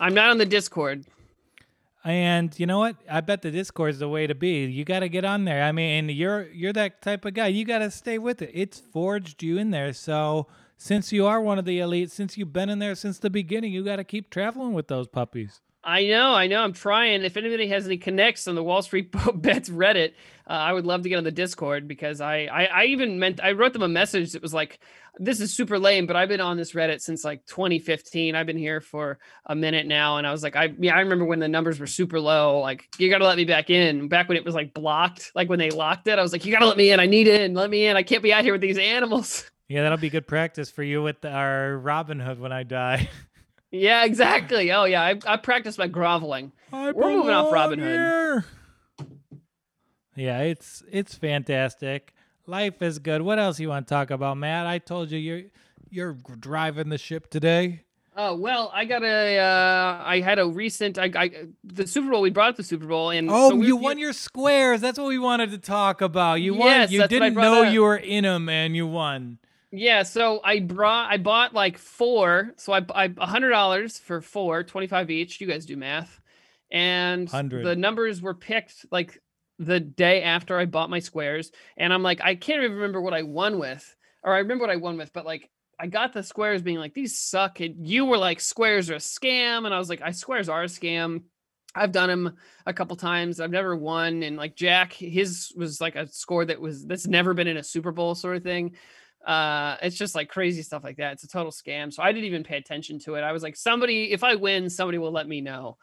I'm 0.00 0.14
not 0.14 0.30
on 0.30 0.38
the 0.38 0.46
Discord. 0.46 1.04
And 2.04 2.58
you 2.60 2.66
know 2.66 2.78
what? 2.78 2.96
I 3.10 3.22
bet 3.22 3.40
the 3.40 3.50
Discord's 3.50 3.98
the 3.98 4.08
way 4.08 4.26
to 4.26 4.34
be. 4.34 4.66
You 4.66 4.84
got 4.84 5.00
to 5.00 5.08
get 5.08 5.24
on 5.24 5.46
there. 5.46 5.64
I 5.64 5.72
mean, 5.72 6.10
you're 6.10 6.48
you're 6.48 6.72
that 6.74 7.00
type 7.00 7.24
of 7.24 7.32
guy. 7.32 7.46
You 7.46 7.64
got 7.64 7.78
to 7.78 7.90
stay 7.90 8.18
with 8.18 8.42
it. 8.42 8.50
It's 8.52 8.78
forged 8.78 9.42
you 9.42 9.56
in 9.56 9.70
there. 9.70 9.92
So 9.94 10.46
since 10.76 11.12
you 11.12 11.26
are 11.26 11.40
one 11.40 11.58
of 11.58 11.64
the 11.64 11.78
elite, 11.78 12.10
since 12.10 12.36
you've 12.36 12.52
been 12.52 12.68
in 12.68 12.78
there 12.78 12.94
since 12.94 13.18
the 13.18 13.30
beginning, 13.30 13.72
you 13.72 13.82
got 13.82 13.96
to 13.96 14.04
keep 14.04 14.28
traveling 14.28 14.74
with 14.74 14.88
those 14.88 15.08
puppies. 15.08 15.62
I 15.82 16.04
know, 16.04 16.34
I 16.34 16.46
know. 16.46 16.62
I'm 16.62 16.72
trying. 16.72 17.22
If 17.24 17.36
anybody 17.36 17.68
has 17.68 17.84
any 17.86 17.98
connects 17.98 18.48
on 18.48 18.54
the 18.54 18.62
Wall 18.62 18.80
Street 18.80 19.12
Bets 19.34 19.68
Reddit, 19.68 20.12
uh, 20.46 20.52
I 20.52 20.72
would 20.72 20.86
love 20.86 21.02
to 21.02 21.08
get 21.08 21.16
on 21.16 21.24
the 21.24 21.30
Discord 21.30 21.86
because 21.86 22.20
I, 22.20 22.44
I, 22.44 22.64
I 22.64 22.84
even 22.86 23.18
meant 23.18 23.42
I 23.42 23.52
wrote 23.52 23.74
them 23.74 23.82
a 23.82 23.88
message 23.88 24.32
that 24.32 24.42
was 24.42 24.54
like, 24.54 24.80
"This 25.18 25.40
is 25.40 25.52
super 25.54 25.78
lame," 25.78 26.06
but 26.06 26.16
I've 26.16 26.28
been 26.28 26.40
on 26.40 26.56
this 26.56 26.72
Reddit 26.72 27.00
since 27.00 27.24
like 27.24 27.44
2015. 27.46 28.34
I've 28.34 28.46
been 28.46 28.56
here 28.56 28.80
for 28.80 29.18
a 29.46 29.54
minute 29.54 29.86
now, 29.86 30.16
and 30.18 30.26
I 30.26 30.32
was 30.32 30.42
like, 30.42 30.56
I 30.56 30.72
yeah, 30.78 30.94
I 30.94 31.00
remember 31.00 31.24
when 31.24 31.38
the 31.38 31.48
numbers 31.48 31.78
were 31.80 31.86
super 31.86 32.20
low. 32.20 32.60
Like, 32.60 32.88
you 32.98 33.10
got 33.10 33.18
to 33.18 33.24
let 33.26 33.36
me 33.36 33.44
back 33.44 33.70
in. 33.70 34.08
Back 34.08 34.28
when 34.28 34.36
it 34.36 34.44
was 34.44 34.54
like 34.54 34.74
blocked, 34.74 35.32
like 35.34 35.48
when 35.48 35.58
they 35.58 35.70
locked 35.70 36.06
it, 36.08 36.18
I 36.18 36.22
was 36.22 36.32
like, 36.32 36.44
you 36.44 36.52
got 36.52 36.60
to 36.60 36.66
let 36.66 36.76
me 36.76 36.90
in. 36.90 37.00
I 37.00 37.06
need 37.06 37.28
in. 37.28 37.54
Let 37.54 37.70
me 37.70 37.86
in. 37.86 37.96
I 37.96 38.02
can't 38.02 38.22
be 38.22 38.32
out 38.32 38.44
here 38.44 38.52
with 38.52 38.60
these 38.62 38.78
animals. 38.78 39.50
Yeah, 39.66 39.82
that'll 39.82 39.96
be 39.96 40.10
good 40.10 40.26
practice 40.26 40.70
for 40.70 40.82
you 40.82 41.02
with 41.02 41.24
our 41.24 41.80
Robinhood 41.82 42.38
when 42.38 42.52
I 42.52 42.64
die. 42.64 43.08
yeah, 43.70 44.04
exactly. 44.04 44.70
Oh 44.72 44.84
yeah, 44.84 45.00
I, 45.02 45.18
I 45.26 45.36
practiced 45.38 45.78
my 45.78 45.86
groveling. 45.86 46.52
I 46.70 46.92
We're 46.92 47.10
moving 47.10 47.30
off 47.30 47.50
Robinhood. 47.50 47.78
here. 47.78 48.44
Yeah, 50.16 50.40
it's 50.42 50.82
it's 50.92 51.14
fantastic. 51.14 52.13
Life 52.46 52.82
is 52.82 52.98
good. 52.98 53.22
What 53.22 53.38
else 53.38 53.58
you 53.58 53.68
want 53.68 53.86
to 53.86 53.94
talk 53.94 54.10
about, 54.10 54.36
Matt? 54.36 54.66
I 54.66 54.78
told 54.78 55.10
you 55.10 55.18
you're 55.18 55.42
you're 55.90 56.12
driving 56.38 56.88
the 56.90 56.98
ship 56.98 57.30
today. 57.30 57.82
Oh 58.16 58.36
well, 58.36 58.70
I 58.72 58.84
got 58.84 59.02
a. 59.02 59.38
Uh, 59.38 60.02
I 60.04 60.20
had 60.20 60.38
a 60.38 60.46
recent. 60.46 60.98
I, 60.98 61.10
I 61.16 61.30
the 61.64 61.86
Super 61.86 62.10
Bowl. 62.10 62.20
We 62.20 62.30
brought 62.30 62.50
up 62.50 62.56
the 62.56 62.62
Super 62.62 62.86
Bowl, 62.86 63.10
and 63.10 63.28
Oh, 63.30 63.50
so 63.50 63.56
we 63.56 63.66
you 63.66 63.76
won 63.76 63.98
your 63.98 64.12
squares. 64.12 64.80
That's 64.80 64.98
what 64.98 65.08
we 65.08 65.18
wanted 65.18 65.50
to 65.50 65.58
talk 65.58 66.00
about. 66.00 66.34
You 66.40 66.54
won. 66.54 66.68
Yes, 66.68 66.92
You 66.92 66.98
that's 67.00 67.12
what 67.12 67.22
I 67.22 67.26
didn't 67.30 67.42
know 67.42 67.64
up. 67.64 67.72
you 67.72 67.82
were 67.82 67.96
in 67.96 68.22
them, 68.24 68.48
and 68.48 68.76
you 68.76 68.86
won. 68.86 69.38
Yeah, 69.72 70.04
so 70.04 70.40
I 70.44 70.60
brought. 70.60 71.10
I 71.12 71.16
bought 71.16 71.54
like 71.54 71.76
four. 71.78 72.52
So 72.56 72.72
I, 72.72 72.78
I 72.94 73.04
I 73.06 73.14
a 73.16 73.26
hundred 73.26 73.50
dollars 73.50 73.98
for 73.98 74.20
four, 74.20 74.62
25 74.62 75.10
each. 75.10 75.40
You 75.40 75.48
guys 75.48 75.66
do 75.66 75.76
math, 75.76 76.20
and 76.70 77.28
100. 77.28 77.64
the 77.64 77.74
numbers 77.74 78.22
were 78.22 78.34
picked 78.34 78.86
like 78.92 79.20
the 79.58 79.80
day 79.80 80.22
after 80.22 80.58
I 80.58 80.66
bought 80.66 80.90
my 80.90 81.00
squares, 81.00 81.50
and 81.76 81.92
I'm 81.92 82.02
like, 82.02 82.20
I 82.22 82.34
can't 82.34 82.62
even 82.62 82.76
remember 82.76 83.00
what 83.00 83.14
I 83.14 83.22
won 83.22 83.58
with, 83.58 83.94
or 84.22 84.34
I 84.34 84.38
remember 84.38 84.62
what 84.62 84.72
I 84.72 84.76
won 84.76 84.96
with, 84.96 85.12
but 85.12 85.26
like. 85.26 85.50
I 85.76 85.88
got 85.88 86.12
the 86.12 86.22
squares 86.22 86.62
being 86.62 86.78
like 86.78 86.94
these 86.94 87.18
suck. 87.18 87.58
And 87.58 87.84
you 87.84 88.04
were 88.04 88.16
like 88.16 88.38
squares 88.38 88.90
are 88.90 88.94
a 88.94 88.98
scam, 88.98 89.64
and 89.66 89.74
I 89.74 89.78
was 89.78 89.88
like, 89.88 90.02
I 90.02 90.12
squares 90.12 90.48
are 90.48 90.62
a 90.62 90.66
scam. 90.66 91.24
I've 91.74 91.90
done 91.90 92.08
them 92.08 92.36
a 92.64 92.72
couple 92.72 92.94
times. 92.94 93.40
I've 93.40 93.50
never 93.50 93.76
won. 93.76 94.22
And 94.22 94.36
like 94.36 94.54
Jack, 94.54 94.92
his 94.92 95.52
was 95.56 95.80
like 95.80 95.96
a 95.96 96.06
score 96.06 96.44
that 96.44 96.60
was 96.60 96.86
that's 96.86 97.08
never 97.08 97.34
been 97.34 97.48
in 97.48 97.56
a 97.56 97.64
Super 97.64 97.90
Bowl 97.90 98.14
sort 98.14 98.36
of 98.36 98.44
thing. 98.44 98.76
Uh, 99.26 99.76
it's 99.82 99.96
just 99.96 100.14
like 100.14 100.28
crazy 100.28 100.62
stuff 100.62 100.84
like 100.84 100.98
that. 100.98 101.14
It's 101.14 101.24
a 101.24 101.28
total 101.28 101.50
scam. 101.50 101.92
So 101.92 102.04
I 102.04 102.12
didn't 102.12 102.26
even 102.26 102.44
pay 102.44 102.58
attention 102.58 103.00
to 103.00 103.16
it. 103.16 103.22
I 103.22 103.32
was 103.32 103.42
like, 103.42 103.56
somebody, 103.56 104.12
if 104.12 104.22
I 104.22 104.36
win, 104.36 104.70
somebody 104.70 104.98
will 104.98 105.12
let 105.12 105.26
me 105.26 105.40
know. 105.40 105.76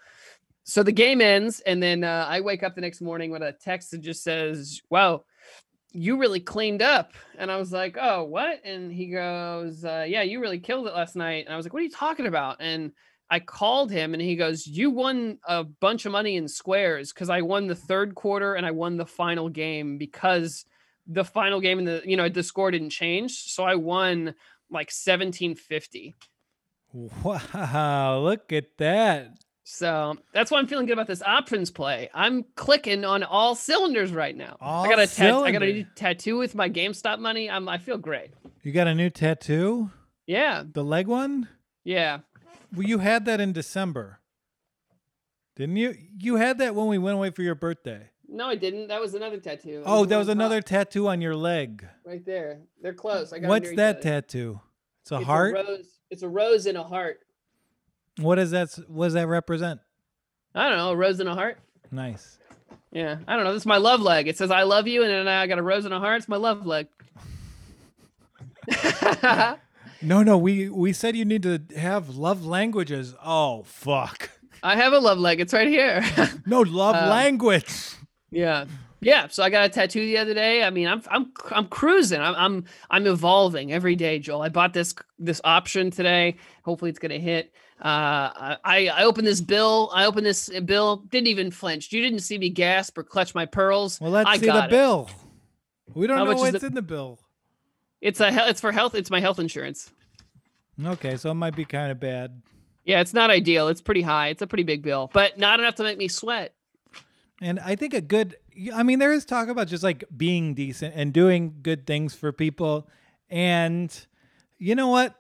So 0.64 0.84
the 0.84 0.92
game 0.92 1.22
ends, 1.22 1.60
and 1.62 1.82
then 1.82 2.04
uh, 2.04 2.26
I 2.30 2.42
wake 2.42 2.64
up 2.64 2.76
the 2.76 2.82
next 2.82 3.02
morning 3.02 3.32
with 3.32 3.42
a 3.42 3.54
text 3.54 3.92
that 3.92 4.02
just 4.02 4.24
says, 4.24 4.82
"Wow, 4.90 5.26
you 5.92 6.18
really 6.18 6.40
cleaned 6.40 6.82
up." 6.82 7.14
And 7.38 7.52
I 7.52 7.58
was 7.58 7.72
like, 7.72 7.98
"Oh, 8.00 8.24
what?" 8.24 8.64
And 8.64 8.92
he 8.92 9.08
goes, 9.08 9.84
uh, 9.84 10.06
"Yeah, 10.08 10.22
you 10.22 10.40
really 10.40 10.60
killed 10.60 10.88
it 10.88 10.94
last 10.94 11.16
night." 11.16 11.46
And 11.46 11.54
I 11.54 11.58
was 11.58 11.66
like, 11.66 11.74
"What 11.74 11.80
are 11.80 11.86
you 11.86 11.92
talking 11.92 12.28
about?" 12.28 12.58
And 12.60 12.92
I 13.30 13.40
called 13.40 13.92
him, 13.92 14.14
and 14.14 14.22
he 14.22 14.36
goes, 14.36 14.68
"You 14.68 14.92
won 14.92 15.40
a 15.48 15.64
bunch 15.64 16.06
of 16.06 16.12
money 16.12 16.36
in 16.36 16.48
squares 16.48 17.12
because 17.12 17.30
I 17.30 17.42
won 17.42 17.68
the 17.68 17.76
third 17.76 18.14
quarter 18.14 18.56
and 18.56 18.66
I 18.66 18.72
won 18.72 18.98
the 18.98 19.06
final 19.06 19.50
game 19.50 19.98
because." 19.98 20.66
the 21.08 21.26
final 21.26 21.60
game 21.60 21.80
in 21.80 21.86
the 21.86 22.02
you 22.06 22.16
know 22.16 22.30
the 22.30 22.44
score 22.44 22.70
didn't 22.70 22.92
change 22.92 23.52
so 23.52 23.64
i 23.64 23.74
won 23.74 24.36
like 24.70 24.92
1750 24.92 26.14
Wow, 26.94 28.20
look 28.24 28.52
at 28.52 28.78
that. 28.78 29.32
So 29.64 30.16
that's 30.34 30.50
why 30.50 30.58
i'm 30.60 30.68
feeling 30.68 30.86
good 30.86 30.94
about 30.94 31.08
this 31.08 31.22
options 31.22 31.70
play 31.70 32.10
i'm 32.14 32.44
clicking 32.56 33.06
on 33.06 33.24
all 33.24 33.54
cylinders 33.56 34.12
right 34.12 34.36
now 34.36 34.58
All 34.60 34.86
i 34.86 34.90
got 34.90 35.00
a 35.00 35.08
tat- 35.08 35.34
i 35.36 35.52
got 35.52 35.62
a 35.64 35.72
new 35.72 35.86
tattoo 35.96 36.38
with 36.38 36.56
my 36.56 36.70
gamestop 36.70 37.20
money 37.20 37.50
i'm 37.50 37.70
i 37.70 37.78
feel 37.78 37.98
great 37.98 38.32
You 38.64 38.72
got 38.72 38.88
a 38.88 38.96
new 38.96 39.10
tattoo? 39.10 39.92
yeah 40.26 40.64
The 40.72 40.84
leg 40.84 41.08
one? 41.08 41.48
yeah 41.84 42.20
Well, 42.76 42.88
you 42.88 43.00
had 43.00 43.26
that 43.26 43.40
in 43.42 43.52
December. 43.54 44.20
Didn't 45.58 45.76
you? 45.76 45.94
You 46.18 46.36
had 46.38 46.58
that 46.60 46.74
when 46.74 46.88
we 46.88 46.98
went 46.98 47.16
away 47.18 47.30
for 47.32 47.42
your 47.44 47.56
birthday. 47.56 48.10
no 48.28 48.48
i 48.48 48.56
didn't 48.56 48.88
that 48.88 49.02
was 49.02 49.14
another 49.14 49.38
tattoo 49.40 49.84
Oh, 49.86 50.06
there 50.06 50.18
was 50.18 50.30
on 50.30 50.38
top, 50.38 50.42
another 50.42 50.62
tattoo 50.62 51.08
on 51.08 51.22
your 51.22 51.36
leg. 51.36 51.86
right 52.06 52.26
there 52.26 52.62
they're 52.82 52.94
close 52.94 53.32
I 53.34 53.40
got 53.40 53.50
What's 53.50 53.76
that 53.76 53.98
other. 53.98 54.02
tattoo? 54.02 54.60
It's 55.04 55.12
a 55.12 55.18
It's 55.18 55.26
heart. 55.26 55.54
rose 55.56 56.00
it's 56.10 56.24
a 56.24 56.30
rose 56.30 56.66
and 56.66 56.78
a 56.78 56.84
heart 56.84 57.20
what 58.22 58.36
does 58.36 58.52
that? 58.52 58.70
What 58.88 59.06
does 59.08 59.14
that 59.14 59.28
represent? 59.28 59.80
i 60.54 60.68
don't 60.68 60.78
know 60.78 60.92
a 60.92 60.96
rose 60.96 61.20
and 61.20 61.30
a 61.30 61.34
heart 61.36 61.58
Nice. 61.92 62.38
Yeah, 62.94 63.18
I 63.28 63.36
don't 63.36 63.44
know. 63.46 63.54
This 63.54 63.64
is 63.64 63.66
my 63.68 63.78
love 63.78 64.02
leg. 64.02 64.28
It 64.28 64.38
says 64.38 64.52
"I 64.52 64.64
love 64.64 64.86
you," 64.88 65.02
and 65.04 65.10
then 65.12 65.28
I 65.28 65.48
got 65.48 65.58
a 65.60 65.64
rose 65.64 65.86
and 65.86 65.94
a 65.94 66.00
heart. 66.00 66.18
It's 66.20 66.28
my 66.30 66.36
love 66.38 66.66
leg. 66.66 66.88
No, 70.04 70.24
no, 70.24 70.36
we 70.36 70.68
we 70.68 70.94
said 70.94 71.16
you 71.16 71.26
need 71.26 71.44
to 71.44 71.62
have 71.78 72.10
love 72.18 72.44
languages. 72.44 73.14
Oh 73.24 73.62
fuck. 73.64 74.32
I 74.64 74.76
have 74.76 74.94
a 74.94 75.00
love 75.00 75.20
leg. 75.20 75.40
It's 75.40 75.54
right 75.54 75.68
here. 75.68 76.04
No 76.48 76.62
love 76.62 76.96
Um, 76.96 77.10
language. 77.10 77.72
yeah, 78.32 78.66
yeah. 79.00 79.28
So 79.28 79.44
I 79.44 79.52
got 79.52 79.66
a 79.66 79.70
tattoo 79.70 80.04
the 80.04 80.18
other 80.18 80.34
day. 80.34 80.64
I 80.64 80.72
mean, 80.72 80.88
I'm 80.88 81.04
I'm 81.12 81.32
I'm 81.52 81.68
cruising. 81.68 82.20
I'm 82.20 82.34
I'm 82.36 82.66
I'm 82.90 83.06
evolving 83.06 83.72
every 83.72 83.96
day, 83.96 84.18
Joel. 84.18 84.42
I 84.42 84.50
bought 84.50 84.74
this 84.74 84.96
this 85.20 85.40
option 85.44 85.92
today. 85.92 86.38
Hopefully, 86.66 86.90
it's 86.90 87.00
gonna 87.00 87.20
hit. 87.20 87.54
Uh, 87.82 88.58
I 88.64 88.88
I 88.94 89.04
opened 89.04 89.26
this 89.26 89.42
bill. 89.42 89.90
I 89.94 90.06
opened 90.06 90.26
this 90.26 90.50
bill. 90.66 90.98
Didn't 91.10 91.28
even 91.28 91.50
flinch. 91.50 91.92
You 91.92 92.02
didn't 92.02 92.20
see 92.20 92.38
me 92.38 92.50
gasp 92.50 92.98
or 92.98 93.04
clutch 93.04 93.34
my 93.34 93.46
pearls. 93.46 94.00
Well, 94.00 94.12
let's 94.12 94.30
I 94.30 94.38
see 94.38 94.46
the 94.46 94.66
it. 94.66 94.70
bill. 94.70 95.10
We 95.94 96.06
don't 96.08 96.18
How 96.20 96.26
know 96.26 96.36
what's 96.36 96.60
the- 96.60 96.68
in 96.68 96.74
the 96.76 96.82
bill. 96.84 97.20
It's 98.00 98.20
a 98.22 98.50
it's 98.50 98.62
for 98.62 98.72
health. 98.72 98.94
It's 98.96 99.10
my 99.10 99.20
health 99.20 99.40
insurance. 99.40 99.92
Okay, 100.84 101.18
so 101.18 101.32
it 101.32 101.36
might 101.36 101.56
be 101.56 101.66
kind 101.66 101.92
of 101.92 102.00
bad. 102.00 102.42
Yeah, 102.86 103.02
it's 103.02 103.14
not 103.14 103.30
ideal. 103.30 103.68
It's 103.68 103.82
pretty 103.82 104.02
high. 104.02 104.30
It's 104.30 104.42
a 104.42 104.48
pretty 104.48 104.64
big 104.64 104.82
bill, 104.82 105.10
but 105.14 105.38
not 105.38 105.60
enough 105.60 105.76
to 105.76 105.84
make 105.84 105.98
me 105.98 106.08
sweat. 106.08 106.54
And 107.42 107.60
I 107.60 107.76
think 107.76 107.94
a 107.94 108.02
good, 108.02 108.36
I 108.74 108.82
mean, 108.84 109.00
there 109.00 109.12
is 109.12 109.26
talk 109.26 109.50
about 109.50 109.68
just 109.68 109.84
like 109.84 110.04
being 110.16 110.54
decent 110.56 110.94
and 110.96 111.12
doing 111.14 111.56
good 111.62 111.86
things 111.86 112.16
for 112.16 112.32
people. 112.32 112.88
And 113.30 113.92
you 114.58 114.74
know 114.76 114.88
what? 114.88 115.16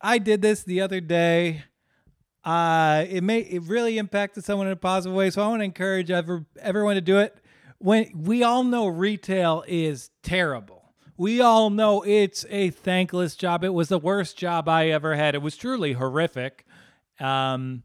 I 0.00 0.18
did 0.18 0.40
this 0.42 0.62
the 0.62 0.80
other 0.82 1.00
day. 1.00 1.64
Uh, 2.44 3.06
it 3.08 3.22
may 3.22 3.38
it 3.40 3.62
really 3.62 3.96
impacted 3.96 4.44
someone 4.44 4.66
in 4.66 4.74
a 4.74 4.76
positive 4.76 5.16
way. 5.16 5.30
So 5.30 5.42
I 5.42 5.48
want 5.48 5.60
to 5.60 5.64
encourage 5.64 6.10
ever, 6.10 6.44
everyone 6.60 6.96
to 6.96 7.00
do 7.00 7.18
it. 7.18 7.36
When 7.78 8.10
we 8.14 8.42
all 8.42 8.64
know 8.64 8.86
retail 8.86 9.64
is 9.66 10.10
terrible. 10.22 10.92
We 11.16 11.40
all 11.40 11.70
know 11.70 12.02
it's 12.02 12.44
a 12.50 12.70
thankless 12.70 13.36
job. 13.36 13.62
It 13.62 13.72
was 13.72 13.88
the 13.88 13.98
worst 13.98 14.36
job 14.36 14.68
I 14.68 14.88
ever 14.88 15.14
had. 15.14 15.34
It 15.34 15.42
was 15.42 15.56
truly 15.56 15.92
horrific. 15.92 16.66
Um, 17.20 17.84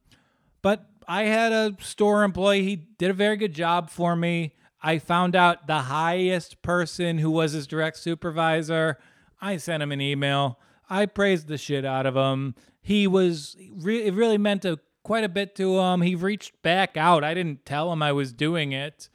but 0.62 0.86
I 1.08 1.24
had 1.24 1.52
a 1.52 1.76
store 1.80 2.24
employee. 2.24 2.64
He 2.64 2.76
did 2.76 3.12
a 3.12 3.14
very 3.14 3.38
good 3.38 3.54
job 3.54 3.90
for 3.90 4.16
me. 4.16 4.56
I 4.82 4.98
found 4.98 5.36
out 5.36 5.68
the 5.68 5.80
highest 5.80 6.62
person 6.62 7.18
who 7.18 7.30
was 7.30 7.52
his 7.52 7.68
direct 7.68 7.98
supervisor. 7.98 8.98
I 9.42 9.58
sent 9.58 9.84
him 9.84 9.92
an 9.92 10.02
email. 10.02 10.60
I 10.90 11.06
praised 11.06 11.48
the 11.48 11.58
shit 11.58 11.86
out 11.86 12.06
of 12.06 12.16
him. 12.16 12.56
He 12.82 13.08
was 13.08 13.56
re- 13.72 14.06
it 14.06 14.14
really 14.14 14.38
meant 14.38 14.66
a, 14.66 14.80
quite 15.04 15.24
a 15.24 15.30
bit 15.30 15.56
to 15.56 15.80
him. 15.80 16.02
He 16.02 16.16
reached 16.16 16.62
back 16.62 16.98
out. 16.98 17.24
I 17.24 17.34
didn't 17.34 17.66
tell 17.66 17.92
him 17.92 18.02
I 18.02 18.12
was 18.12 18.34
doing 18.34 18.72
it, 18.72 19.10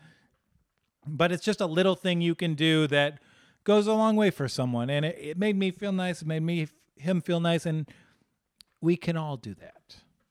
but 1.07 1.33
it's 1.33 1.45
just 1.45 1.61
a 1.61 1.67
little 1.67 1.95
thing 1.95 2.21
you 2.21 2.35
can 2.35 2.55
do 2.55 2.87
that 2.89 3.21
goes 3.65 3.87
a 3.87 3.95
long 3.95 4.17
way 4.17 4.31
for 4.31 4.47
someone, 4.49 4.91
and 4.91 5.05
it, 5.05 5.17
it 5.19 5.39
made 5.39 5.57
me 5.57 5.71
feel 5.71 5.93
nice. 5.93 6.23
It 6.23 6.29
made 6.29 6.43
me 6.43 6.69
him 6.97 7.21
feel 7.21 7.41
nice, 7.41 7.67
and 7.67 7.89
we 8.81 8.97
can 8.97 9.17
all 9.17 9.37
do 9.37 9.55
that. 9.55 9.74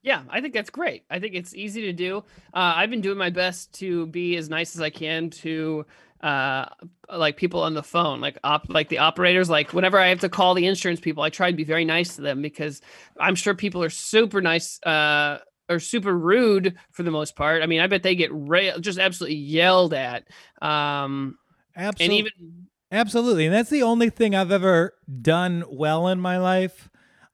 Yeah, 0.04 0.24
I 0.30 0.42
think 0.42 0.54
that's 0.54 0.70
great. 0.70 1.06
I 1.10 1.20
think 1.20 1.34
it's 1.34 1.56
easy 1.56 1.82
to 1.84 1.94
do. 1.94 2.18
Uh, 2.54 2.74
I've 2.76 2.90
been 2.90 3.02
doing 3.02 3.18
my 3.18 3.30
best 3.30 3.74
to 3.80 4.06
be 4.08 4.36
as 4.36 4.50
nice 4.50 4.76
as 4.76 4.82
I 4.82 4.90
can 4.90 5.30
to 5.32 5.86
uh 6.22 6.66
like 7.14 7.36
people 7.36 7.62
on 7.62 7.74
the 7.74 7.84
phone 7.84 8.22
like 8.22 8.38
op 8.46 8.70
like 8.70 8.88
the 8.88 8.98
operators 8.98 9.50
like 9.50 9.74
whenever 9.74 10.00
i 10.00 10.08
have 10.08 10.22
to 10.22 10.30
call 10.30 10.54
the 10.54 10.66
insurance 10.66 11.02
people 11.02 11.22
i 11.22 11.30
try 11.30 11.52
to 11.52 11.58
be 11.58 11.66
very 11.66 11.84
nice 11.84 12.16
to 12.16 12.22
them 12.22 12.42
because 12.42 12.80
i'm 13.20 13.36
sure 13.36 13.54
people 13.54 13.84
are 13.84 13.90
super 13.90 14.40
nice 14.40 14.82
uh 14.84 15.40
or 15.68 15.80
super 15.82 16.18
rude 16.18 16.78
for 16.92 17.04
the 17.04 17.12
most 17.12 17.36
part 17.36 17.62
i 17.62 17.66
mean 17.66 17.82
i 17.82 17.88
bet 17.88 18.04
they 18.04 18.16
get 18.16 18.30
ra- 18.32 18.78
just 18.80 19.00
absolutely 19.00 19.36
yelled 19.36 19.94
at 19.94 20.26
um 20.62 21.38
Absolutely. 21.76 22.06
and 22.06 22.28
even 22.28 22.68
Absolutely. 22.94 23.48
And 23.48 23.56
that's 23.56 23.72
the 23.72 23.82
only 23.82 24.12
thing 24.12 24.36
I've 24.36 24.52
ever 24.52 24.94
done 25.22 25.64
well 25.68 26.08
in 26.10 26.20
my 26.20 26.38
life. 26.38 26.92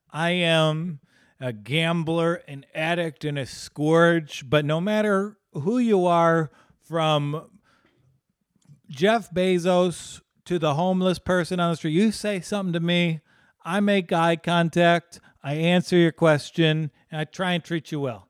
I 0.09 0.29
am 0.29 1.01
a 1.39 1.53
gambler, 1.53 2.41
an 2.47 2.65
addict, 2.73 3.23
and 3.25 3.39
a 3.39 3.45
scourge. 3.45 4.49
But 4.49 4.65
no 4.65 4.81
matter 4.81 5.37
who 5.53 5.79
you 5.79 6.05
are, 6.05 6.51
from 6.89 7.47
Jeff 8.89 9.31
Bezos 9.31 10.21
to 10.45 10.57
the 10.57 10.73
homeless 10.73 11.19
person 11.19 11.59
on 11.59 11.71
the 11.71 11.77
street, 11.77 11.91
you 11.91 12.11
say 12.11 12.41
something 12.41 12.73
to 12.73 12.79
me, 12.79 13.21
I 13.63 13.79
make 13.79 14.11
eye 14.11 14.37
contact, 14.37 15.19
I 15.43 15.53
answer 15.53 15.95
your 15.95 16.11
question, 16.11 16.89
and 17.11 17.21
I 17.21 17.25
try 17.25 17.51
and 17.51 17.63
treat 17.63 17.91
you 17.91 17.99
well. 17.99 18.27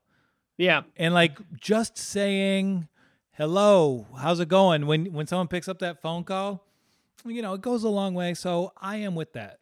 yeah 0.57 0.82
And 0.97 1.14
like 1.14 1.39
just 1.57 1.97
saying 1.97 2.89
hello, 3.32 4.07
how's 4.18 4.41
it 4.41 4.49
going? 4.49 4.86
When 4.86 5.14
when 5.14 5.26
someone 5.26 5.47
picks 5.47 5.70
up 5.70 5.80
that 5.80 6.01
phone 6.01 6.26
call, 6.26 6.66
you 7.24 7.41
know, 7.41 7.53
it 7.53 7.62
goes 7.62 7.86
a 7.86 7.89
long 7.89 8.14
way. 8.14 8.34
So 8.34 8.74
I 8.76 8.97
am 8.97 9.16
with 9.16 9.32
that. 9.34 9.59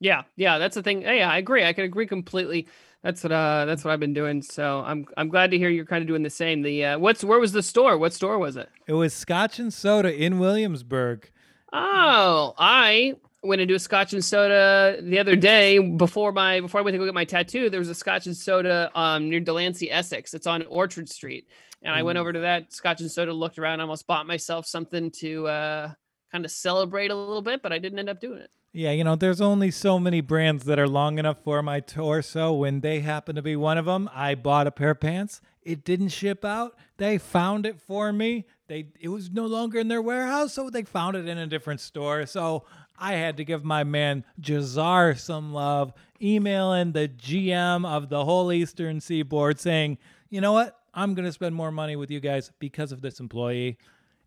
Yeah, 0.00 0.22
yeah, 0.36 0.58
that's 0.58 0.74
the 0.74 0.82
thing. 0.82 1.02
Yeah, 1.02 1.30
I 1.30 1.38
agree. 1.38 1.64
I 1.64 1.72
can 1.72 1.84
agree 1.84 2.06
completely. 2.06 2.68
That's 3.02 3.22
what 3.22 3.32
uh 3.32 3.64
that's 3.64 3.84
what 3.84 3.92
I've 3.92 4.00
been 4.00 4.14
doing. 4.14 4.42
So 4.42 4.80
I'm 4.80 5.06
I'm 5.16 5.28
glad 5.28 5.50
to 5.52 5.58
hear 5.58 5.68
you're 5.68 5.84
kind 5.84 6.02
of 6.02 6.08
doing 6.08 6.22
the 6.22 6.30
same. 6.30 6.62
The 6.62 6.84
uh 6.84 6.98
what's 6.98 7.22
where 7.22 7.38
was 7.38 7.52
the 7.52 7.62
store? 7.62 7.96
What 7.98 8.12
store 8.12 8.38
was 8.38 8.56
it? 8.56 8.68
It 8.86 8.94
was 8.94 9.14
Scotch 9.14 9.58
and 9.58 9.72
soda 9.72 10.14
in 10.14 10.38
Williamsburg. 10.38 11.30
Oh, 11.72 12.54
I 12.58 13.14
went 13.42 13.60
into 13.60 13.74
a 13.74 13.78
scotch 13.78 14.12
and 14.14 14.24
soda 14.24 15.00
the 15.00 15.18
other 15.18 15.36
day 15.36 15.78
before 15.78 16.32
my 16.32 16.60
before 16.60 16.80
I 16.80 16.82
went 16.82 16.94
to 16.94 16.98
go 16.98 17.04
get 17.04 17.14
my 17.14 17.24
tattoo. 17.24 17.70
There 17.70 17.78
was 17.78 17.88
a 17.88 17.94
scotch 17.94 18.26
and 18.26 18.36
soda 18.36 18.90
um 18.94 19.28
near 19.28 19.40
Delancey, 19.40 19.90
Essex. 19.90 20.34
It's 20.34 20.46
on 20.46 20.64
Orchard 20.66 21.08
Street. 21.08 21.46
And 21.82 21.94
I 21.94 22.02
went 22.02 22.18
over 22.18 22.32
to 22.32 22.40
that 22.40 22.72
scotch 22.72 23.00
and 23.00 23.10
soda, 23.10 23.32
looked 23.32 23.58
around, 23.58 23.80
almost 23.80 24.08
bought 24.08 24.26
myself 24.26 24.66
something 24.66 25.10
to 25.12 25.46
uh 25.46 25.92
kind 26.32 26.44
of 26.44 26.50
celebrate 26.50 27.10
a 27.10 27.14
little 27.14 27.42
bit, 27.42 27.62
but 27.62 27.72
I 27.72 27.78
didn't 27.78 27.98
end 27.98 28.08
up 28.08 28.20
doing 28.20 28.40
it. 28.40 28.50
Yeah, 28.78 28.92
you 28.92 29.02
know, 29.02 29.16
there's 29.16 29.40
only 29.40 29.72
so 29.72 29.98
many 29.98 30.20
brands 30.20 30.62
that 30.66 30.78
are 30.78 30.86
long 30.86 31.18
enough 31.18 31.38
for 31.42 31.64
my 31.64 31.80
torso. 31.80 32.52
When 32.52 32.78
they 32.80 33.00
happen 33.00 33.34
to 33.34 33.42
be 33.42 33.56
one 33.56 33.76
of 33.76 33.86
them, 33.86 34.08
I 34.14 34.36
bought 34.36 34.68
a 34.68 34.70
pair 34.70 34.90
of 34.90 35.00
pants. 35.00 35.40
It 35.64 35.82
didn't 35.82 36.10
ship 36.10 36.44
out. 36.44 36.76
They 36.96 37.18
found 37.18 37.66
it 37.66 37.80
for 37.80 38.12
me. 38.12 38.46
They 38.68 38.86
it 39.00 39.08
was 39.08 39.32
no 39.32 39.46
longer 39.46 39.80
in 39.80 39.88
their 39.88 40.00
warehouse, 40.00 40.54
so 40.54 40.70
they 40.70 40.84
found 40.84 41.16
it 41.16 41.26
in 41.26 41.38
a 41.38 41.48
different 41.48 41.80
store. 41.80 42.24
So 42.26 42.66
I 42.96 43.14
had 43.14 43.36
to 43.38 43.44
give 43.44 43.64
my 43.64 43.82
man 43.82 44.22
Jazar 44.40 45.18
some 45.18 45.52
love, 45.52 45.92
emailing 46.22 46.92
the 46.92 47.08
GM 47.08 47.84
of 47.84 48.10
the 48.10 48.24
whole 48.24 48.52
Eastern 48.52 49.00
Seaboard 49.00 49.58
saying, 49.58 49.98
"You 50.30 50.40
know 50.40 50.52
what? 50.52 50.78
I'm 50.94 51.14
going 51.14 51.26
to 51.26 51.32
spend 51.32 51.56
more 51.56 51.72
money 51.72 51.96
with 51.96 52.12
you 52.12 52.20
guys 52.20 52.52
because 52.60 52.92
of 52.92 53.00
this 53.00 53.18
employee." 53.18 53.76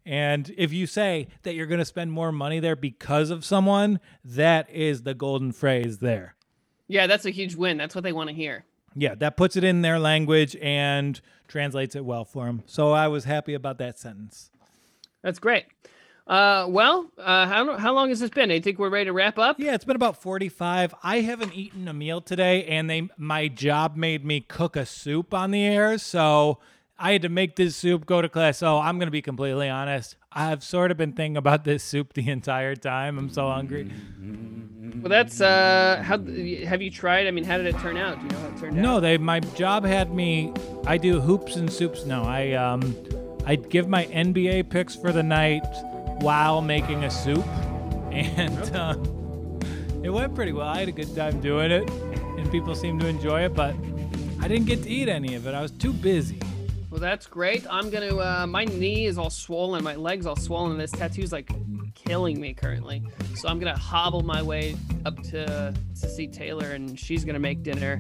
And 0.06 0.54
if 0.58 0.74
you 0.74 0.88
say 0.88 1.28
that 1.44 1.54
you're 1.54 1.68
going 1.68 1.80
to 1.80 1.86
spend 1.86 2.12
more 2.12 2.32
money 2.32 2.60
there 2.60 2.76
because 2.76 3.30
of 3.30 3.46
someone, 3.46 4.00
that 4.24 4.70
is 4.70 5.04
the 5.04 5.14
golden 5.14 5.52
phrase 5.52 6.00
there. 6.00 6.36
Yeah, 6.88 7.08
that's 7.08 7.26
a 7.26 7.30
huge 7.30 7.56
win. 7.56 7.78
That's 7.78 7.96
what 7.96 8.04
they 8.04 8.14
want 8.14 8.30
to 8.30 8.36
hear. 8.36 8.66
Yeah, 8.96 9.16
that 9.16 9.38
puts 9.38 9.56
it 9.56 9.64
in 9.64 9.82
their 9.82 10.00
language 10.00 10.58
and 10.62 11.20
translates 11.48 11.96
it 11.96 12.04
well 12.04 12.26
for 12.26 12.46
them. 12.46 12.64
So 12.66 12.92
I 12.92 13.08
was 13.08 13.24
happy 13.24 13.54
about 13.54 13.78
that 13.78 13.98
sentence. 13.98 14.52
That's 15.22 15.40
great. 15.40 15.66
Uh, 16.28 16.66
well, 16.70 17.12
uh, 17.18 17.48
how 17.48 17.78
how 17.78 17.94
long 17.94 18.10
has 18.10 18.20
this 18.20 18.30
been? 18.30 18.52
I 18.52 18.60
think 18.60 18.80
we're 18.80 18.90
ready 18.90 19.06
to 19.06 19.14
wrap 19.14 19.40
up. 19.40 19.60
Yeah, 19.60 19.74
it's 19.74 19.86
been 19.86 19.96
about 19.96 20.22
45. 20.22 20.94
I 21.04 21.22
haven't 21.22 21.54
eaten 21.54 21.88
a 21.88 21.94
meal 21.94 22.22
today 22.22 22.66
and 22.66 22.90
they 22.90 23.10
my 23.18 23.48
job 23.48 23.96
made 23.96 24.24
me 24.24 24.42
cook 24.42 24.76
a 24.76 24.86
soup 24.86 25.34
on 25.34 25.52
the 25.52 25.64
air, 25.64 25.98
so 25.98 26.60
I 27.02 27.14
had 27.14 27.24
to 27.24 27.30
make 27.30 27.56
this 27.56 27.76
soup 27.76 28.06
go 28.06 28.22
to 28.22 28.30
class. 28.30 28.60
So, 28.60 28.78
I'm 28.78 29.00
going 29.00 29.08
to 29.08 29.12
be 29.12 29.24
completely 29.24 29.70
honest. 29.70 30.16
I've 30.32 30.64
sort 30.64 30.92
of 30.92 30.98
been 30.98 31.14
thinking 31.14 31.36
about 31.36 31.64
this 31.64 31.84
soup 31.84 32.14
the 32.14 32.30
entire 32.30 32.76
time. 32.76 33.18
I'm 33.18 33.30
so 33.30 33.50
hungry. 33.50 33.92
Well, 35.02 35.10
that's 35.10 35.42
uh, 35.42 36.04
how 36.06 36.20
have 36.20 36.82
you 36.82 36.92
tried? 36.92 37.26
I 37.26 37.32
mean, 37.32 37.44
how 37.44 37.58
did 37.58 37.66
it 37.66 37.80
turn 37.80 37.98
out? 37.98 38.20
Do 38.20 38.26
you 38.26 38.32
know 38.32 38.40
how 38.40 38.48
it 38.56 38.58
turned 38.58 38.78
out? 38.78 38.82
No, 38.82 39.00
they 39.00 39.18
my 39.18 39.40
job 39.40 39.84
had 39.84 40.14
me 40.14 40.54
I 40.86 40.98
do 40.98 41.20
hoops 41.20 41.56
and 41.56 41.72
soups. 41.72 42.06
No, 42.06 42.24
I 42.24 42.52
um 42.52 42.96
I 43.46 43.56
give 43.56 43.88
my 43.88 44.06
NBA 44.06 44.70
picks 44.70 44.96
for 44.96 45.12
the 45.12 45.24
night 45.24 45.66
while 46.20 46.62
making 46.62 47.04
a 47.04 47.10
soup, 47.10 47.46
and 48.12 48.76
uh, 48.76 48.96
it 50.04 50.12
went 50.12 50.36
pretty 50.36 50.52
well. 50.52 50.68
I 50.68 50.80
had 50.80 50.90
a 50.90 50.92
good 50.92 51.16
time 51.16 51.42
doing 51.42 51.72
it, 51.72 51.90
and 51.90 52.52
people 52.52 52.76
seemed 52.76 53.02
to 53.02 53.08
enjoy 53.08 53.46
it, 53.46 53.56
but 53.56 53.76
I 54.40 54.48
didn't 54.48 54.68
get 54.68 54.84
to 54.84 54.90
eat 54.90 55.10
any 55.10 55.34
of 55.34 55.48
it. 55.48 55.56
I 55.56 55.62
was 55.62 55.72
too 55.72 55.94
busy. 55.94 56.40
Well, 56.92 57.00
that's 57.00 57.26
great. 57.26 57.66
I'm 57.70 57.90
gonna. 57.90 58.18
Uh, 58.18 58.46
my 58.46 58.66
knee 58.66 59.06
is 59.06 59.18
all 59.18 59.30
swollen. 59.30 59.82
My 59.84 59.96
legs 59.96 60.26
all 60.26 60.36
swollen. 60.36 60.78
This 60.78 60.92
tattoo's 60.92 61.32
like 61.32 61.50
killing 61.96 62.40
me 62.40 62.54
currently. 62.54 63.02
So 63.36 63.48
I'm 63.48 63.60
gonna 63.60 63.78
hobble 63.78 64.24
my 64.24 64.42
way 64.44 64.76
up 65.06 65.16
to 65.24 65.74
to 66.02 66.10
see 66.10 66.28
Taylor, 66.28 66.72
and 66.72 67.00
she's 67.00 67.24
gonna 67.24 67.40
make 67.40 67.64
dinner, 67.64 67.98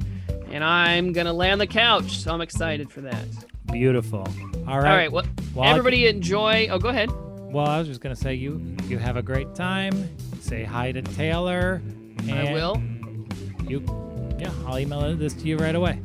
and 0.52 0.62
I'm 0.62 1.14
gonna 1.14 1.32
lay 1.32 1.52
on 1.52 1.58
the 1.58 1.68
couch. 1.68 2.20
So 2.20 2.34
I'm 2.34 2.42
excited 2.42 2.92
for 2.92 3.00
that. 3.02 3.26
Beautiful. 3.72 4.28
All 4.68 4.80
right. 4.82 4.92
All 4.92 4.98
right. 4.98 5.12
Well, 5.12 5.26
Well, 5.56 5.70
everybody 5.70 6.08
enjoy. 6.08 6.68
Oh, 6.70 6.78
go 6.78 6.90
ahead. 6.90 7.10
Well, 7.10 7.66
I 7.68 7.80
was 7.80 7.88
just 7.88 8.02
gonna 8.02 8.16
say 8.16 8.34
you 8.34 8.76
you 8.90 8.98
have 8.98 9.16
a 9.16 9.22
great 9.24 9.56
time. 9.56 10.10
Say 10.42 10.66
hi 10.66 10.92
to 10.92 11.02
Taylor. 11.02 11.82
I 12.30 12.52
will. 12.52 12.82
You, 13.70 13.80
yeah, 14.38 14.52
I'll 14.66 14.78
email 14.80 15.16
this 15.16 15.34
to 15.36 15.48
you 15.48 15.56
right 15.58 15.76
away. 15.76 16.02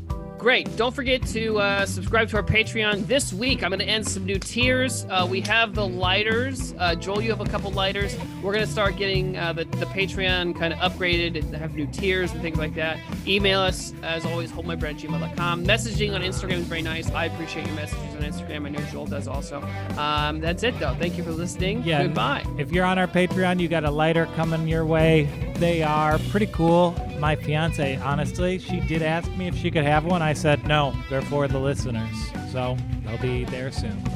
Great. 0.47 0.77
Don't 0.77 0.95
forget 0.95 1.27
to 1.27 1.59
uh, 1.59 1.85
subscribe 1.85 2.29
to 2.29 2.37
our 2.37 2.43
Patreon. 2.45 3.05
This 3.09 3.33
week, 3.33 3.65
I'm 3.65 3.71
going 3.71 3.81
to 3.81 3.85
end 3.85 4.07
some 4.07 4.25
new 4.25 4.39
tiers. 4.39 5.05
Uh, 5.11 5.27
we 5.29 5.41
have 5.41 5.75
the 5.75 5.85
lighters. 5.85 6.73
Uh, 6.79 6.95
Joel, 6.95 7.21
you 7.21 7.31
have 7.31 7.41
a 7.41 7.51
couple 7.51 7.73
lighters. 7.73 8.17
We're 8.41 8.53
going 8.53 8.65
to 8.65 8.71
start 8.71 8.95
getting 8.95 9.37
uh, 9.37 9.55
the, 9.55 9.65
the 9.65 9.87
Patreon 9.87 10.57
kind 10.57 10.73
of 10.73 10.79
upgraded 10.79 11.35
and 11.35 11.53
have 11.57 11.75
new 11.75 11.89
tiers 11.89 12.31
and 12.31 12.41
things 12.43 12.59
like 12.59 12.77
that. 12.77 13.01
Email 13.27 13.59
us, 13.59 13.93
as 14.05 14.25
always, 14.25 14.53
holdmybread@gmail.com. 14.53 15.65
Messaging 15.67 16.15
on 16.15 16.21
Instagram 16.21 16.59
is 16.59 16.67
very 16.67 16.83
nice. 16.83 17.11
I 17.11 17.25
appreciate 17.25 17.67
your 17.67 17.75
messages 17.75 18.15
on 18.15 18.23
Instagram. 18.23 18.67
I 18.67 18.69
know 18.69 18.81
Joel 18.93 19.07
does 19.07 19.27
also. 19.27 19.61
Um, 19.99 20.39
that's 20.39 20.63
it, 20.63 20.79
though. 20.79 20.95
Thank 20.95 21.19
you 21.19 21.25
for 21.25 21.33
listening. 21.33 21.83
Yeah. 21.83 22.05
Goodbye. 22.05 22.45
If 22.57 22.71
you're 22.71 22.85
on 22.85 23.01
our 23.01 23.09
Patreon, 23.09 23.59
you 23.59 23.67
got 23.67 23.83
a 23.83 23.91
lighter 23.91 24.27
coming 24.37 24.69
your 24.69 24.87
way. 24.87 25.29
They 25.59 25.83
are 25.83 26.19
pretty 26.31 26.47
cool. 26.49 26.95
My 27.19 27.35
fiance, 27.35 27.97
honestly, 27.97 28.59
she 28.59 28.81
did 28.81 29.01
ask 29.01 29.31
me 29.37 29.49
if 29.49 29.57
she 29.57 29.71
could 29.71 29.85
have 29.85 30.05
one. 30.05 30.21
I 30.21 30.35
said 30.35 30.67
no. 30.67 30.95
They're 31.09 31.23
for 31.23 31.49
the 31.49 31.59
listeners, 31.59 32.15
so 32.53 32.77
they'll 33.05 33.19
be 33.19 33.45
there 33.45 33.73
soon. 33.73 33.97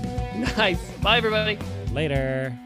Nice. 0.57 0.81
Bye, 1.03 1.19
everybody. 1.19 1.59
Later. 1.93 2.59